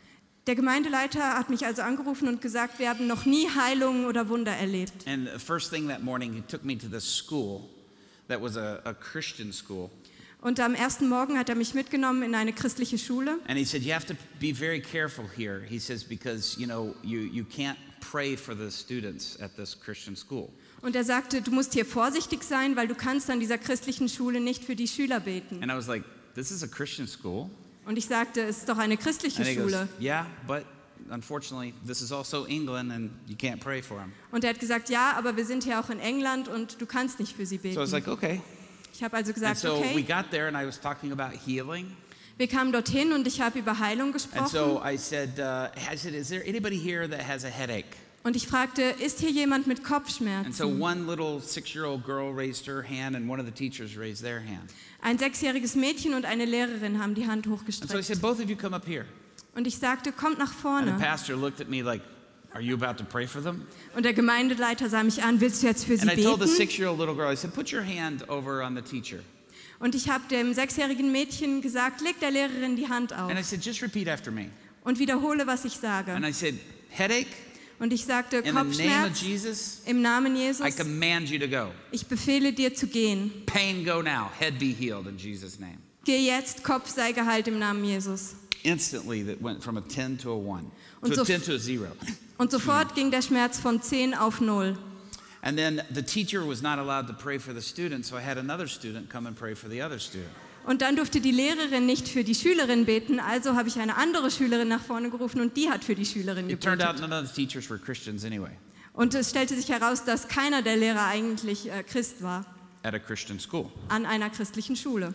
Der 0.49 0.55
Gemeindeleiter 0.55 1.35
hat 1.35 1.51
mich 1.51 1.67
also 1.67 1.83
angerufen 1.83 2.27
und 2.27 2.41
gesagt, 2.41 2.79
wir 2.79 2.89
haben 2.89 3.07
noch 3.07 3.27
nie 3.27 3.51
Heilungen 3.51 4.07
oder 4.07 4.31
Wunder 4.31 4.53
erlebt. 4.53 5.07
And 5.07 5.29
the 5.31 5.39
first 5.39 5.71
thing 5.71 5.89
that 5.89 6.03
morning, 6.03 6.33
he 6.33 6.41
took 6.41 6.65
me 6.65 6.75
to 6.79 6.89
this 6.89 7.05
school 7.05 7.69
that 8.29 8.41
was 8.41 8.57
a, 8.57 8.81
a 8.87 8.95
Christian 8.95 9.53
school. 9.53 9.91
Und 10.41 10.59
am 10.59 10.75
ersten 10.75 11.07
Morgen 11.07 11.37
hat 11.37 11.51
er 11.51 11.55
mich 11.55 11.75
mitgenommen 11.75 12.23
in 12.23 12.35
eine 12.35 12.55
christliche 12.55 12.97
Schule. 12.97 13.39
And 13.47 13.59
he 13.59 13.65
said, 13.67 13.83
You 13.83 13.93
have 13.93 14.07
to 14.07 14.15
be 14.41 14.55
very 14.55 14.81
careful 14.81 15.27
here. 15.37 15.61
He 15.69 15.79
says, 15.79 16.03
Because, 16.03 16.59
you 16.59 16.67
know, 16.67 16.95
you, 17.03 17.19
you 17.21 17.45
can't 17.45 17.77
pray 18.01 18.35
for 18.35 18.57
the 18.57 18.71
students 18.71 19.39
at 19.43 19.55
this 19.55 19.79
Christian 19.79 20.17
school. 20.17 20.49
Und 20.81 20.97
er 20.97 21.05
sagte, 21.05 21.43
du 21.43 21.51
musst 21.51 21.75
hier 21.75 21.85
vorsichtig 21.85 22.43
sein, 22.43 22.75
weil 22.75 22.89
du 22.89 22.95
kannst 22.95 23.29
an 23.29 23.39
dieser 23.39 23.59
christlichen 23.59 24.09
Schule 24.09 24.41
nicht 24.41 24.65
für 24.65 24.77
die 24.77 24.89
Schüler 24.89 25.21
beten. 25.21 25.63
And 25.63 25.71
I 25.71 25.77
was 25.77 25.89
like, 25.89 26.05
This 26.35 26.51
is 26.51 26.63
a 26.63 26.69
Christian 26.69 27.07
school. 27.07 27.51
Und 27.89 27.97
ich 27.97 28.07
sagte, 28.07 28.43
es 28.43 28.59
ist 28.59 28.69
doch 28.69 28.77
eine 28.77 28.99
christliche 28.99 29.39
And 29.39 29.49
he 29.49 29.57
goes, 29.57 29.71
Schule. 29.73 29.89
Yeah, 29.99 30.27
but 30.47 30.65
unfortunately, 31.11 31.73
this 31.87 32.03
is 32.03 32.13
also 32.13 32.45
England, 32.45 32.93
and 32.93 33.11
you 33.27 33.35
can't 33.35 33.61
pray 33.61 33.81
for 33.81 33.97
them. 33.97 34.13
Und 34.31 34.45
er 34.45 34.51
hat 34.51 34.61
gesagt, 34.61 34.91
ja, 34.91 35.15
aber 35.17 35.35
wir 35.39 35.47
sind 35.47 35.65
hier 35.65 35.81
auch 35.81 35.89
in 35.89 35.99
England 35.99 36.49
und 36.49 36.79
du 36.83 36.85
kannst 36.85 37.19
nicht 37.19 37.35
für 37.35 37.47
sie 37.47 37.57
So 37.57 37.69
I 37.71 37.77
was 37.77 37.91
beten. 37.91 37.93
like, 37.93 38.09
okay. 38.09 38.41
Ich 38.93 39.03
habe 39.03 39.17
also 39.17 39.31
And 39.31 39.35
gesagt, 39.37 39.57
so 39.61 39.81
we 39.81 39.87
okay. 39.87 40.03
got 40.03 40.31
there, 40.31 40.49
and 40.49 40.57
I 40.57 40.67
was 40.67 40.79
talking 40.79 41.13
about 41.13 41.35
healing. 41.47 41.97
Wir 42.37 42.47
kamen 42.47 42.73
dorthin 42.73 43.13
und 43.15 43.27
ich 43.27 43.41
habe 43.41 43.59
über 43.59 43.79
Heilung 43.79 44.09
And 44.09 44.13
gesprochen. 44.13 44.49
so 44.49 44.83
I 44.85 44.99
said, 44.99 45.39
uh, 45.41 45.69
I 45.91 45.97
said, 45.97 46.13
is 46.15 46.29
there 46.29 46.47
anybody 46.47 46.77
here 46.77 47.09
that 47.09 47.27
has 47.27 47.45
a 47.45 47.49
headache? 47.49 47.97
Und 48.25 48.37
ich 48.37 48.47
fragte, 48.49 48.83
ist 48.83 49.21
hier 49.21 49.31
jemand 49.31 49.67
mit 49.67 49.79
so 49.79 49.85
Kopfschmerzen? 49.85 50.81
one 50.81 51.07
little 51.07 51.41
six-year-old 51.41 52.05
girl 52.05 52.33
raised 52.35 52.67
her 52.67 52.83
hand, 52.83 53.15
and 53.17 53.29
one 53.29 53.41
of 53.41 53.47
the 53.47 53.53
teachers 53.53 53.97
raised 53.97 54.23
their 54.23 54.41
hand. 54.41 54.71
Ein 55.01 55.19
sechsjähriges 55.19 55.75
Mädchen 55.77 56.15
und 56.15 56.25
eine 56.25 56.45
Lehrerin 56.45 57.01
haben 57.01 57.15
die 57.15 57.27
Hand 57.27 57.47
And 57.47 57.55
so 57.57 57.61
hochgestreckt. 57.63 58.05
said, 58.05 58.21
both 58.21 58.41
of 58.41 58.51
you 58.51 58.57
come 58.57 58.75
up 58.75 58.87
here. 58.87 59.05
Und 59.55 59.67
ich 59.67 59.77
sagte, 59.79 60.13
kommt 60.13 60.39
nach 60.39 60.53
vorne. 60.53 60.97
like? 61.85 62.03
Und 63.95 64.05
der 64.05 64.13
Gemeindeleiter 64.15 64.89
sah 64.89 65.03
mich 65.03 65.23
an, 65.23 65.41
willst 65.41 65.63
du 65.63 65.67
jetzt 65.69 65.85
für 65.85 65.97
sie 65.97 66.03
And 66.03 66.17
beten? 66.17 66.47
six-year-old 66.47 66.99
little 66.99 67.15
girl, 67.15 67.33
I 67.33 67.37
said, 67.37 67.55
put 67.55 67.73
your 67.73 67.85
hand 67.85 68.29
over 68.29 68.65
on 68.65 68.75
the 68.75 68.83
teacher. 68.83 69.21
Und 69.81 69.95
ich 69.95 70.09
habe 70.09 70.25
dem 70.29 70.55
sechsjährigen 70.55 71.13
Mädchen 71.13 71.61
gesagt, 71.63 72.01
leg 72.01 72.19
der 72.21 72.33
Lehrerin 72.33 72.75
die 72.77 72.89
Hand 72.89 73.13
auf 73.13 73.31
And 73.31 73.39
I 73.39 73.43
said, 73.45 73.65
just 73.65 73.81
repeat 73.81 74.09
after 74.09 74.31
me. 74.33 74.51
und 74.83 74.99
wiederhole, 74.99 75.47
was 75.47 75.65
ich 75.65 75.75
And 75.75 75.83
sage. 75.83 76.27
I 76.29 76.33
said, 76.33 76.55
headache, 76.91 77.29
Und 77.81 77.93
ich 77.93 78.05
sagte, 78.05 78.39
in 78.39 78.45
the 78.45 78.51
name 78.53 78.61
of 78.61 78.67
Kopfschmerz, 78.67 79.21
Jesus, 79.23 79.83
im 79.87 80.03
Namen 80.03 80.37
I 80.37 80.71
command 80.73 81.31
you 81.31 81.39
to 81.39 81.47
go. 81.47 81.71
ich 81.93 82.07
befehle 82.07 82.53
dir 82.53 82.75
zu 82.75 82.89
gehen. 82.89 83.31
Pain, 83.47 83.85
go 83.85 84.03
now. 84.03 84.31
Head 84.39 84.59
be 84.59 84.73
healed 84.73 85.07
in 85.07 85.17
Jesus' 85.17 85.61
name. 85.61 85.79
Geh 86.05 86.19
jetzt, 86.19 86.65
Kopf 86.65 86.89
sei 86.89 87.13
geheilt 87.13 87.47
im 87.47 87.59
Namen 87.59 87.85
Jesus. 87.85 88.35
Instantly, 88.65 89.23
that 89.23 89.41
went 89.41 89.63
from 89.63 89.77
a 89.77 89.81
10 89.81 90.19
to 90.19 90.33
a 90.33 90.37
1, 90.37 90.71
Und 91.03 91.15
to 91.15 91.23
a 91.23 91.25
10 91.25 91.43
to 91.43 91.55
a 91.55 91.59
0. 91.59 91.87
Und 92.39 92.51
sofort 92.51 92.95
ging 92.95 93.11
der 93.11 93.23
Schmerz 93.23 93.61
von 93.61 93.81
10 93.81 94.15
auf 94.15 94.41
0. 94.41 94.77
And 95.43 95.57
then 95.57 95.83
the 95.95 96.03
teacher 96.03 96.45
was 96.45 96.63
not 96.63 96.79
allowed 96.79 97.07
to 97.07 97.13
pray 97.13 97.39
for 97.39 97.55
the 97.55 97.63
student, 97.63 98.05
so 98.05 98.17
I 98.17 98.21
had 98.21 98.39
another 98.39 98.67
student 98.67 99.09
come 99.09 99.27
and 99.29 99.37
pray 99.37 99.55
for 99.55 99.69
the 99.69 99.81
other 99.81 100.01
student. 100.01 100.33
Und 100.69 100.83
dann 100.83 100.97
durfte 100.97 101.23
die 101.23 101.31
Lehrerin 101.31 101.87
nicht 101.87 102.09
für 102.09 102.25
die 102.25 102.35
Schülerin 102.35 102.85
beten, 102.85 103.21
also 103.21 103.57
habe 103.57 103.69
ich 103.69 103.79
eine 103.79 103.97
andere 103.97 104.31
Schülerin 104.31 104.69
nach 104.69 104.83
vorne 104.83 105.09
gerufen 105.09 105.41
und 105.41 105.57
die 105.57 105.71
hat 105.71 105.83
für 105.83 105.95
die 105.95 106.05
Schülerin 106.05 106.51
It 106.51 106.61
turned 106.63 106.83
out 106.83 106.97
gebetet. 106.97 107.09
none 107.09 107.23
of 107.23 107.27
the 107.27 107.35
teachers 107.47 107.71
were 107.71 107.79
Christians 107.79 108.23
anyway 108.23 108.51
Und 108.93 109.15
es 109.15 109.31
stellte 109.31 109.57
sich 109.57 109.71
heraus, 109.71 110.05
dass 110.05 110.29
keiner 110.29 110.61
der 110.61 110.77
Lehrer 110.77 111.07
eigentlich 111.07 111.71
äh, 111.71 111.83
Christ 111.85 112.23
war 112.23 112.45
at 112.83 112.93
a 112.93 112.99
Christian 112.99 113.41
school. 113.41 113.71
an 113.89 114.05
einer 114.05 114.29
christlichen 114.29 114.77
Schule. 114.77 115.15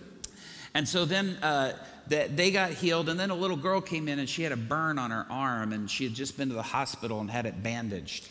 And 0.73 0.87
so 0.87 1.05
then 1.05 1.37
uh, 1.43 1.73
the, 2.09 2.21
they 2.35 2.49
got 2.49 2.71
healed, 2.71 3.07
and 3.07 3.19
then 3.19 3.29
a 3.29 3.35
little 3.35 3.55
girl 3.55 3.79
came 3.79 4.11
in 4.11 4.17
and 4.17 4.27
she 4.27 4.43
had 4.43 4.51
a 4.51 4.55
burn 4.57 4.97
on 4.97 5.11
her 5.11 5.27
arm, 5.29 5.71
and 5.71 5.87
she 5.87 6.05
had 6.05 6.15
just 6.17 6.35
been 6.35 6.49
to 6.49 6.55
the 6.55 6.73
hospital 6.73 7.19
and 7.19 7.29
had 7.31 7.45
it 7.45 7.61
bandaged. 7.61 8.23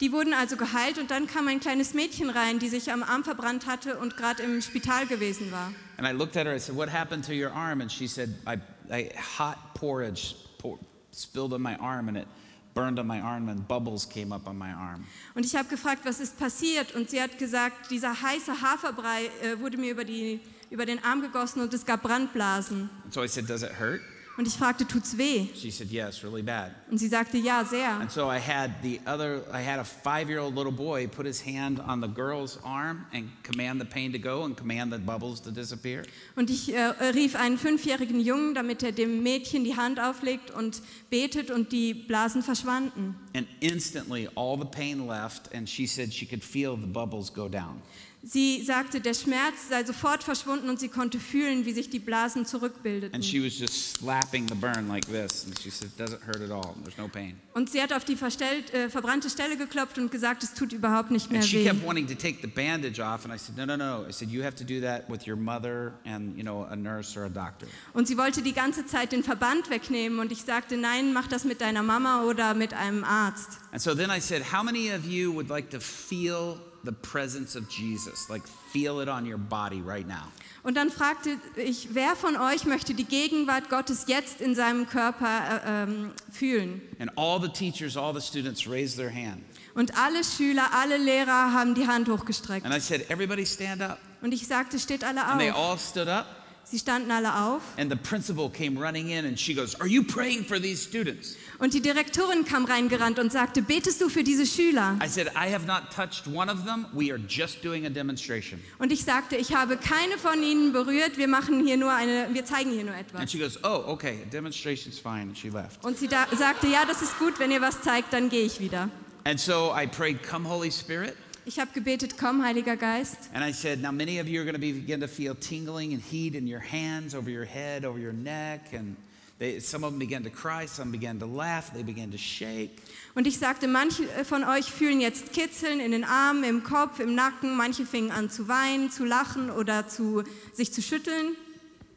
Die 0.00 0.10
wurden 0.12 0.32
also 0.32 0.56
geheilt 0.56 0.98
und 0.98 1.10
dann 1.10 1.26
kam 1.26 1.46
ein 1.46 1.60
kleines 1.60 1.92
Mädchen 1.92 2.30
rein, 2.30 2.58
die 2.58 2.70
sich 2.70 2.90
am 2.90 3.02
Arm 3.02 3.22
verbrannt 3.22 3.66
hatte 3.66 3.98
und 3.98 4.16
gerade 4.16 4.42
im 4.42 4.62
Spital 4.62 5.06
gewesen 5.06 5.52
war. 5.52 5.74
And 6.00 6.08
I 6.08 6.12
looked 6.12 6.38
at 6.38 6.46
her, 6.46 6.54
I 6.54 6.56
said, 6.56 6.74
What 6.74 6.88
happened 6.88 7.24
to 7.24 7.34
your 7.34 7.50
arm? 7.50 7.82
And 7.82 7.92
she 7.92 8.06
said, 8.06 8.34
I, 8.46 8.56
I 8.90 9.10
hot 9.18 9.74
porridge 9.74 10.34
pour, 10.56 10.78
spilled 11.12 11.52
on 11.52 11.60
my 11.60 11.76
arm, 11.76 12.08
and 12.08 12.16
it 12.16 12.26
burned 12.72 12.98
on 12.98 13.06
my 13.06 13.20
arm, 13.20 13.50
and 13.50 13.68
bubbles 13.68 14.06
came 14.06 14.32
up 14.32 14.48
on 14.48 14.56
my 14.56 14.70
arm. 14.72 15.04
Und 15.34 15.44
ich 15.44 15.54
habe 15.54 15.68
gefragt, 15.68 16.06
was 16.06 16.18
ist 16.18 16.38
passiert? 16.38 16.94
Und 16.94 17.10
sie 17.10 17.20
hat 17.20 17.36
gesagt, 17.36 17.90
dieser 17.90 18.14
heiße 18.22 18.62
Haferbrei 18.62 19.26
äh, 19.42 19.60
wurde 19.60 19.76
mir 19.76 19.90
über, 19.90 20.04
die, 20.04 20.40
über 20.70 20.86
den 20.86 21.04
Arm 21.04 21.20
gegossen 21.20 21.60
und 21.60 21.74
es 21.74 21.84
gab 21.84 22.00
Brandblasen. 22.02 22.88
And 23.04 23.12
so 23.12 23.22
I 23.22 23.28
said, 23.28 23.46
Does 23.46 23.62
it 23.62 23.78
hurt? 23.78 24.00
Und 24.40 24.48
ich 24.48 24.54
fragte, 24.54 24.86
tut's 24.86 25.18
weh? 25.18 25.48
She 25.54 25.70
said, 25.70 25.90
Yes, 25.90 26.24
really 26.24 26.40
bad. 26.40 26.70
Und 26.90 26.96
sie 26.96 27.08
sagte, 27.08 27.36
ja, 27.36 27.62
sehr. 27.62 27.90
And 28.00 28.10
so 28.10 28.32
I 28.32 28.38
had 28.38 28.70
the 28.82 28.98
other, 29.04 29.42
I 29.52 29.62
had 29.62 29.78
a 29.78 29.84
five 29.84 30.30
year 30.30 30.40
old 30.40 30.56
little 30.56 30.72
boy 30.72 31.06
put 31.08 31.26
his 31.26 31.44
hand 31.44 31.78
on 31.78 32.00
the 32.00 32.08
girl's 32.08 32.58
arm 32.64 33.04
and 33.12 33.28
command 33.42 33.82
the 33.82 33.84
pain 33.84 34.12
to 34.12 34.18
go 34.18 34.44
and 34.44 34.56
command 34.56 34.94
the 34.94 34.98
bubbles 34.98 35.42
to 35.42 35.50
disappear. 35.50 36.04
Und 36.36 36.48
ich 36.48 36.72
äh, 36.72 36.80
rief 37.12 37.36
einen 37.36 37.58
fünfjährigen 37.58 38.18
Jungen, 38.18 38.54
damit 38.54 38.82
er 38.82 38.92
dem 38.92 39.22
Mädchen 39.22 39.62
die 39.62 39.76
Hand 39.76 40.00
auflegt 40.00 40.50
und 40.50 40.80
betet 41.10 41.50
und 41.50 41.70
die 41.70 41.92
Blasen 41.92 42.42
verschwanden. 42.42 43.16
And 43.34 43.46
instantly 43.60 44.26
all 44.36 44.58
the 44.58 44.64
pain 44.64 45.06
left, 45.06 45.54
and 45.54 45.68
she 45.68 45.86
said 45.86 46.14
she 46.14 46.24
could 46.24 46.42
feel 46.42 46.78
the 46.80 46.86
bubbles 46.86 47.30
go 47.30 47.46
down. 47.46 47.82
Sie 48.22 48.62
sagte, 48.62 49.00
der 49.00 49.14
Schmerz 49.14 49.68
sei 49.70 49.82
sofort 49.82 50.22
verschwunden 50.22 50.68
und 50.68 50.78
sie 50.78 50.88
konnte 50.88 51.18
fühlen, 51.18 51.64
wie 51.64 51.72
sich 51.72 51.88
die 51.88 51.98
Blasen 51.98 52.44
zurückbildeten. 52.44 53.14
And 53.14 53.24
she 53.24 53.42
was 53.42 53.58
just 53.58 53.94
slapping 53.98 54.46
the 54.46 54.54
burn 54.54 54.88
like 54.88 55.06
this. 55.06 55.46
And 55.46 55.58
she 55.58 55.70
said, 55.70 55.88
It 55.88 55.98
doesn't 55.98 56.26
hurt 56.26 56.42
at 56.42 56.50
all. 56.50 56.74
There's 56.84 56.98
no 56.98 57.08
pain. 57.08 57.40
Und 57.54 57.70
sie 57.70 57.80
hat 57.82 57.94
auf 57.94 58.04
die 58.04 58.12
äh, 58.12 58.88
verbrannte 58.90 59.30
Stelle 59.30 59.56
geklopft 59.56 59.96
und 59.98 60.10
gesagt, 60.10 60.42
es 60.42 60.52
tut 60.52 60.72
überhaupt 60.72 61.10
nicht 61.10 61.30
mehr 61.30 61.40
And 61.40 61.48
she 61.48 61.60
weh. 61.60 61.64
kept 61.64 61.84
wanting 61.84 62.06
to 62.08 62.14
take 62.14 62.38
the 62.42 62.46
bandage 62.46 63.00
off. 63.00 63.24
And 63.24 63.34
I 63.34 63.38
said, 63.38 63.56
No, 63.56 63.64
no, 63.64 63.76
no. 63.76 64.06
I 64.06 64.12
said, 64.12 64.28
You 64.30 64.42
have 64.44 64.54
to 64.56 64.64
do 64.64 64.82
that 64.82 65.08
with 65.08 65.26
your 65.26 65.36
mother 65.36 65.94
and, 66.04 66.36
you 66.36 66.42
know, 66.42 66.66
a 66.70 66.76
nurse 66.76 67.18
or 67.18 67.24
a 67.24 67.30
doctor. 67.30 67.66
Und 67.94 68.06
sie 68.06 68.18
wollte 68.18 68.42
die 68.42 68.52
ganze 68.52 68.84
Zeit 68.84 69.12
den 69.12 69.24
Verband 69.24 69.70
wegnehmen 69.70 70.18
und 70.18 70.30
ich 70.30 70.42
sagte, 70.42 70.76
nein, 70.76 71.14
mach 71.14 71.26
das 71.26 71.44
mit 71.44 71.62
deiner 71.62 71.82
Mama 71.82 72.24
oder 72.24 72.52
mit 72.52 72.74
einem 72.74 73.02
Arzt. 73.02 73.58
And 73.72 73.80
so 73.80 73.94
then 73.94 74.10
I 74.10 74.20
said, 74.20 74.52
How 74.52 74.62
many 74.62 74.92
of 74.92 75.06
you 75.06 75.32
would 75.32 75.48
like 75.48 75.70
to 75.70 75.80
feel 75.80 76.58
the 76.84 76.92
presence 76.92 77.56
of 77.56 77.68
Jesus? 77.70 78.28
Like, 78.28 78.42
feel 78.72 79.00
it 79.00 79.08
on 79.08 79.26
your 79.26 79.38
body 79.38 79.80
right 79.80 80.06
now. 80.06 80.28
Und 80.62 80.76
dann 80.76 80.90
fragte 80.90 81.38
ich, 81.56 81.94
wer 81.94 82.16
von 82.16 82.36
euch 82.36 82.64
möchte 82.64 82.92
die 82.94 83.04
Gegenwart 83.04 83.70
Gottes 83.70 84.04
jetzt 84.08 84.40
in 84.40 84.54
seinem 84.54 84.86
Körper 84.86 85.62
äh, 85.64 85.82
ähm, 85.84 86.12
fühlen? 86.30 86.82
And 86.98 87.10
all 87.16 87.40
the 87.40 87.48
teachers, 87.48 87.96
all 87.96 88.12
the 88.12 88.20
students 88.20 88.68
raised 88.68 88.96
their 88.96 89.10
hand. 89.10 89.42
Und 89.74 89.96
alle 89.96 90.22
Schüler, 90.24 90.70
alle 90.74 90.98
Lehrer 90.98 91.52
haben 91.52 91.74
die 91.74 91.86
Hand 91.86 92.08
hochgestreckt. 92.08 92.66
And 92.66 92.74
I 92.74 92.80
said, 92.80 93.08
Everybody 93.10 93.46
stand 93.46 93.80
up. 93.80 93.98
Und 94.20 94.32
ich 94.32 94.46
sagte, 94.46 94.78
steht 94.78 95.02
alle 95.04 95.24
And 95.24 95.40
they 95.40 95.50
auf. 95.50 95.70
all 95.70 95.78
stood 95.78 96.08
up. 96.08 96.26
Sie 96.70 96.78
standen 96.78 97.10
alle 97.10 97.34
auf. 97.34 97.62
And 97.78 97.90
the 97.90 97.96
principal 97.96 98.48
came 98.48 98.78
running 98.78 99.08
in 99.08 99.26
and 99.26 99.36
she 99.38 99.54
goes, 99.54 99.74
Are 99.80 99.88
you 99.88 100.04
praying 100.04 100.44
for 100.44 100.60
these 100.60 100.80
students? 100.80 101.34
Und 101.58 101.74
die 101.74 101.80
Direktorin 101.82 102.44
kam 102.44 102.64
reingerannt 102.64 103.18
und 103.18 103.32
sagte, 103.32 103.60
betest 103.60 104.00
du 104.00 104.08
für 104.08 104.22
diese 104.22 104.46
Schüler? 104.46 104.96
I 105.04 105.08
said, 105.08 105.26
I 105.34 105.52
have 105.52 105.66
not 105.66 105.90
touched 105.94 106.28
one 106.28 106.48
of 106.50 106.64
them. 106.64 106.86
We 106.92 107.10
are 107.10 107.18
just 107.28 107.64
doing 107.64 107.86
a 107.86 107.90
demonstration. 107.90 108.60
Und 108.78 108.92
ich 108.92 109.02
sagte, 109.04 109.34
ich 109.34 109.52
habe 109.52 109.76
keine 109.78 110.16
von 110.16 110.40
ihnen 110.42 110.72
berührt. 110.72 111.16
Wir 111.18 111.26
machen 111.26 111.66
hier 111.66 111.76
nur 111.76 111.92
eine, 111.92 112.28
wir 112.32 112.44
zeigen 112.44 112.70
hier 112.70 112.84
nur 112.84 112.94
And 112.94 113.00
etwas. 113.08 113.30
she 113.32 113.38
goes, 113.38 113.58
Oh, 113.64 113.82
okay, 113.88 114.18
demonstration's 114.32 114.98
fine. 114.98 115.22
And 115.22 115.36
she 115.36 115.48
left. 115.50 115.84
Und 115.84 115.98
sie 115.98 116.08
sagte, 116.08 116.68
ja, 116.68 116.84
das 116.86 117.02
ist 117.02 117.18
gut, 117.18 117.40
wenn 117.40 117.50
ihr 117.50 117.60
was 117.60 117.82
zeigt, 117.82 118.12
dann 118.12 118.28
gehe 118.28 118.44
ich 118.44 118.60
wieder. 118.60 118.88
And 119.24 119.40
so 119.40 119.74
I 119.76 119.86
prayed, 119.88 120.22
Come, 120.22 120.48
Holy 120.48 120.70
Spirit. 120.70 121.14
Ich 121.50 121.58
habe 121.58 121.72
gebetet, 121.74 122.16
komm, 122.16 122.44
Heiliger 122.44 122.76
Geist. 122.76 123.28
And 123.34 123.44
I 123.44 123.52
said, 123.52 123.82
Now, 123.82 123.90
many 123.90 124.20
of 124.20 124.28
you 124.28 124.40
are 124.40 124.44
going 124.44 124.54
to 124.54 124.60
begin 124.60 125.00
to 125.00 125.08
feel 125.08 125.34
tingling 125.34 125.92
and 125.92 126.00
heat 126.00 126.36
in 126.36 126.46
your 126.46 126.60
hands, 126.60 127.12
over 127.12 127.28
your 127.28 127.44
head, 127.44 127.84
over 127.84 127.98
your 127.98 128.12
neck. 128.12 128.72
And 128.72 128.94
they, 129.40 129.58
some 129.58 129.82
of 129.82 129.90
them 129.90 129.98
began 129.98 130.22
to 130.22 130.30
cry, 130.30 130.66
some 130.66 130.92
began 130.92 131.18
to 131.18 131.26
laugh, 131.26 131.74
they 131.74 131.82
began 131.82 132.12
to 132.12 132.18
shake. 132.18 132.80
Und 133.16 133.26
ich 133.26 133.36
sagte, 133.36 133.66
manche 133.66 134.04
von 134.24 134.44
euch 134.44 134.70
fühlen 134.70 135.00
jetzt 135.00 135.32
Kitzeln 135.32 135.80
in 135.80 135.90
den 135.90 136.04
Armen, 136.04 136.44
im 136.44 136.62
Kopf, 136.62 137.00
im 137.00 137.16
Nacken. 137.16 137.56
Manche 137.56 137.84
fingen 137.84 138.12
an 138.12 138.30
zu 138.30 138.46
weinen, 138.46 138.92
zu 138.92 139.04
lachen 139.04 139.50
oder 139.50 139.88
zu, 139.88 140.22
sich 140.52 140.72
zu 140.72 140.82
schütteln. 140.82 141.34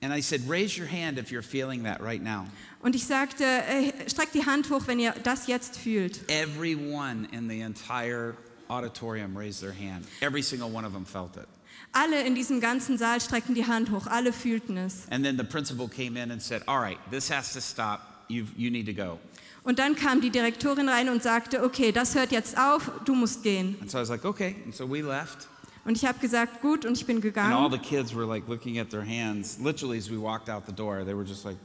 And 0.02 0.12
I 0.12 0.22
said, 0.22 0.50
Raise 0.50 0.80
your 0.80 0.88
hand 0.88 1.20
if 1.20 1.30
you're 1.30 1.44
feeling 1.44 1.84
that 1.84 2.02
right 2.02 2.24
now. 2.24 2.48
Und 2.82 2.96
ich 2.96 3.06
sagte, 3.06 3.44
äh, 3.44 4.10
streckt 4.10 4.34
die 4.34 4.48
Hand 4.48 4.72
hoch, 4.72 4.88
wenn 4.88 4.98
ihr 4.98 5.14
das 5.24 5.46
jetzt 5.46 5.78
fühlt. 5.78 6.28
Everyone 6.28 7.28
in 7.32 7.48
the 7.48 7.62
entire 7.62 8.36
auditorium 8.70 9.36
raised 9.38 9.62
their 9.62 9.74
hand. 9.74 10.06
Every 10.22 10.42
single 10.42 10.70
one 10.70 10.86
of 10.86 10.94
them 10.94 11.06
felt 11.06 11.38
it. 11.38 11.48
Alle 11.92 12.22
in 12.26 12.34
diesem 12.36 12.60
ganzen 12.60 12.98
Saal 12.98 13.22
streckten 13.22 13.54
die 13.56 13.66
Hand 13.68 13.92
hoch, 13.92 14.08
alle 14.08 14.34
fühlten 14.34 14.78
es. 14.78 15.06
And 15.12 15.24
then 15.24 15.38
the 15.38 15.44
principal 15.44 15.88
came 15.88 16.18
in 16.18 16.32
and 16.32 16.42
said, 16.42 16.64
All 16.68 16.80
right, 16.80 16.98
this 17.12 17.30
has 17.30 17.54
to 17.54 17.62
stop. 17.62 18.00
you 18.30 18.46
you 18.56 18.72
need 18.72 18.86
to 18.88 18.94
go. 18.94 19.20
Und 19.64 19.80
dann 19.80 19.96
kam 19.96 20.20
die 20.20 20.30
Direktorin 20.30 20.90
rein 20.90 21.08
und 21.10 21.24
sagte, 21.24 21.64
okay, 21.64 21.92
das 21.94 22.16
hört 22.16 22.32
jetzt 22.32 22.58
auf, 22.58 22.92
du 23.06 23.16
musst 23.16 23.44
gehen. 23.44 23.78
And 23.80 23.90
so 23.90 23.98
I 23.98 24.02
was 24.02 24.10
like, 24.10 24.26
Okay. 24.26 24.56
And 24.66 24.76
so 24.76 24.90
we 24.90 25.02
left. 25.02 25.48
Und 25.86 25.98
ich 25.98 26.06
habe 26.06 26.18
gesagt, 26.20 26.62
gut, 26.62 26.86
und 26.86 26.98
ich 26.98 27.06
bin 27.06 27.18
And 27.18 27.26
all 27.26 27.32
gegangen. 27.70 27.72
the 27.72 27.78
kids 27.78 28.16
were 28.16 28.26
like 28.26 28.48
looking 28.48 28.80
at 28.80 28.90
their 28.90 29.06
hands. 29.06 29.58
Literally, 29.62 29.98
as 29.98 30.10
we 30.10 30.18
walked 30.18 30.50
out 30.50 30.64
the 30.66 30.74
door, 30.74 31.04
they 31.06 31.14
were 31.14 31.26
just 31.26 31.46
like, 31.46 31.58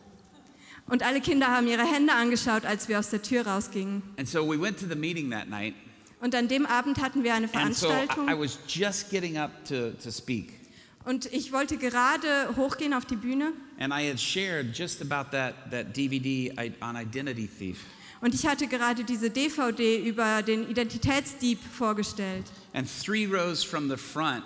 Und 0.87 1.03
alle 1.03 1.21
Kinder 1.21 1.49
haben 1.49 1.67
ihre 1.69 1.85
Hände 1.85 2.13
angeschaut, 2.15 2.65
als 2.65 2.89
wir 2.89 2.99
aus 2.99 3.11
der 3.11 3.23
Tür 3.23 3.47
rausgingen. 3.47 4.03
And 4.19 4.29
so 4.29 4.45
we 4.47 4.61
went 4.61 4.79
to 4.81 4.87
the 4.87 4.97
meeting 4.97 5.31
that 5.31 5.49
night. 5.49 5.75
Und 6.21 6.35
an 6.35 6.49
dem 6.49 6.67
Abend 6.67 7.01
hatten 7.01 7.23
wir 7.23 7.35
eine 7.35 7.49
And 7.53 7.75
so 7.77 7.89
I, 7.89 7.91
I 7.91 8.07
Veranstaltung. 8.07 8.41
was 8.41 8.59
just 8.67 9.11
getting 9.11 9.39
up 9.39 9.51
to, 9.67 9.91
to 10.03 10.11
speak. 10.11 10.55
Und 11.05 11.27
ich 11.33 11.53
wollte 11.53 11.79
gerade 11.79 12.55
hochgehen 12.57 12.93
auf 12.93 13.07
die 13.07 13.17
Bühne. 13.17 13.53
And 13.79 13.93
I 13.95 14.09
had 14.09 14.21
shared 14.21 14.77
just 14.77 15.01
about 15.01 15.31
that, 15.31 15.71
that 15.71 15.97
DVD 15.97 16.53
on 16.83 16.97
Identity 16.97 17.47
Thief. 17.49 17.79
Und 18.21 18.35
ich 18.35 18.47
hatte 18.47 18.67
gerade 18.67 19.05
diese 19.05 19.31
DVD 19.31 19.99
über 20.05 20.43
den 20.43 20.69
Identitätsdieb 20.69 21.61
vorgestellt. 21.73 22.45
And 22.73 22.87
three 23.03 23.27
rows 23.27 23.63
from 23.63 23.89
the 23.89 23.97
front, 23.97 24.45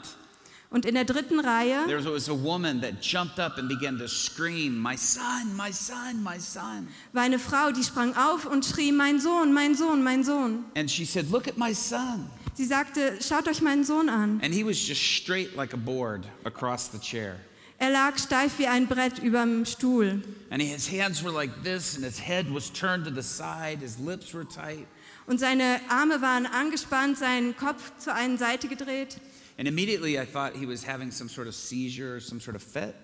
Und 0.72 0.86
in 0.86 0.94
der 0.94 1.04
dritten 1.04 1.38
Reihe 1.38 1.84
there 1.86 2.02
was 2.02 2.28
a 2.28 2.32
woman 2.32 2.80
that 2.80 3.02
jumped 3.02 3.38
up 3.38 3.58
and 3.58 3.68
began 3.68 3.98
to 3.98 4.08
scream, 4.08 4.78
My 4.78 4.96
son, 4.96 5.54
my 5.54 5.70
son, 5.70 6.22
my 6.22 6.38
son. 6.38 6.88
war 7.12 7.22
eine 7.22 7.38
Frau, 7.38 7.70
die 7.72 7.84
sprang 7.84 8.16
auf 8.16 8.46
und 8.46 8.64
schrie, 8.64 8.90
mein 8.90 9.20
Sohn, 9.20 9.52
mein 9.52 9.74
Sohn, 9.74 10.02
mein 10.02 10.24
Sohn. 10.24 10.64
And 10.74 10.90
she 10.90 11.04
said, 11.04 11.30
Look 11.30 11.46
at 11.46 11.58
my 11.58 11.74
son. 11.74 12.30
Sie 12.54 12.64
sagte, 12.64 13.18
schaut 13.20 13.48
euch 13.48 13.62
meinen 13.62 13.84
Sohn 13.84 14.08
an. 14.08 14.40
And 14.42 14.54
he 14.54 14.64
was 14.64 14.76
just 14.76 15.00
straight 15.00 15.56
like 15.56 15.74
a 15.74 15.78
board 15.78 16.26
across 16.44 16.88
the 16.88 16.98
chair. 16.98 17.36
Er 17.78 17.90
lag 17.90 18.16
steif 18.18 18.58
wie 18.58 18.66
ein 18.66 18.86
Brett 18.86 19.18
überm 19.18 19.64
Stuhl. 19.66 20.22
And 20.50 20.62
his 20.62 20.88
hands 20.88 21.24
were 21.24 21.32
like 21.32 21.50
this, 21.64 21.96
and 21.96 22.04
his 22.04 22.18
head 22.18 22.46
was 22.52 22.70
turned 22.70 23.04
to 23.06 23.10
the 23.10 23.22
side, 23.22 23.80
his 23.80 23.98
lips 23.98 24.32
were 24.32 24.46
tight. 24.46 24.86
Und 25.26 25.38
seine 25.40 25.80
Arme 25.88 26.20
waren 26.22 26.46
angespannt, 26.46 27.18
sein 27.18 27.56
Kopf 27.56 27.92
zur 27.98 28.14
einen 28.14 28.38
Seite 28.38 28.68
gedreht. 28.68 29.16
And 29.58 29.68
immediately 29.68 30.18
I 30.18 30.24
thought 30.24 30.56
he 30.56 30.66
was 30.66 30.84
having 30.84 31.10
some 31.10 31.28
sort 31.28 31.46
of 31.46 31.54
seizure 31.54 32.16
or 32.16 32.20
some 32.20 32.40
sort 32.40 32.56
of 32.56 32.62
fit. 32.62 32.94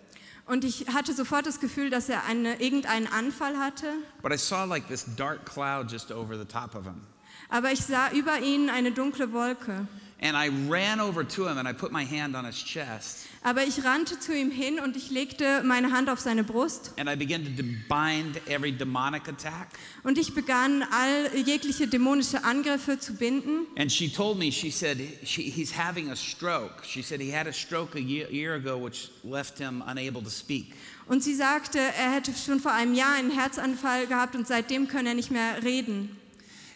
Und 0.46 0.64
ich 0.64 0.86
hatte 0.88 1.12
sofort 1.12 1.44
das 1.46 1.60
Gefühl, 1.60 1.90
dass 1.90 2.08
er 2.08 2.24
eine, 2.24 2.60
irgendeinen 2.60 3.06
Anfall 3.06 3.58
hatte. 3.58 3.92
But 4.22 4.32
I 4.32 4.38
saw 4.38 4.64
like 4.64 4.88
this 4.88 5.04
dark 5.16 5.44
cloud 5.44 5.90
just 5.90 6.10
over 6.10 6.38
the 6.38 6.46
top 6.46 6.74
of 6.74 6.84
him. 6.84 7.02
Aber 7.50 7.70
ich 7.70 7.80
sah 7.80 8.10
über 8.12 8.40
ihn 8.40 8.70
eine 8.70 8.90
dunkle 8.92 9.32
Wolke. 9.32 9.86
And 10.20 10.36
I 10.36 10.48
ran 10.68 11.00
over 11.00 11.22
to 11.22 11.46
him 11.46 11.58
and 11.58 11.68
I 11.68 11.72
put 11.72 11.92
my 11.92 12.04
hand 12.04 12.34
on 12.34 12.44
his 12.44 12.56
chest. 12.56 13.27
Aber 13.42 13.62
ich 13.64 13.84
rannte 13.84 14.18
zu 14.18 14.34
ihm 14.36 14.50
hin 14.50 14.80
und 14.80 14.96
ich 14.96 15.10
legte 15.10 15.62
meine 15.62 15.92
Hand 15.92 16.10
auf 16.10 16.18
seine 16.18 16.42
Brust 16.42 16.92
And 16.98 17.08
I 17.08 17.14
began 17.16 17.44
to 17.44 17.50
de- 17.50 17.76
bind 17.88 18.36
every 18.48 18.72
demonic 18.72 19.28
attack. 19.28 19.68
und 20.02 20.18
ich 20.18 20.34
begann 20.34 20.82
all 20.90 21.30
jegliche 21.46 21.86
dämonische 21.86 22.42
Angriffe 22.44 22.98
zu 22.98 23.14
binden. 23.14 23.66
And 23.78 23.92
she 23.92 24.08
told 24.12 24.38
me, 24.38 24.50
she 24.50 24.70
said, 24.70 24.98
she, 25.24 25.42
he's 25.50 25.72
having 25.76 26.10
a 26.10 26.16
stroke. 26.16 26.84
She 26.84 27.00
said 27.02 27.20
he 27.20 27.30
had 27.32 27.46
a 27.46 27.52
stroke 27.52 27.94
a 27.96 28.00
year, 28.00 28.28
year 28.30 28.54
ago, 28.54 28.76
which 28.76 29.10
left 29.22 29.58
him 29.58 29.82
unable 29.86 30.22
to 30.22 30.30
speak. 30.30 30.74
Und 31.06 31.22
sie 31.22 31.34
sagte, 31.34 31.78
er 31.78 32.12
hätte 32.12 32.32
schon 32.34 32.60
vor 32.60 32.72
einem 32.72 32.92
Jahr 32.94 33.14
einen 33.14 33.30
Herzanfall 33.30 34.06
gehabt 34.08 34.34
und 34.36 34.46
seitdem 34.48 34.88
könne 34.88 35.10
er 35.10 35.14
nicht 35.14 35.30
mehr 35.30 35.62
reden. 35.62 36.16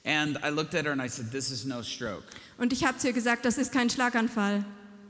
And 0.04 0.38
I 0.44 0.48
looked 0.50 0.74
at 0.74 0.84
her 0.84 0.92
and 0.92 1.02
I 1.04 1.08
said, 1.08 1.30
This 1.32 1.50
is 1.50 1.64
no 1.64 1.82
stroke. 1.82 2.22
Und 2.56 2.72
ich 2.72 2.84
habe 2.84 2.98
zu 2.98 3.08
ihr 3.08 3.12
gesagt, 3.12 3.44
das 3.44 3.58
ist 3.58 3.72
kein 3.72 3.90
Schlaganfall. 3.90 4.64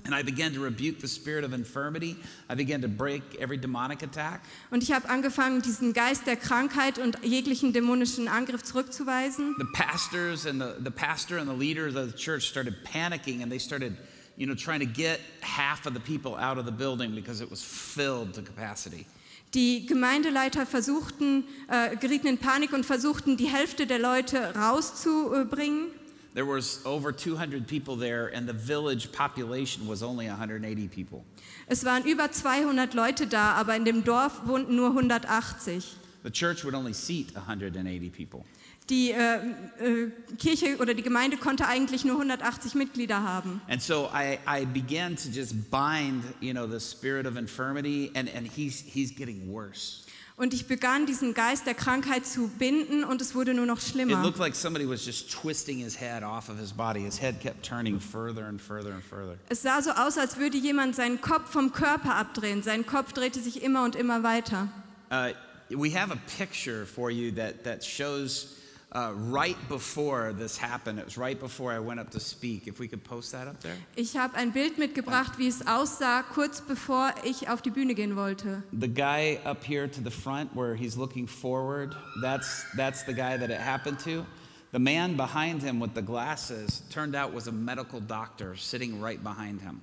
And 0.05 0.15
I 0.15 0.23
began 0.23 0.53
to 0.55 0.61
rebuke 0.61 1.01
the 1.01 1.07
spirit 1.07 1.45
of 1.45 1.53
infirmity. 1.53 2.17
I 2.51 2.57
began 2.57 2.83
to 2.83 2.89
break 2.89 3.23
every 3.41 3.57
demonic 3.57 4.03
attack. 4.03 4.43
Und 4.71 4.83
ich 4.83 4.91
habe 4.91 5.09
angefangen, 5.09 5.63
diesen 5.63 5.93
Geist 5.93 6.27
der 6.27 6.37
Krankheit 6.37 6.99
und 6.99 7.19
jeglichen 7.23 7.73
dämonischen 7.73 8.27
Angriff 8.27 8.65
zurückzuweisen. 8.65 9.55
The 9.59 9.67
pastors 9.73 10.47
and 10.47 10.61
the, 10.61 10.83
the 10.83 10.91
pastor 10.91 11.39
and 11.39 11.49
the 11.49 11.55
leaders 11.55 11.95
of 11.95 12.11
the 12.11 12.17
church 12.17 12.49
started 12.49 12.83
panicking 12.85 13.43
and 13.43 13.51
they 13.51 13.61
started, 13.61 13.97
you 14.37 14.47
know, 14.47 14.57
trying 14.57 14.81
to 14.81 14.87
get 14.87 15.21
half 15.41 15.87
of 15.87 15.95
the 15.95 16.01
people 16.01 16.35
out 16.35 16.59
of 16.59 16.67
the 16.67 16.73
building 16.73 17.15
because 17.15 17.41
it 17.41 17.49
was 17.49 17.63
filled 17.63 18.35
to 18.35 18.43
capacity. 18.43 19.07
Die 19.55 19.85
Gemeindeleiter 19.87 20.65
versuchten, 20.65 21.45
äh, 21.69 21.95
gerieten 21.97 22.27
in 22.27 22.39
Panik 22.39 22.73
und 22.73 22.87
versuchten, 22.87 23.37
die 23.37 23.49
Hälfte 23.49 23.87
der 23.87 23.99
Leute 23.99 24.55
rauszubringen. 24.57 25.91
There 26.35 26.47
was 26.47 26.81
over 26.87 27.13
200 27.13 27.67
people 27.67 27.95
there 27.95 28.29
and 28.29 28.49
the 28.49 28.55
village 28.55 29.13
population 29.13 29.87
was 29.87 30.03
only 30.03 30.27
180 30.29 30.89
people. 30.89 31.25
Es 31.69 31.85
waren 31.85 32.05
über 32.05 32.31
200 32.31 32.95
Leute 32.95 33.27
da, 33.27 33.53
aber 33.53 33.77
in 33.77 33.85
dem 33.85 34.03
Dorf 34.03 34.41
wohnten 34.47 34.75
nur 34.77 34.89
180. 34.89 35.97
The 36.23 36.31
church 36.31 36.65
would 36.65 36.75
only 36.75 36.95
seat 36.95 37.35
180 37.37 38.11
people. 38.11 38.45
Die 38.89 39.13
äh, 39.13 39.37
äh, 39.79 40.11
Kirche 40.39 40.79
oder 40.79 40.95
die 40.95 41.03
Gemeinde 41.03 41.37
konnte 41.37 41.67
eigentlich 41.67 42.05
nur 42.05 42.17
180 42.17 42.75
Mitglieder 42.75 43.23
haben. 43.23 43.61
And 43.69 43.81
so 43.81 44.09
I, 44.13 44.39
I 44.47 44.65
began 44.65 45.17
to 45.17 45.29
just 45.29 45.71
bind, 45.71 46.25
you 46.41 46.53
know, 46.53 46.67
the 46.67 46.81
spirit 46.81 47.27
of 47.27 47.37
infirmity, 47.37 48.11
and, 48.15 48.29
and 48.35 48.47
he's, 48.47 48.83
he's 48.83 49.15
getting 49.15 49.53
worse. 49.53 50.02
Und 50.37 50.55
ich 50.55 50.67
begann 50.67 51.05
diesen 51.07 51.35
Geist 51.35 51.67
der 51.67 51.75
Krankheit 51.75 52.27
zu 52.27 52.49
binden 52.49 53.05
und 53.05 53.21
es 53.21 53.35
wurde 53.35 53.53
nur 53.55 53.67
noch 53.67 53.79
It 53.79 53.85
schlimmer. 53.89 54.23
looked 54.23 54.39
like 54.39 54.55
somebody 54.55 54.89
was 54.89 55.05
just 55.05 55.31
twisting 55.31 55.79
his 55.79 56.01
head 56.01 56.23
off 56.23 56.49
of 56.49 56.59
his 56.59 56.73
body. 56.73 57.01
His 57.01 57.21
head 57.21 57.41
kept 57.41 57.63
turning 57.65 58.01
further 58.01 58.47
and 58.47 58.61
further 58.61 58.95
and 58.95 59.05
further. 59.05 59.37
Es 59.51 59.63
sah 59.63 59.83
so 59.83 59.91
aus, 59.91 60.17
als 60.17 60.39
würde 60.39 60.57
jemand 60.57 60.97
seinen 60.97 61.21
Kopf 61.21 61.51
vom 61.51 61.73
Körper 61.73 62.15
abdrehen. 62.17 62.63
Sein 62.63 62.87
Kopf 62.87 63.13
drehte 63.13 63.41
sich 63.41 63.63
immer 63.63 63.85
und 63.85 63.95
immer 63.95 64.23
weiter. 64.23 64.69
Uh, 65.11 65.33
we 65.71 65.91
have 65.95 66.11
a 66.11 66.19
picture 66.39 66.87
for 66.87 67.11
you 67.11 67.31
that, 67.33 67.63
that 67.65 67.85
shows 67.85 68.57
uh, 68.95 69.13
right 69.15 69.57
before 69.69 70.33
this 70.33 70.57
happened. 70.57 70.99
It 70.99 71.05
was 71.05 71.17
right 71.17 71.39
before 71.39 71.73
I 71.73 71.79
went 71.79 72.01
up 72.01 72.11
to 72.11 72.21
speak. 72.21 72.67
If 72.67 72.79
we 72.79 72.89
could 72.89 73.03
post 73.03 73.33
that 73.33 73.49
up 73.49 73.61
there. 73.61 73.77
Ich 73.97 74.17
habe 74.17 74.37
ein 74.37 74.53
Bild 74.53 74.79
mitgebracht, 74.79 75.39
wie 75.39 75.49
es 75.49 75.67
aussah, 75.67 76.23
kurz 76.23 76.61
bevor 76.61 77.13
ich 77.25 77.49
auf 77.49 77.63
die 77.63 77.71
Bühne 77.71 77.95
gehen 77.95 78.17
wollte. 78.17 78.63
The 78.73 78.89
guy 78.89 79.41
up 79.45 79.65
here 79.65 79.89
to 79.89 80.01
the 80.03 80.11
front 80.11 80.55
where 80.55 80.75
he's 80.75 80.97
looking 80.97 81.27
forward, 81.27 81.97
that's, 82.21 82.65
that's 82.77 83.05
the 83.05 83.15
guy 83.15 83.37
that 83.39 83.51
it 83.51 83.61
happened 83.61 83.99
to. 84.01 84.27
The 84.73 84.79
man 84.79 85.17
behind 85.17 85.63
him 85.63 85.81
with 85.81 85.95
the 85.95 86.03
glasses 86.03 86.83
turned 86.91 87.15
out 87.15 87.35
was 87.35 87.47
a 87.47 87.53
medical 87.53 88.01
doctor 88.01 88.57
sitting 88.57 89.01
right 89.01 89.23
behind 89.23 89.61
him. 89.61 89.81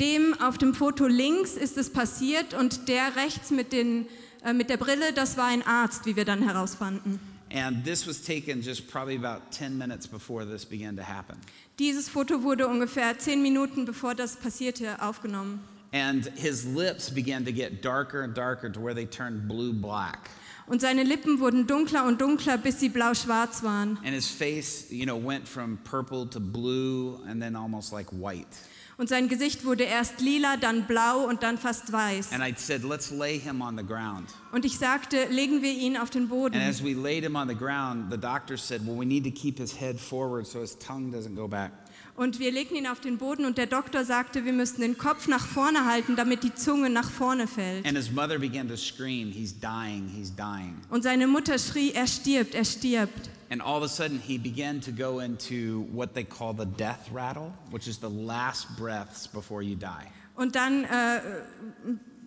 Dem 0.00 0.34
auf 0.40 0.58
dem 0.58 0.74
Foto 0.74 1.06
links 1.06 1.54
ist 1.54 1.78
es 1.78 1.92
passiert 1.92 2.52
und 2.52 2.88
der 2.88 3.14
rechts 3.14 3.52
mit, 3.52 3.72
den, 3.72 4.06
äh, 4.44 4.52
mit 4.52 4.68
der 4.68 4.76
Brille, 4.76 5.12
das 5.12 5.36
war 5.36 5.46
ein 5.46 5.64
Arzt, 5.64 6.04
wie 6.04 6.16
wir 6.16 6.24
dann 6.24 6.42
herausfanden. 6.42 7.20
And 7.54 7.84
this 7.84 8.04
was 8.04 8.20
taken 8.20 8.62
just 8.62 8.88
probably 8.88 9.14
about 9.14 9.52
10 9.52 9.78
minutes 9.78 10.08
before 10.08 10.44
this 10.44 10.64
began 10.64 10.96
to 10.96 11.04
happen. 11.04 11.40
Dieses 11.78 12.08
Foto 12.08 12.42
wurde 12.42 12.66
ungefähr 12.66 13.16
zehn 13.18 13.42
Minuten 13.42 13.84
bevor 13.84 14.16
das 14.16 14.36
passierte 14.36 15.00
aufgenommen. 15.00 15.60
And 15.92 16.26
his 16.36 16.66
lips 16.66 17.08
began 17.08 17.44
to 17.44 17.52
get 17.52 17.80
darker 17.80 18.22
and 18.22 18.34
darker 18.34 18.68
to 18.68 18.80
where 18.80 18.92
they 18.94 19.06
turned 19.06 19.46
blue 19.46 19.72
black. 19.72 20.30
Und 20.66 20.80
seine 20.80 21.04
Lippen 21.04 21.38
wurden 21.38 21.68
dunkler 21.68 22.04
und 22.04 22.20
dunkler, 22.20 22.58
bis 22.58 22.80
sie 22.80 22.88
blau-schwarz 22.88 23.62
waren. 23.62 23.98
And 23.98 24.14
his 24.14 24.28
face, 24.28 24.90
you 24.90 25.06
know, 25.06 25.16
went 25.16 25.46
from 25.46 25.78
purple 25.84 26.26
to 26.30 26.40
blue 26.40 27.20
and 27.28 27.40
then 27.40 27.54
almost 27.54 27.92
like 27.92 28.08
white. 28.10 28.48
Und 28.96 29.08
sein 29.08 29.28
Gesicht 29.28 29.64
wurde 29.64 29.82
erst 29.84 30.20
lila, 30.20 30.56
dann 30.56 30.86
blau 30.86 31.26
und 31.26 31.42
dann 31.42 31.58
fast 31.58 31.92
weiß. 31.92 32.32
And 32.32 32.42
I 32.46 32.54
said, 32.56 32.84
let's 32.84 33.10
lay 33.10 33.38
him 33.38 33.60
on 33.60 33.76
the 33.76 33.84
ground. 33.84 34.28
Und 34.52 34.64
ich 34.64 34.78
sagte, 34.78 35.26
legen 35.30 35.62
wir 35.62 35.72
ihn 35.72 35.96
auf 35.96 36.10
den 36.10 36.22
And 36.22 36.30
Boden. 36.30 36.60
as 36.60 36.82
we 36.82 36.94
laid 36.94 37.24
him 37.24 37.34
on 37.34 37.48
the 37.48 37.56
ground, 37.56 38.10
the 38.12 38.16
doctor 38.18 38.56
said, 38.56 38.86
well, 38.86 38.96
we 38.96 39.04
need 39.04 39.24
to 39.24 39.30
keep 39.30 39.58
his 39.58 39.72
head 39.80 39.98
forward 39.98 40.46
so 40.46 40.60
his 40.60 40.78
tongue 40.78 41.10
doesn't 41.12 41.34
go 41.34 41.48
back. 41.48 41.72
Und 42.16 42.38
wir 42.38 42.52
legten 42.52 42.76
ihn 42.76 42.86
auf 42.86 43.00
den 43.00 43.18
Boden 43.18 43.44
und 43.44 43.58
der 43.58 43.66
Doktor 43.66 44.04
sagte, 44.04 44.44
wir 44.44 44.52
müssten 44.52 44.82
den 44.82 44.96
Kopf 44.96 45.26
nach 45.26 45.44
vorne 45.44 45.84
halten, 45.84 46.14
damit 46.14 46.44
die 46.44 46.54
Zunge 46.54 46.88
nach 46.88 47.10
vorne 47.10 47.48
fällt. 47.48 47.84
And 47.84 47.96
his 47.96 48.12
mother 48.12 48.38
began 48.38 48.68
to 48.68 48.76
scream, 48.76 49.32
he's 49.32 49.52
dying, 49.58 50.08
he's 50.16 50.32
dying. 50.32 50.76
Und 50.90 51.02
seine 51.02 51.26
Mutter 51.26 51.58
schrie, 51.58 51.90
er 51.90 52.06
stirbt, 52.06 52.54
er 52.54 52.64
stirbt. 52.64 53.30
And 53.54 53.62
all 53.62 53.76
of 53.76 53.84
a 53.84 53.88
sudden, 53.88 54.18
he 54.18 54.36
began 54.36 54.80
to 54.80 54.90
go 54.90 55.20
into 55.20 55.82
what 55.92 56.12
they 56.12 56.24
call 56.24 56.54
the 56.54 56.66
death 56.66 57.08
rattle, 57.12 57.52
which 57.70 57.86
is 57.86 57.98
the 57.98 58.10
last 58.10 58.66
breaths 58.76 59.28
before 59.28 59.62
you 59.62 59.76
die. 59.76 60.10
Und 60.34 60.56
dann, 60.56 60.82
äh, 60.82 61.20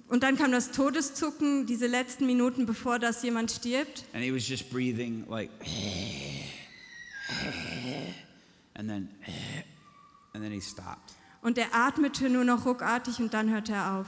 und 0.07 0.23
dann 0.23 0.37
kam 0.37 0.53
das 0.53 0.71
Todeszucken, 0.71 1.65
diese 1.65 1.87
letzten 1.87 2.27
Minuten, 2.27 2.65
bevor 2.65 2.97
das 2.97 3.21
jemand 3.23 3.51
stirbt. 3.51 4.05
And 4.13 4.23
he 4.23 4.31
was 4.31 4.47
just 4.47 4.69
breathing 4.69 5.25
like, 5.27 5.49
and 8.75 8.87
then, 8.87 9.09
and 10.33 10.41
then 10.41 10.53
he 10.53 10.61
stopped. 10.61 11.13
Und 11.41 11.57
er 11.57 11.75
atmete 11.75 12.29
nur 12.29 12.45
noch 12.45 12.65
ruckartig 12.65 13.19
und 13.19 13.33
dann 13.33 13.49
hörte 13.49 13.73
er 13.73 13.95
auf. 13.95 14.07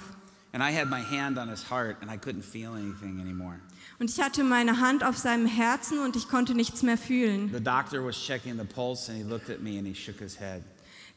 And 0.54 0.64
I 0.64 0.72
had 0.72 0.90
my 0.90 1.02
hand 1.02 1.38
on 1.38 1.50
his 1.50 1.70
heart, 1.70 1.98
and 2.02 2.10
I 2.10 2.16
couldn't 2.16 2.46
feel 2.46 2.76
anything 2.76 3.20
anymore. 3.20 3.60
Und 4.00 4.10
ich 4.10 4.22
hatte 4.22 4.44
meine 4.46 4.80
Hand 4.80 5.04
auf 5.04 5.18
seinem 5.18 5.46
Herzen 5.46 6.00
und 6.00 6.16
ich 6.16 6.30
konnte 6.30 6.56
nichts 6.56 6.84
mehr 6.84 6.98
fühlen. 6.98 7.52
The 7.54 7.62
doctor 7.62 8.04
was 8.04 8.16
checking 8.16 8.58
the 8.58 8.64
pulse, 8.64 9.12
and 9.12 9.22
he 9.22 9.28
looked 9.30 9.50
at 9.50 9.62
me 9.62 9.78
and 9.78 9.86
he 9.86 9.94
shook 9.94 10.20
his 10.20 10.40
head. 10.40 10.64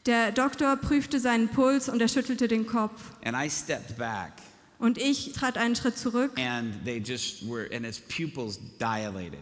Der 0.06 0.32
Doktor 0.32 0.74
prüfte 0.76 1.20
seinen 1.20 1.48
Puls 1.48 1.88
und 1.88 2.02
er 2.02 2.08
schüttelte 2.08 2.48
den 2.48 2.66
Kopf. 2.66 3.00
And 3.24 3.36
I 3.36 3.48
stepped 3.48 3.96
back, 3.96 4.32
Und 4.80 4.98
ich 4.98 5.32
trat 5.32 5.56
einen 5.56 5.76
Schritt 5.76 5.96
zurück 5.96 6.32
and 6.36 6.84
they 6.84 6.98
just 6.98 7.48
were, 7.48 7.68
and 7.72 7.86
his 7.86 8.00
pupils 8.00 8.58
dilated. 8.80 9.38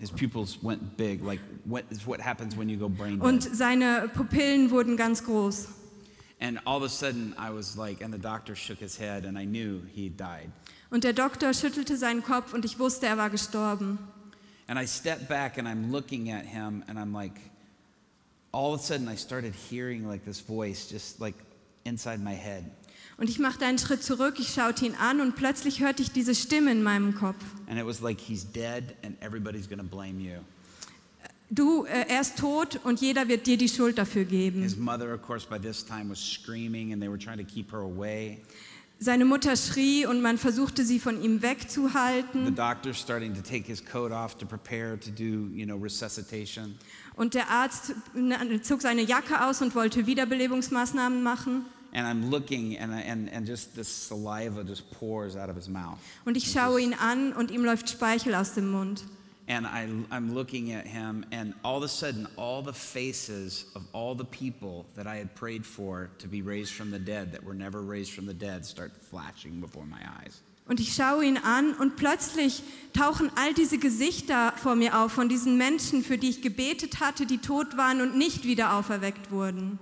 His 0.00 0.10
pupils 0.10 0.58
went 0.60 0.96
big, 0.96 1.22
like 1.22 1.38
what 1.64 1.84
is 1.90 2.04
what 2.04 2.20
happens 2.20 2.56
when 2.58 2.68
you 2.68 2.76
go 2.76 2.88
brain 2.88 3.20
und 3.20 3.44
dead. 3.44 3.54
seine 3.54 4.10
Pupillen 4.12 4.72
wurden 4.72 4.96
ganz 4.96 5.22
groß. 5.22 5.68
And 6.40 6.58
all 6.66 6.78
of 6.78 6.82
a 6.82 6.88
sudden, 6.88 7.32
I 7.38 7.50
was 7.54 7.76
like, 7.76 8.02
and 8.04 8.12
the 8.12 8.18
doctor 8.20 8.56
shook 8.56 8.80
his 8.80 8.98
head, 8.98 9.24
and 9.24 9.38
I 9.38 9.44
knew 9.44 9.82
he 9.94 10.10
died. 10.10 10.50
Und 10.90 11.04
der 11.04 11.12
Doktor 11.12 11.52
schüttelte 11.54 11.96
seinen 11.96 12.22
Kopf 12.22 12.52
und 12.54 12.64
ich 12.64 12.78
wusste, 12.78 13.06
er 13.06 13.16
war 13.16 13.30
gestorben. 13.30 13.98
And 14.66 14.80
I 14.80 14.86
stepped 14.86 15.28
back, 15.28 15.58
and 15.58 15.68
I'm 15.68 15.90
looking 15.90 16.30
at 16.32 16.46
him, 16.46 16.82
and 16.86 16.98
I'm 16.98 17.12
like, 17.12 17.34
all 18.52 18.72
of 18.74 18.80
a 18.80 18.82
sudden, 18.82 19.08
I 19.08 19.16
started 19.16 19.54
hearing 19.54 20.06
like 20.06 20.24
this 20.24 20.40
voice, 20.40 20.90
just 20.90 21.20
like 21.20 21.34
inside 21.84 22.20
my 22.20 22.34
head. 22.34 22.64
Und 23.16 23.28
ich 23.28 23.38
machte 23.38 23.64
einen 23.64 23.78
Schritt 23.78 24.02
zurück, 24.02 24.36
ich 24.38 24.48
schaute 24.48 24.86
ihn 24.86 24.94
an 24.94 25.20
und 25.20 25.36
plötzlich 25.36 25.80
hörte 25.80 26.02
ich 26.02 26.10
diese 26.12 26.34
Stimme 26.34 26.72
in 26.72 26.82
meinem 26.82 27.14
Kopf. 27.14 27.44
And 27.68 27.78
it 27.78 27.86
was 27.86 28.00
like, 28.00 28.20
he's 28.20 28.44
dead, 28.44 28.96
and 29.04 29.16
everybody's 29.22 29.68
gonna 29.68 29.84
blame 29.84 30.20
you. 30.20 30.40
du, 31.50 31.84
äh, 31.84 32.06
er 32.08 32.20
ist 32.20 32.38
tot 32.38 32.80
und 32.84 33.00
jeder 33.00 33.28
wird 33.28 33.46
dir 33.46 33.56
die 33.56 33.68
Schuld 33.68 33.98
dafür 33.98 34.24
geben. 34.24 34.62
His 34.62 34.76
mother, 34.76 35.12
of 35.14 35.22
course, 35.22 35.46
by 35.46 35.58
this 35.58 35.84
time 35.84 36.10
was 36.10 36.18
screaming 36.18 36.92
and 36.92 37.00
they 37.00 37.08
were 37.08 37.18
trying 37.18 37.38
to 37.38 37.44
keep 37.44 37.70
her 37.72 37.80
away. 37.80 38.38
Seine 39.00 39.24
Mutter 39.24 39.56
schrie 39.56 40.06
und 40.06 40.22
man 40.22 40.38
versuchte 40.38 40.84
sie 40.84 40.98
von 41.00 41.20
ihm 41.22 41.38
The 41.38 41.42
wegzuhalten. 41.42 42.54
doctor's 42.54 42.98
starting 42.98 43.34
to 43.34 43.42
take 43.42 43.64
his 43.66 43.84
coat 43.84 44.12
off 44.12 44.36
to 44.38 44.46
prepare 44.46 44.98
to 44.98 45.10
do, 45.10 45.48
you 45.52 45.66
know, 45.66 45.76
resuscitation. 45.76 46.76
Und 47.16 47.34
der 47.34 47.50
Arzt 47.50 47.92
zog 48.62 48.82
seine 48.82 49.02
Jacke 49.02 49.44
aus 49.44 49.60
und 49.62 49.74
wollte 49.74 50.06
Wiederbelebungsmaßnahmen 50.06 51.22
machen. 51.22 51.64
And 51.92 52.06
I'm 52.06 52.28
looking 52.30 52.76
and, 52.78 52.92
I- 52.92 53.08
and, 53.08 53.32
and 53.32 53.46
just 53.48 53.74
this 53.74 54.08
saliva 54.08 54.62
just 54.62 54.90
pours 54.98 55.36
out 55.36 55.48
of 55.48 55.54
his 55.56 55.68
mouth. 55.68 55.98
Und 56.24 56.36
ich 56.36 56.50
schaue 56.50 56.80
ihn 56.80 56.94
an 56.94 57.32
und 57.32 57.50
ihm 57.50 57.64
läuft 57.64 57.88
Speichel 57.90 58.34
aus 58.34 58.54
dem 58.54 58.70
Mund. 58.70 59.04
And 59.46 59.66
I, 59.66 59.86
I'm 60.10 60.34
looking 60.34 60.72
at 60.72 60.86
him, 60.86 61.26
and 61.30 61.52
all 61.62 61.76
of 61.76 61.82
a 61.82 61.88
sudden, 61.88 62.26
all 62.36 62.62
the 62.62 62.72
faces 62.72 63.66
of 63.74 63.82
all 63.92 64.14
the 64.14 64.24
people 64.24 64.86
that 64.96 65.06
I 65.06 65.16
had 65.16 65.34
prayed 65.34 65.66
for 65.66 66.08
to 66.18 66.28
be 66.28 66.40
raised 66.40 66.72
from 66.72 66.90
the 66.90 66.98
dead, 66.98 67.32
that 67.32 67.44
were 67.44 67.54
never 67.54 67.82
raised 67.82 68.12
from 68.12 68.24
the 68.24 68.32
dead, 68.32 68.64
start 68.64 68.96
flashing 68.96 69.60
before 69.60 69.84
my 69.84 70.00
eyes. 70.22 70.40
Und 70.66 70.80
ich 70.80 70.94
schaue 70.94 71.24
ihn 71.24 71.36
an 71.36 71.74
und 71.74 71.96
plötzlich 71.96 72.62
tauchen 72.94 73.30
all 73.36 73.52
diese 73.52 73.76
Gesichter 73.76 74.54
vor 74.56 74.76
mir 74.76 74.98
auf 74.98 75.12
von 75.12 75.28
diesen 75.28 75.58
Menschen, 75.58 76.02
für 76.02 76.16
die 76.16 76.30
ich 76.30 76.40
gebetet 76.40 77.00
hatte, 77.00 77.26
die 77.26 77.38
tot 77.38 77.76
waren 77.76 78.00
und 78.00 78.16
nicht 78.16 78.44
wieder 78.44 78.72
auferweckt 78.72 79.30
wurden. 79.30 79.78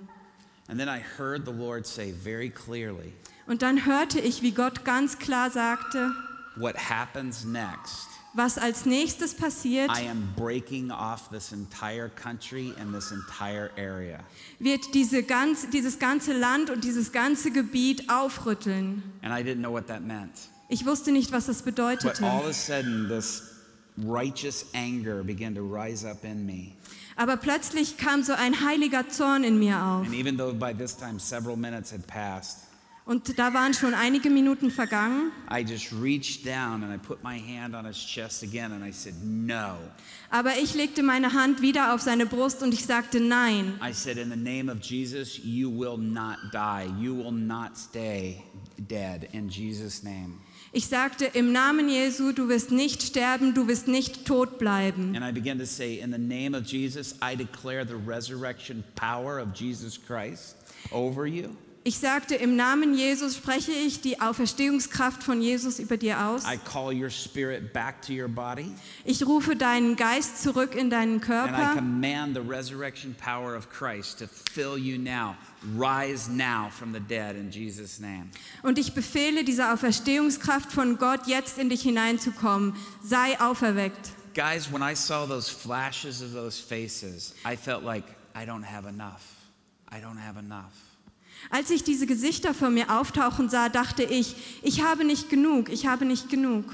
And 0.68 0.80
then 0.80 0.88
I 0.88 1.00
heard 1.00 1.44
the 1.44 1.52
Lord 1.52 1.86
say 1.86 2.12
very 2.12 2.50
clearly, 2.50 3.12
Und 3.46 3.62
dann 3.62 3.86
hörte 3.86 4.18
ich, 4.18 4.42
wie 4.42 4.52
Gott 4.52 4.84
ganz 4.84 5.18
klar 5.18 5.50
sagte, 5.50 6.12
What 6.56 6.76
happens 6.76 7.44
next, 7.44 8.08
was 8.35 8.59
als 8.59 8.87
nächstes 8.87 9.35
passiert, 9.35 9.91
I 9.91 10.09
am 10.09 10.33
breaking 10.37 10.91
off 10.91 11.28
this 11.30 11.53
entire 11.53 12.09
country 12.09 12.72
and 12.80 12.95
this 12.95 13.12
entire 13.12 13.70
area. 13.76 14.20
wird 14.59 14.95
diese 14.95 15.22
ganz, 15.22 15.68
dieses 15.70 15.99
ganze 15.99 16.33
Land 16.33 16.70
und 16.70 16.85
dieses 16.85 17.12
ganze 17.12 17.51
Gebiet 17.51 18.09
aufrütteln. 18.09 19.03
And 19.22 19.33
I 19.33 19.43
didn't 19.43 19.61
know 19.61 19.72
what 19.72 19.89
that 19.89 20.03
meant. 20.03 20.33
Ich 20.68 20.87
wusste 20.87 21.12
nicht, 21.12 21.33
was 21.33 21.47
das 21.47 21.62
bedeutete. 21.62 22.24
all 22.24 22.41
of 22.41 22.47
a 22.47 22.53
sudden, 22.53 23.09
this 23.09 23.43
righteous 23.99 24.64
anger 24.74 25.22
began 25.22 25.55
to 25.55 25.62
rise 25.62 26.09
up 26.09 26.24
in 26.24 26.47
me. 26.47 26.72
Aber 27.16 27.37
plötzlich 27.37 27.99
kam 27.99 28.22
so 28.22 28.33
ein 28.33 28.66
heiliger 28.66 29.09
Zorn 29.09 29.45
in 29.45 29.59
mir 29.59 29.76
auf. 29.76 30.07
And 30.07 30.14
even 30.14 30.39
though 30.39 30.55
by 30.55 30.72
this 30.72 30.97
time 30.97 31.18
several 31.18 31.57
minutes 31.57 31.93
had 31.93 32.07
passed, 32.07 32.61
Und 33.05 33.36
da 33.36 33.53
waren 33.53 33.74
schon 33.74 33.94
einige 33.94 34.30
Minuten 34.30 34.70
vergangen. 34.70 35.32
I 35.50 35.64
just 35.64 35.92
reached 35.92 36.46
down 36.46 36.84
and 36.84 36.94
I 36.94 36.98
put 36.98 37.24
my 37.24 37.36
hand 37.36 37.74
on 37.74 37.84
his 37.84 37.96
chest 37.96 38.44
again 38.44 38.70
and 38.70 38.84
I 38.84 38.92
said, 38.92 39.14
No. 39.24 39.78
Aber 40.30 40.53
ich 40.62 40.74
legte 40.74 41.03
meine 41.03 41.32
Hand 41.32 41.61
wieder 41.62 41.94
auf 41.94 42.00
seine 42.00 42.26
Brust 42.26 42.62
und 42.62 42.72
ich 42.72 42.84
sagte 42.84 43.18
Nein. 43.18 43.74
I 43.82 43.92
said, 43.92 44.18
In 44.18 44.30
the 44.30 44.36
name 44.36 44.70
of 44.70 44.78
Jesus, 44.80 45.40
you 45.42 45.68
will 45.68 45.98
not 45.98 46.36
die. 46.53 46.86
You 47.00 47.16
will 47.16 47.32
not 47.32 47.76
stay 47.76 48.44
dead. 48.78 49.28
In 49.32 49.48
Jesus' 49.48 50.05
name. 50.05 50.38
Ich 50.74 50.86
sagte 50.86 51.26
im 51.26 51.53
Namen 51.53 51.88
Jesu, 51.88 52.32
du 52.32 52.48
wirst 52.48 52.70
nicht 52.70 53.03
sterben, 53.03 53.53
du 53.53 53.66
wirst 53.66 53.88
nicht 53.88 54.24
tot 54.24 54.59
bleiben. 54.59 55.14
And 55.16 55.24
I 55.24 55.32
began 55.32 55.59
to 55.59 55.66
say, 55.66 55.98
In 55.98 56.12
the 56.12 56.18
name 56.18 56.57
of 56.57 56.64
Jesus, 56.66 57.16
I 57.20 57.34
declare 57.34 57.84
the 57.84 57.96
resurrection 57.96 58.84
power 58.94 59.40
of 59.40 59.53
Jesus 59.55 59.98
Christ 59.98 60.57
over 60.92 61.26
you. 61.26 61.57
Ich 61.85 61.99
sagte 61.99 62.37
im 62.37 62.55
Namen 62.55 62.95
Jesus 62.95 63.37
spreche 63.37 63.72
ich 63.72 64.01
die 64.01 64.20
Auferstehungskraft 64.20 65.20
von 65.24 65.43
Jesus 65.43 65.80
über 65.80 65.97
dir 65.97 66.24
aus. 66.26 66.45
I 66.45 66.57
call 66.57 66.95
your 66.95 67.11
spirit 67.11 67.72
back 67.72 68.01
to 68.03 68.12
your 68.12 68.28
body. 68.28 68.72
Ich 69.05 69.26
rufe 69.26 69.57
deinen 69.57 69.97
Geist 69.97 70.41
zurück 70.41 70.76
in 70.76 70.91
deinen 70.91 71.20
Körper 71.20 71.74
command 71.74 72.37
the 72.37 72.41
resurrection 72.41 73.16
power 73.16 73.57
of 73.57 73.68
Christ 73.68 74.20
to 74.20 74.26
fill 74.28 74.78
you 74.78 74.97
now. 74.97 75.35
Rise 75.76 76.30
now 76.30 76.70
from 76.70 76.93
the 76.93 77.01
dead 77.01 77.35
in 77.35 77.51
Jesus' 77.51 77.99
name. 77.99 78.30
und 78.62 78.78
ich 78.78 78.95
befehle 78.95 79.43
dieser 79.43 79.74
Auferstehungskraft 79.74 80.70
von 80.70 80.99
Gott 80.99 81.26
jetzt 81.26 81.59
in 81.59 81.68
dich 81.68 81.83
hineinzukommen. 81.83 82.76
Sei 83.03 83.41
auferweckt. 83.41 84.11
Guys, 84.35 84.72
when 84.72 84.83
I 84.83 84.95
saw 84.95 85.26
those 85.26 85.51
flashes 85.51 86.22
of 86.22 86.33
those 86.33 86.62
faces, 86.62 87.35
I 87.45 87.57
felt 87.57 87.83
like 87.83 88.05
I 88.37 88.47
don't 88.47 88.64
have 88.64 88.89
enough. 88.89 89.22
I 89.91 90.01
don't 90.01 90.18
have 90.18 90.39
enough. 90.39 90.91
Als 91.51 91.70
ich 91.70 91.84
diese 91.84 92.07
Gesichter 92.07 92.55
vor 92.55 92.70
mir 92.70 92.90
auftauchen 92.90 93.49
sah, 93.49 93.68
dachte 93.68 94.03
ich, 94.03 94.34
ich 94.62 94.82
habe 94.82 95.05
nicht 95.05 95.28
genug, 95.28 95.68
ich 95.68 95.86
habe 95.86 96.05
nicht 96.05 96.28
genug. 96.28 96.64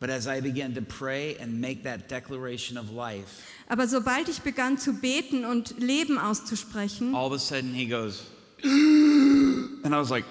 But 0.00 0.08
as 0.08 0.26
I 0.26 0.40
began 0.40 0.74
to 0.74 0.80
pray 0.80 1.36
and 1.42 1.60
make 1.60 1.82
that 1.82 2.10
declaration 2.10 2.78
of 2.78 2.90
life, 2.90 3.42
Aber 3.68 3.86
sobald 3.86 4.30
ich 4.30 4.40
begann 4.40 4.78
zu 4.78 4.94
beten 4.94 5.44
und 5.44 5.78
Leben 5.78 6.18
auszusprechen, 6.18 7.14
all 7.14 7.26
of 7.26 7.32
a 7.34 7.38
sudden 7.38 7.74
he 7.74 7.86
goes, 7.86 8.22
and 8.62 9.86
I 9.86 9.98
was 9.98 10.08
like, 10.08 10.24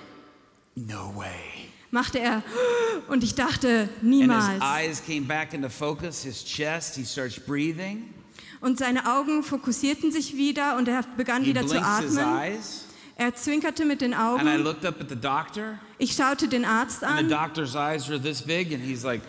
no 0.75 1.13
way. 1.15 1.69
machte 1.91 2.19
er 2.19 2.41
und 3.09 3.23
ich 3.23 3.35
dachte, 3.35 3.89
niemals. 4.01 4.59
eyes 4.59 5.03
came 5.05 5.27
back 5.27 5.53
into 5.53 5.69
focus, 5.69 6.23
his 6.23 6.43
chest, 6.43 6.95
he 6.95 7.05
starts 7.05 7.39
breathing. 7.39 8.11
Und 8.61 8.79
seine 8.79 9.05
Augen 9.15 9.43
fokussierten 9.43 10.11
sich 10.11 10.35
wieder 10.35 10.77
und 10.77 10.87
er 10.87 11.03
begann 11.15 11.43
He 11.43 11.49
wieder 11.49 11.65
zu 11.65 11.79
atmen. 11.79 12.57
Er 13.19 13.35
zwinkerte 13.35 13.83
mit 13.83 13.99
den 13.99 14.13
And 14.13 14.43
I 14.43 14.51
Augen. 14.53 14.63
looked 14.63 14.85
up 14.85 15.01
at 15.01 15.09
the 15.09 15.15
doctor, 15.17 15.77
Ich 15.97 16.13
schaute 16.15 16.47
den 16.47 16.63
Arzt 16.63 17.03
and 17.03 17.17
the 17.29 17.35
an 17.35 17.47
doctor's 17.47 17.75
eyes 17.75 18.07
were 18.07 18.17
this 18.19 18.41
big, 18.41 18.73
and 18.73 18.81
he's 18.81 19.03
like, 19.03 19.21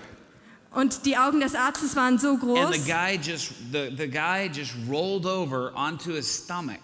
und 0.72 1.04
die 1.06 1.16
Augen 1.18 1.40
des 1.40 1.56
Arztes 1.56 1.96
waren 1.96 2.16
so 2.16 2.30
and 2.34 2.40
groß. 2.40 2.72
the 2.72 2.88
guy 2.88 3.18
just 3.20 3.52
the, 3.72 3.90
the 3.98 4.06
guy 4.08 4.48
just 4.48 4.74
rolled 4.88 5.26
over 5.26 5.72
onto 5.74 6.12
his 6.12 6.28
stomach 6.44 6.78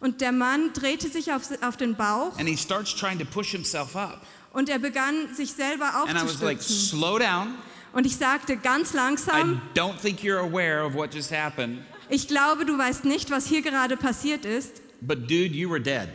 Und 0.00 0.20
der 0.20 0.32
Mann 0.32 0.72
drehte 0.74 1.08
sich 1.08 1.32
auf, 1.32 1.42
auf 1.62 1.78
den 1.78 1.94
Bauch 1.94 2.38
and 2.38 2.46
he 2.46 2.56
starts 2.58 2.94
trying 2.94 3.18
to 3.18 3.24
push 3.24 3.50
himself 3.52 3.96
up. 3.96 4.20
und 4.52 4.68
er 4.68 4.78
begann 4.78 5.34
sich 5.34 5.52
selber 5.52 5.94
And 5.94 6.10
I 6.18 6.24
was 6.24 6.42
like, 6.42 6.58
aufzustützen. 6.58 6.98
slow 6.98 7.18
down. 7.18 7.54
Und 7.94 8.04
ich 8.04 8.16
sagte 8.16 8.58
ganz 8.58 8.92
I 8.92 8.96
langsam, 8.98 9.62
don't 9.74 9.98
think 9.98 10.20
you're 10.20 10.40
aware 10.40 10.84
of 10.84 10.92
what 10.94 11.14
just 11.14 11.32
happened, 11.32 11.78
ich 12.10 12.28
glaube, 12.28 12.66
du 12.66 12.76
weißt 12.76 13.06
nicht, 13.06 13.30
was 13.30 13.46
hier 13.46 13.62
gerade 13.62 13.96
passiert 13.96 14.44
ist. 14.44 14.82
but 15.00 15.20
dude, 15.22 15.54
you 15.56 15.70
were 15.70 15.80
dead. 15.80 16.10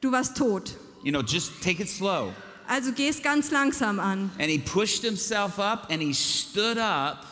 Du 0.00 0.12
warst 0.12 0.36
tot. 0.36 0.72
You 1.02 1.12
know, 1.12 1.22
just 1.22 1.60
take 1.62 1.80
it 1.82 1.88
slow. 1.88 2.32
Also 2.68 2.92
geh 2.92 3.08
es 3.08 3.22
ganz 3.22 3.50
langsam 3.52 4.00
an. 4.00 4.30
And 4.38 4.50
he 4.50 4.58
pushed 4.58 5.02
himself 5.02 5.58
up 5.58 5.88
and 5.90 6.02
he 6.02 6.12
stood 6.12 6.78
up, 6.78 7.24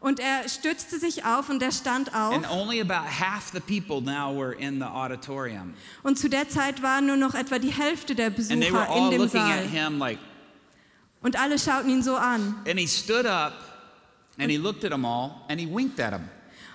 Und 0.00 0.20
er 0.20 0.48
stützte 0.48 0.98
sich 1.00 1.24
auf 1.24 1.48
und 1.48 1.60
er 1.62 1.72
stand 1.72 2.14
auf. 2.14 2.32
and 2.34 2.46
only 2.50 2.80
about 2.80 3.04
half 3.08 3.50
the 3.52 3.60
people 3.60 4.00
now 4.00 4.32
were 4.32 4.52
in 4.52 4.78
the 4.78 4.84
auditorium. 4.86 5.74
Und 6.04 6.18
zu 6.18 6.28
der 6.28 6.48
Zeit 6.48 6.82
waren 6.82 7.06
nur 7.06 7.16
noch 7.16 7.34
etwa 7.34 7.58
die 7.58 7.72
Hälfte 7.72 8.14
der 8.14 8.30
Besucher 8.30 8.54
in 8.54 8.60
dem 9.10 9.20
looking 9.22 9.40
at 9.40 9.64
Saal. 9.64 9.68
him 9.68 9.98
like, 9.98 10.18
Und 11.22 11.36
alle 11.36 11.58
schauten 11.58 11.88
ihn 11.90 12.02
so 12.02 12.14
an. 12.16 12.54
and 12.68 12.78
he 12.78 12.86
stood 12.86 13.26
up 13.26 13.54
and 14.38 14.50
he 14.50 14.56
looked 14.58 14.84
at 14.84 14.92
them 14.92 15.04
all 15.04 15.44
and 15.48 15.58
he 15.58 15.66
winked 15.66 15.98
at 15.98 16.12
them. 16.12 16.28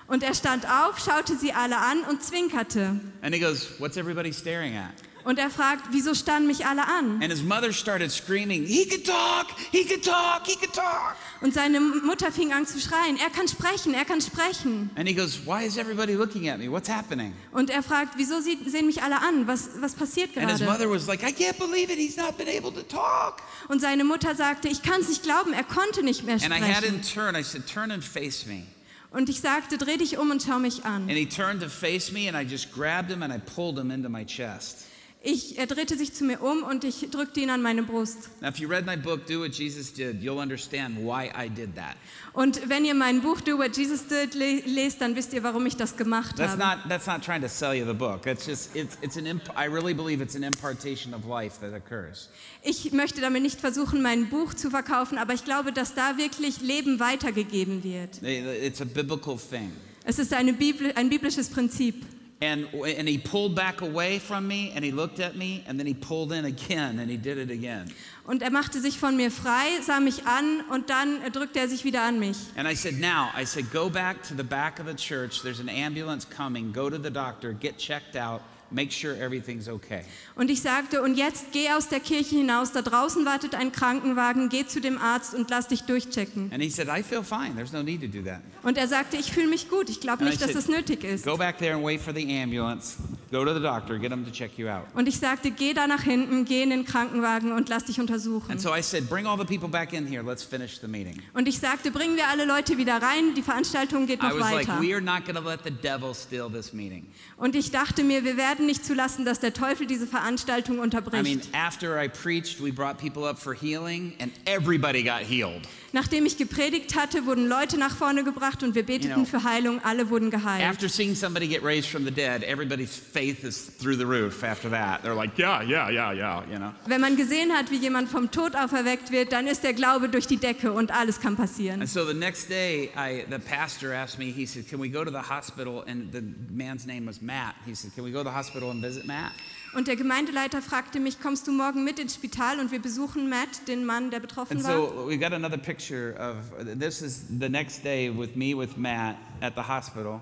Und 0.08 0.22
er 0.24 0.34
stand 0.34 0.66
auf, 0.68 1.00
schaute 1.00 1.38
sie 1.38 1.54
alle 1.54 1.78
an 1.78 2.04
und 2.10 2.22
zwinkerte. 2.24 3.00
And 3.22 3.34
he 3.34 3.40
goes, 3.40 3.80
What's 3.80 3.96
everybody 3.98 4.34
staring 4.34 4.76
at? 4.76 4.92
Und 5.26 5.40
er 5.40 5.50
fragt, 5.50 5.86
wieso 5.92 6.14
standen 6.14 6.48
mich 6.48 6.66
alle 6.66 6.86
an? 6.86 7.22
And 7.22 7.32
his 7.32 7.42
mother 7.44 7.72
started 7.72 8.12
screaming, 8.12 8.66
He 8.66 8.86
could 8.86 9.06
talk, 9.06 9.48
he 9.72 9.86
could 9.86 10.04
talk, 10.04 10.46
he 10.46 10.56
could 10.56 10.74
talk. 10.74 11.16
Und 11.42 11.54
seine 11.54 11.80
Mutter 11.80 12.32
fing 12.32 12.52
an 12.52 12.66
zu 12.66 12.80
schreien, 12.80 13.18
er 13.18 13.30
kann 13.30 13.48
sprechen, 13.48 13.94
er 13.94 14.04
kann 14.06 14.20
sprechen. 14.22 14.90
And 14.96 15.08
he 15.08 15.14
goes, 15.14 15.40
Why 15.46 15.66
is 15.66 15.78
everybody 15.78 16.16
looking 16.16 16.50
at 16.50 16.60
me? 16.60 16.70
What's 16.70 16.90
happening? 16.90 17.34
Und 17.54 17.70
er 17.70 17.84
fragt, 17.84 18.18
wieso 18.18 18.42
sehen 18.42 18.86
mich 18.86 19.02
alle 19.02 19.22
an? 19.22 19.48
Was, 19.48 19.70
was 19.80 19.94
passiert 19.96 20.36
And 20.36 20.50
his 20.50 20.60
gerade? 20.60 20.66
mother 20.72 20.90
was 20.90 21.08
like, 21.08 21.24
I 21.24 21.32
can't 21.32 21.58
believe 21.58 21.90
it. 21.90 21.98
He's 21.98 22.18
not 22.18 22.38
been 22.38 22.50
able 22.50 22.72
to 22.74 22.82
talk. 22.84 23.42
Und 23.70 23.80
seine 23.80 24.04
Mutter 24.04 24.36
sagte, 24.36 24.68
ich 24.68 24.82
kann 24.84 25.00
es 25.02 25.08
nicht 25.10 25.24
glauben, 25.24 25.54
er 25.54 25.64
konnte 25.64 26.04
nicht 26.04 26.24
mehr 26.24 26.36
And 26.36 26.52
I 26.54 26.60
had 26.60 26.78
sprechen. 26.84 26.96
him 26.96 27.02
turn. 27.02 27.36
I 27.36 27.44
said, 27.44 27.66
Turn 27.66 27.92
and 27.92 28.04
face 28.04 28.46
me. 28.46 28.64
Und 29.12 29.30
ich 29.30 29.40
sagte, 29.42 29.78
dreh 29.78 29.98
dich 29.98 30.18
um 30.18 30.32
und 30.32 30.42
schau 30.42 30.58
mich 30.60 30.86
an. 30.86 31.04
And 31.08 31.12
he 31.12 31.26
turned 31.28 31.62
to 31.62 31.70
face 31.70 32.12
me, 32.12 32.28
and 32.28 32.36
I 32.36 32.44
just 32.44 32.74
grabbed 32.74 33.12
him 33.12 33.22
and 33.24 33.32
I 33.32 33.38
pulled 33.38 33.78
him 33.78 33.92
into 33.92 34.10
my 34.10 34.26
chest. 34.26 34.86
Ich, 35.26 35.58
er 35.58 35.68
drehte 35.68 35.98
sich 35.98 36.14
zu 36.14 36.26
mir 36.26 36.42
um 36.42 36.64
und 36.64 36.84
ich 36.84 37.08
drückte 37.10 37.40
ihn 37.40 37.50
an 37.50 37.62
meine 37.62 37.82
Brust. 37.82 38.30
Now, 38.42 38.50
if 38.50 38.58
you 38.60 38.68
read 38.68 38.86
my 38.86 38.98
book, 38.98 39.26
Do 39.26 39.40
What 39.40 39.54
Jesus 39.58 39.94
Did, 39.94 40.22
you'll 40.22 40.42
understand 40.42 40.98
why 40.98 41.32
I 41.34 41.48
did 41.48 41.78
that. 41.78 41.96
Und 42.34 42.68
wenn 42.68 42.84
ihr 42.84 42.94
mein 42.94 43.22
Buch 43.22 43.40
Do 43.40 43.58
What 43.58 43.78
Jesus 43.78 44.06
Did 44.06 44.36
le 44.36 44.60
lest, 44.66 45.00
dann 45.00 45.16
wisst 45.16 45.32
ihr, 45.32 45.42
warum 45.42 45.66
ich 45.66 45.78
das 45.78 45.96
gemacht 45.96 46.36
That's 46.36 46.58
habe. 46.58 46.78
not, 46.82 46.90
that's 46.90 47.08
not 47.08 47.24
trying 47.24 47.42
to 47.42 47.48
sell 47.48 47.74
you 47.74 47.86
the 47.86 47.94
book. 47.94 48.24
That's 48.24 48.46
just, 48.46 48.76
it's, 48.76 48.98
it's 49.02 49.16
an 49.16 49.26
imp- 49.26 49.50
I 49.58 49.68
really 49.68 49.94
believe 49.94 50.22
it's 50.22 50.36
an 50.36 50.44
impartation 50.44 51.14
of 51.14 51.26
life 51.26 51.58
that 51.62 51.74
occurs. 51.74 52.28
Ich 52.62 52.92
möchte 52.92 53.22
damit 53.22 53.44
nicht 53.44 53.62
versuchen, 53.62 54.02
mein 54.02 54.28
Buch 54.28 54.54
zu 54.54 54.70
verkaufen, 54.72 55.18
aber 55.18 55.34
ich 55.34 55.46
glaube, 55.46 55.72
dass 55.72 55.96
da 55.96 56.18
wirklich 56.18 56.60
Leben 56.60 57.00
weitergegeben 57.00 57.82
wird. 57.86 58.22
It's 58.22 58.82
a 58.82 58.86
biblical 58.86 59.38
thing. 59.38 59.72
Es 60.04 60.20
ist 60.20 60.34
eine 60.34 60.52
Bibel, 60.52 60.92
ein 60.96 61.10
biblisches 61.10 61.48
Prinzip. 61.48 62.04
And, 62.42 62.68
and 62.74 63.08
he 63.08 63.18
pulled 63.18 63.56
back 63.56 63.82
away 63.82 64.20
from 64.20 64.48
me 64.48 64.74
and 64.76 64.84
he 64.84 64.92
looked 64.92 65.22
at 65.22 65.36
me 65.38 65.64
and 65.66 65.80
then 65.80 65.88
he 65.88 65.94
pulled 65.94 66.34
in 66.34 66.44
again 66.44 67.00
and 67.00 67.10
he 67.10 67.16
did 67.16 67.38
it 67.38 67.50
again. 67.50 67.90
Und 68.26 68.42
er 68.42 68.52
machte 68.52 68.82
sich 68.82 68.98
von 68.98 69.16
mir 69.16 69.32
frei, 69.32 69.80
sah 69.82 70.00
mich 70.00 70.26
an 70.26 70.62
und 70.70 70.90
dann 70.90 71.22
drückte 71.32 71.60
er 71.60 71.68
sich 71.70 71.86
wieder 71.86 72.02
an 72.02 72.20
mich. 72.20 72.38
And 72.58 72.68
I 72.68 72.76
said, 72.76 73.00
Now, 73.00 73.30
I 73.34 73.46
said, 73.46 73.72
go 73.72 73.90
back 73.90 74.24
to 74.24 74.36
the 74.36 74.44
back 74.44 74.80
of 74.80 74.88
the 74.88 74.94
church. 74.94 75.42
There's 75.42 75.60
an 75.60 75.70
ambulance 75.70 76.26
coming. 76.26 76.72
Go 76.74 76.90
to 76.90 76.98
the 76.98 77.10
doctor, 77.10 77.54
get 77.54 77.78
checked 77.78 78.16
out, 78.16 78.42
make 78.74 78.92
sure 78.92 79.16
everything's 79.16 79.68
okay. 79.70 80.02
Und 80.36 80.50
ich 80.50 80.62
sagte, 80.62 81.02
und 81.02 81.16
jetzt 81.16 81.52
geh 81.52 81.72
aus 81.72 81.88
der 81.88 82.00
Kirche 82.00 82.36
hinaus, 82.36 82.72
da 82.72 82.82
draußen 82.82 83.26
wartet 83.26 83.56
ein 83.56 83.72
Krankenwagen, 83.72 84.50
geh 84.50 84.66
zu 84.66 84.82
dem 84.82 84.98
Arzt 84.98 85.34
und 85.34 85.50
lass 85.50 85.68
dich 85.68 85.84
durchchecken. 85.84 86.52
And 86.52 86.62
he 86.62 86.70
said, 86.70 86.88
I 86.88 87.02
feel 87.04 87.24
fine. 87.24 87.56
There's 87.56 87.72
no 87.72 87.84
need 87.84 88.02
to 88.02 88.08
do 88.08 88.24
that. 88.24 88.42
Und 88.64 88.78
er 88.78 88.88
sagte, 88.88 89.18
ich 89.18 89.32
fühle 89.32 89.48
mich 89.48 89.70
gut, 89.70 89.90
ich 89.90 90.02
glaube 90.02 90.24
And 90.24 90.30
I 90.30 90.32
nicht, 90.32 90.42
dass 90.42 90.52
said, 90.52 90.64
es 90.64 90.68
nötig 90.68 91.04
ist. 91.04 91.26
Go 91.26 91.38
back 91.38 91.58
there 91.58 91.76
and 91.76 91.84
wait 91.84 92.02
for 92.02 92.14
the 92.14 92.24
ambulance. 92.42 92.98
Go 93.32 93.46
to 93.46 93.54
the 93.54 93.62
doctor, 93.62 93.98
get 93.98 94.12
him 94.12 94.26
to 94.26 94.32
check 94.32 94.58
you 94.58 94.68
out. 94.68 94.84
Und 94.94 95.08
ich 95.08 95.18
sagte, 95.18 95.50
geh 95.50 95.74
da 95.74 95.88
nach 95.88 96.04
hinten, 96.04 96.46
geh 96.46 96.64
in 96.64 96.70
den 96.70 96.86
Krankenwagen 96.86 97.52
und 97.52 97.70
lass 97.70 97.86
dich 97.86 98.00
untersuchen. 98.00 98.52
And 98.52 98.62
so 98.62 98.76
I 98.76 98.82
said, 98.82 99.10
Bring 99.10 99.28
all 99.28 99.38
the 99.38 99.46
people 99.46 99.70
back 99.70 99.94
in 99.94 100.08
here. 100.08 100.24
Let's 100.24 100.44
finish 100.44 100.80
the 100.80 100.88
meeting. 100.88 101.22
Und 101.34 101.48
ich 101.48 101.60
sagte, 101.60 101.92
bringen 101.92 102.16
wir 102.16 102.28
alle 102.28 102.46
Leute 102.46 102.78
wieder 102.78 103.02
rein, 103.02 103.36
die 103.36 103.42
Veranstaltung 103.42 104.08
geht 104.08 104.22
I 104.22 104.28
noch 104.28 104.40
was 104.40 104.52
like, 104.52 104.68
weiter. 104.68 104.82
We 104.82 104.94
are 104.94 105.02
not 105.02 105.26
going 105.26 105.36
to 105.36 105.42
let 105.48 105.60
the 105.64 105.72
devil 105.72 106.14
steal 106.14 106.50
this 106.50 106.74
meeting. 106.74 107.06
Und 107.38 107.56
ich 107.56 107.72
dachte 107.72 108.04
mir, 108.04 108.24
wir 108.24 108.38
werden 108.38 108.63
nicht 108.66 108.86
zulassen, 108.86 109.26
dass 109.26 109.40
der 109.40 109.54
Teufel 109.54 109.86
diese 109.88 110.08
Veranstaltung 110.08 110.76
I 110.76 110.78
mean, 110.80 110.84
unterbricht. 110.86 111.50
after 111.54 112.02
I 112.02 112.08
preached, 112.08 112.62
we 112.62 112.72
brought 112.72 112.98
people 112.98 113.24
up 113.26 113.38
for 113.38 113.54
healing, 113.54 114.14
and 114.20 114.32
everybody 114.46 115.04
got 115.04 115.22
healed. 115.22 115.68
Nachdem 115.96 116.26
ich 116.26 116.38
gepredigt 116.38 116.96
hatte, 116.96 117.28
wurden 117.28 117.48
Leute 117.48 117.78
nach 117.78 117.96
vorne 117.96 118.24
gebracht 118.24 118.64
und 118.64 118.74
wir 118.74 118.82
beteten 118.82 119.28
für 119.28 119.44
Heilung, 119.44 119.80
alle 119.84 120.10
wurden 120.10 120.32
geheilt. 120.32 120.66
After 120.66 120.90
seeing 120.90 121.14
somebody 121.14 121.48
get 121.48 121.64
raised 121.64 121.88
from 121.88 122.04
the 122.04 122.10
dead, 122.10 122.42
everybody's 122.42 122.96
faith 122.96 123.44
is 123.44 123.72
through 123.78 123.96
the 123.96 124.04
roof 124.04 124.44
after 124.44 124.72
that. 124.72 125.04
They're 125.04 125.16
like, 125.16 125.38
yeah, 125.38 125.62
yeah, 125.62 125.92
yeah, 125.92 126.12
yeah, 126.12 126.44
you 126.52 126.58
know. 126.58 126.72
Wenn 126.88 127.00
man 127.00 127.16
gesehen 127.16 127.52
hat, 127.52 127.70
wie 127.70 127.78
jemand 127.78 128.10
vom 128.10 128.32
Tod 128.32 128.56
auferweckt 128.56 129.12
wird, 129.12 129.32
dann 129.32 129.46
ist 129.46 129.64
der 129.64 129.74
Glaube 129.74 130.10
durch 130.10 130.26
die 130.26 130.38
Decke 130.38 130.74
und 130.74 130.90
alles 130.92 131.20
kann 131.20 131.36
passieren. 131.36 131.82
And 131.82 131.90
so 131.90 132.04
the 132.04 132.16
next 132.16 132.50
day, 132.50 132.90
I, 132.98 133.26
the 133.30 133.38
pastor 133.38 133.94
asked 133.94 134.18
me, 134.18 134.32
he 134.32 134.48
said, 134.48 134.68
Can 134.68 134.82
we 134.82 134.90
go 134.90 135.06
to 135.06 135.12
the 135.12 135.30
hospital? 135.30 135.84
And 135.86 136.12
the 136.12 136.24
man's 136.50 136.88
name 136.88 137.06
was 137.06 137.22
Matt. 137.22 137.54
He 137.68 137.76
said, 137.76 137.94
Can 137.94 138.04
we 138.04 138.12
go 138.12 138.24
to 138.24 138.30
the 138.30 138.36
hospital 138.36 138.72
and 138.72 138.82
visit 138.82 139.06
Matt? 139.06 139.34
Und 139.76 139.88
der 139.88 139.96
Gemeindeleiter 139.96 140.62
fragte 140.62 141.00
mich, 141.00 141.20
kommst 141.20 141.48
du 141.48 141.52
morgen 141.52 141.84
mit 141.84 141.98
ins 142.00 142.16
Spital 142.16 142.60
und 142.60 142.72
wir 142.72 142.80
besuchen 142.80 143.28
Matt, 143.30 143.68
den 143.68 143.86
Mann, 143.86 144.12
der 144.12 144.20
betroffen 144.20 144.58
And 144.58 144.66
war? 144.66 144.74
so 144.74 145.08
we 145.08 145.18
got 145.18 145.34
another 145.34 145.58
picture 145.58 146.16
of 146.20 146.36
this 146.80 147.02
is 147.02 147.26
the 147.40 147.50
next 147.50 147.84
day 147.84 148.10
with 148.10 148.36
me 148.36 148.56
with 148.56 148.78
Matt 148.78 149.16
at 149.42 149.54
the 149.56 149.64
hospital. 149.64 150.22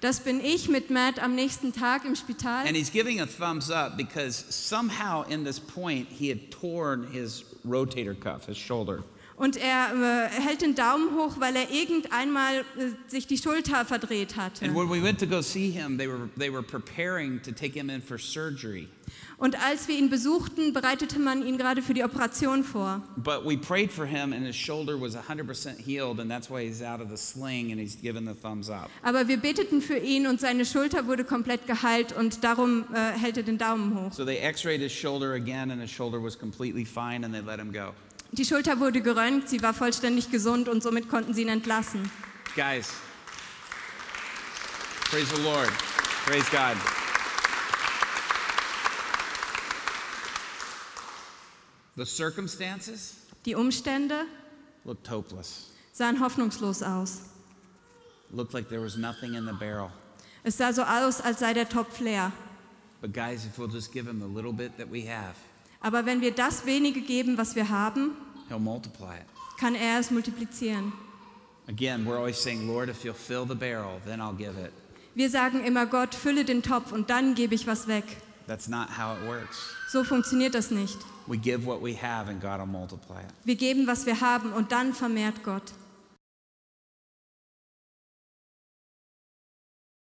Das 0.00 0.20
bin 0.20 0.40
ich 0.40 0.68
mit 0.68 0.90
Matt 0.90 1.22
am 1.22 1.34
nächsten 1.34 1.72
Tag 1.72 2.04
im 2.04 2.14
Spital. 2.14 2.66
And 2.66 2.74
he's 2.76 2.90
giving 2.90 3.20
a 3.20 3.26
thumbs 3.26 3.70
up 3.70 3.96
because 3.96 4.44
somehow 4.50 5.24
in 5.28 5.44
this 5.44 5.60
point 5.60 6.08
he 6.08 6.30
had 6.30 6.50
torn 6.50 7.06
his 7.12 7.44
rotator 7.66 8.14
cuff, 8.18 8.46
his 8.46 8.56
shoulder. 8.56 9.02
Und 9.40 9.56
er 9.56 9.94
äh, 9.94 10.28
hält 10.28 10.60
den 10.60 10.74
Daumen 10.74 11.16
hoch, 11.16 11.36
weil 11.38 11.56
er 11.56 11.70
irgendeinmal 11.70 12.58
äh, 12.58 12.62
sich 13.06 13.26
die 13.26 13.38
Schulter 13.38 13.86
verdreht 13.86 14.36
hatte. 14.36 14.66
And 14.66 14.76
when 14.76 14.90
we 14.90 15.02
went 15.02 15.18
to 15.18 15.26
go 15.26 15.40
see 15.40 15.70
him, 15.70 15.96
they 15.96 16.06
were, 16.06 16.28
they 16.38 16.52
were 16.52 16.62
preparing 16.62 17.40
to 17.40 17.50
take 17.50 17.72
him 17.72 17.88
in 17.88 18.02
for 18.02 18.18
surgery. 18.18 18.86
Und 19.38 19.56
als 19.64 19.88
wir 19.88 19.96
ihn 19.96 20.10
besuchten, 20.10 20.74
bereitete 20.74 21.18
man 21.18 21.42
ihn 21.42 21.56
gerade 21.56 21.80
für 21.80 21.94
die 21.94 22.04
Operation 22.04 22.64
vor. 22.64 23.00
But 23.16 23.46
we 23.46 23.56
prayed 23.56 23.90
for 23.90 24.04
him, 24.04 24.34
and 24.34 24.44
his 24.44 24.54
shoulder 24.56 25.00
was 25.00 25.16
100% 25.16 25.78
healed, 25.78 26.20
and 26.20 26.30
that's 26.30 26.50
why 26.50 26.62
he's 26.62 26.82
out 26.82 27.00
of 27.00 27.08
the 27.08 27.16
sling 27.16 27.72
and 27.72 27.80
he's 27.80 27.96
given 27.96 28.26
the 28.26 28.34
thumbs 28.34 28.68
up. 28.68 28.90
Aber 29.02 29.26
wir 29.26 29.38
beteten 29.38 29.80
für 29.80 29.96
ihn 29.96 30.26
und 30.26 30.38
seine 30.42 30.66
Schulter 30.66 31.06
wurde 31.06 31.24
komplett 31.24 31.66
geheilt 31.66 32.12
und 32.12 32.44
darum 32.44 32.84
äh, 32.92 33.18
hält 33.18 33.38
er 33.38 33.42
den 33.44 33.56
Daumen 33.56 33.94
hoch. 33.94 34.12
So 34.12 34.26
they 34.26 34.36
x 34.46 34.66
rayed 34.66 34.82
his 34.82 34.92
shoulder 34.92 35.32
again, 35.32 35.70
and 35.70 35.80
his 35.80 35.90
shoulder 35.90 36.22
was 36.22 36.38
completely 36.38 36.84
fine, 36.84 37.24
and 37.24 37.32
they 37.32 37.40
let 37.40 37.58
him 37.58 37.72
go. 37.72 37.94
Die 38.32 38.44
Schulter 38.44 38.78
wurde 38.78 39.00
geröntgt, 39.02 39.48
sie 39.48 39.60
war 39.62 39.74
vollständig 39.74 40.30
gesund 40.30 40.68
und 40.68 40.82
somit 40.82 41.08
konnten 41.08 41.34
sie 41.34 41.42
ihn 41.42 41.48
entlassen. 41.48 42.10
Guys, 42.54 42.88
praise 45.10 45.34
the 45.34 45.42
Lord. 45.42 45.70
Praise 46.26 46.48
God. 46.50 46.76
The 51.96 52.06
circumstances 52.06 53.16
Die 53.44 53.54
Umstände 53.54 54.26
looked 54.84 55.08
hopeless. 55.10 55.70
sahen 55.92 56.20
hoffnungslos 56.20 56.82
aus. 56.82 57.22
Looked 58.32 58.54
like 58.54 58.68
there 58.68 58.80
was 58.80 58.96
nothing 58.96 59.34
in 59.34 59.44
the 59.44 59.52
barrel. 59.52 59.90
Es 60.44 60.56
sah 60.56 60.72
so 60.72 60.82
aus, 60.82 61.20
als 61.20 61.40
sei 61.40 61.52
der 61.52 61.68
Topf 61.68 62.00
leer. 62.00 62.32
But 63.00 63.12
guys, 63.12 63.44
if 63.44 63.58
we'll 63.58 63.68
just 63.68 63.92
give 63.92 64.06
him 64.06 64.20
the 64.20 64.26
little 64.26 64.52
bit 64.52 64.76
that 64.78 64.88
we 64.88 65.02
have, 65.06 65.34
Aber 65.80 66.04
wenn 66.06 66.20
wir 66.20 66.32
das 66.32 66.66
wenige 66.66 67.00
geben, 67.00 67.38
was 67.38 67.56
wir 67.56 67.68
haben, 67.68 68.12
he'll 68.50 68.58
multiply 68.58 69.16
it. 69.16 69.26
kann 69.58 69.74
er 69.74 69.98
es 70.00 70.10
multiplizieren. 70.10 70.92
Again, 71.68 72.04
we're 72.04 72.16
always 72.16 72.36
saying, 72.42 72.66
Lord, 72.66 72.88
if 72.88 73.04
you'll 73.04 73.14
fill 73.14 73.46
the 73.46 73.54
barrel, 73.54 74.00
then 74.04 74.20
I'll 74.20 74.36
give 74.36 74.58
it. 74.58 74.72
Wir 75.14 75.30
sagen 75.30 75.64
immer, 75.64 75.86
Gott, 75.86 76.14
fülle 76.14 76.44
den 76.44 76.62
Topf 76.62 76.92
und 76.92 77.10
dann 77.10 77.34
gebe 77.34 77.54
ich 77.54 77.66
was 77.66 77.86
weg. 77.88 78.04
That's 78.46 78.68
not 78.68 78.88
how 78.98 79.16
it 79.16 79.28
works. 79.28 79.74
So 79.88 80.02
funktioniert 80.04 80.54
das 80.54 80.70
nicht. 80.70 80.98
We 81.26 81.36
give 81.36 81.64
what 81.64 81.82
we 81.82 81.94
have, 81.94 82.28
and 82.28 82.40
God 82.40 82.58
will 82.58 82.66
multiply 82.66 83.20
it. 83.20 83.32
Wir 83.44 83.54
geben, 83.56 83.86
was 83.86 84.06
wir 84.06 84.20
haben 84.20 84.52
und 84.52 84.72
dann 84.72 84.92
vermehrt 84.94 85.42
Gott. 85.44 85.72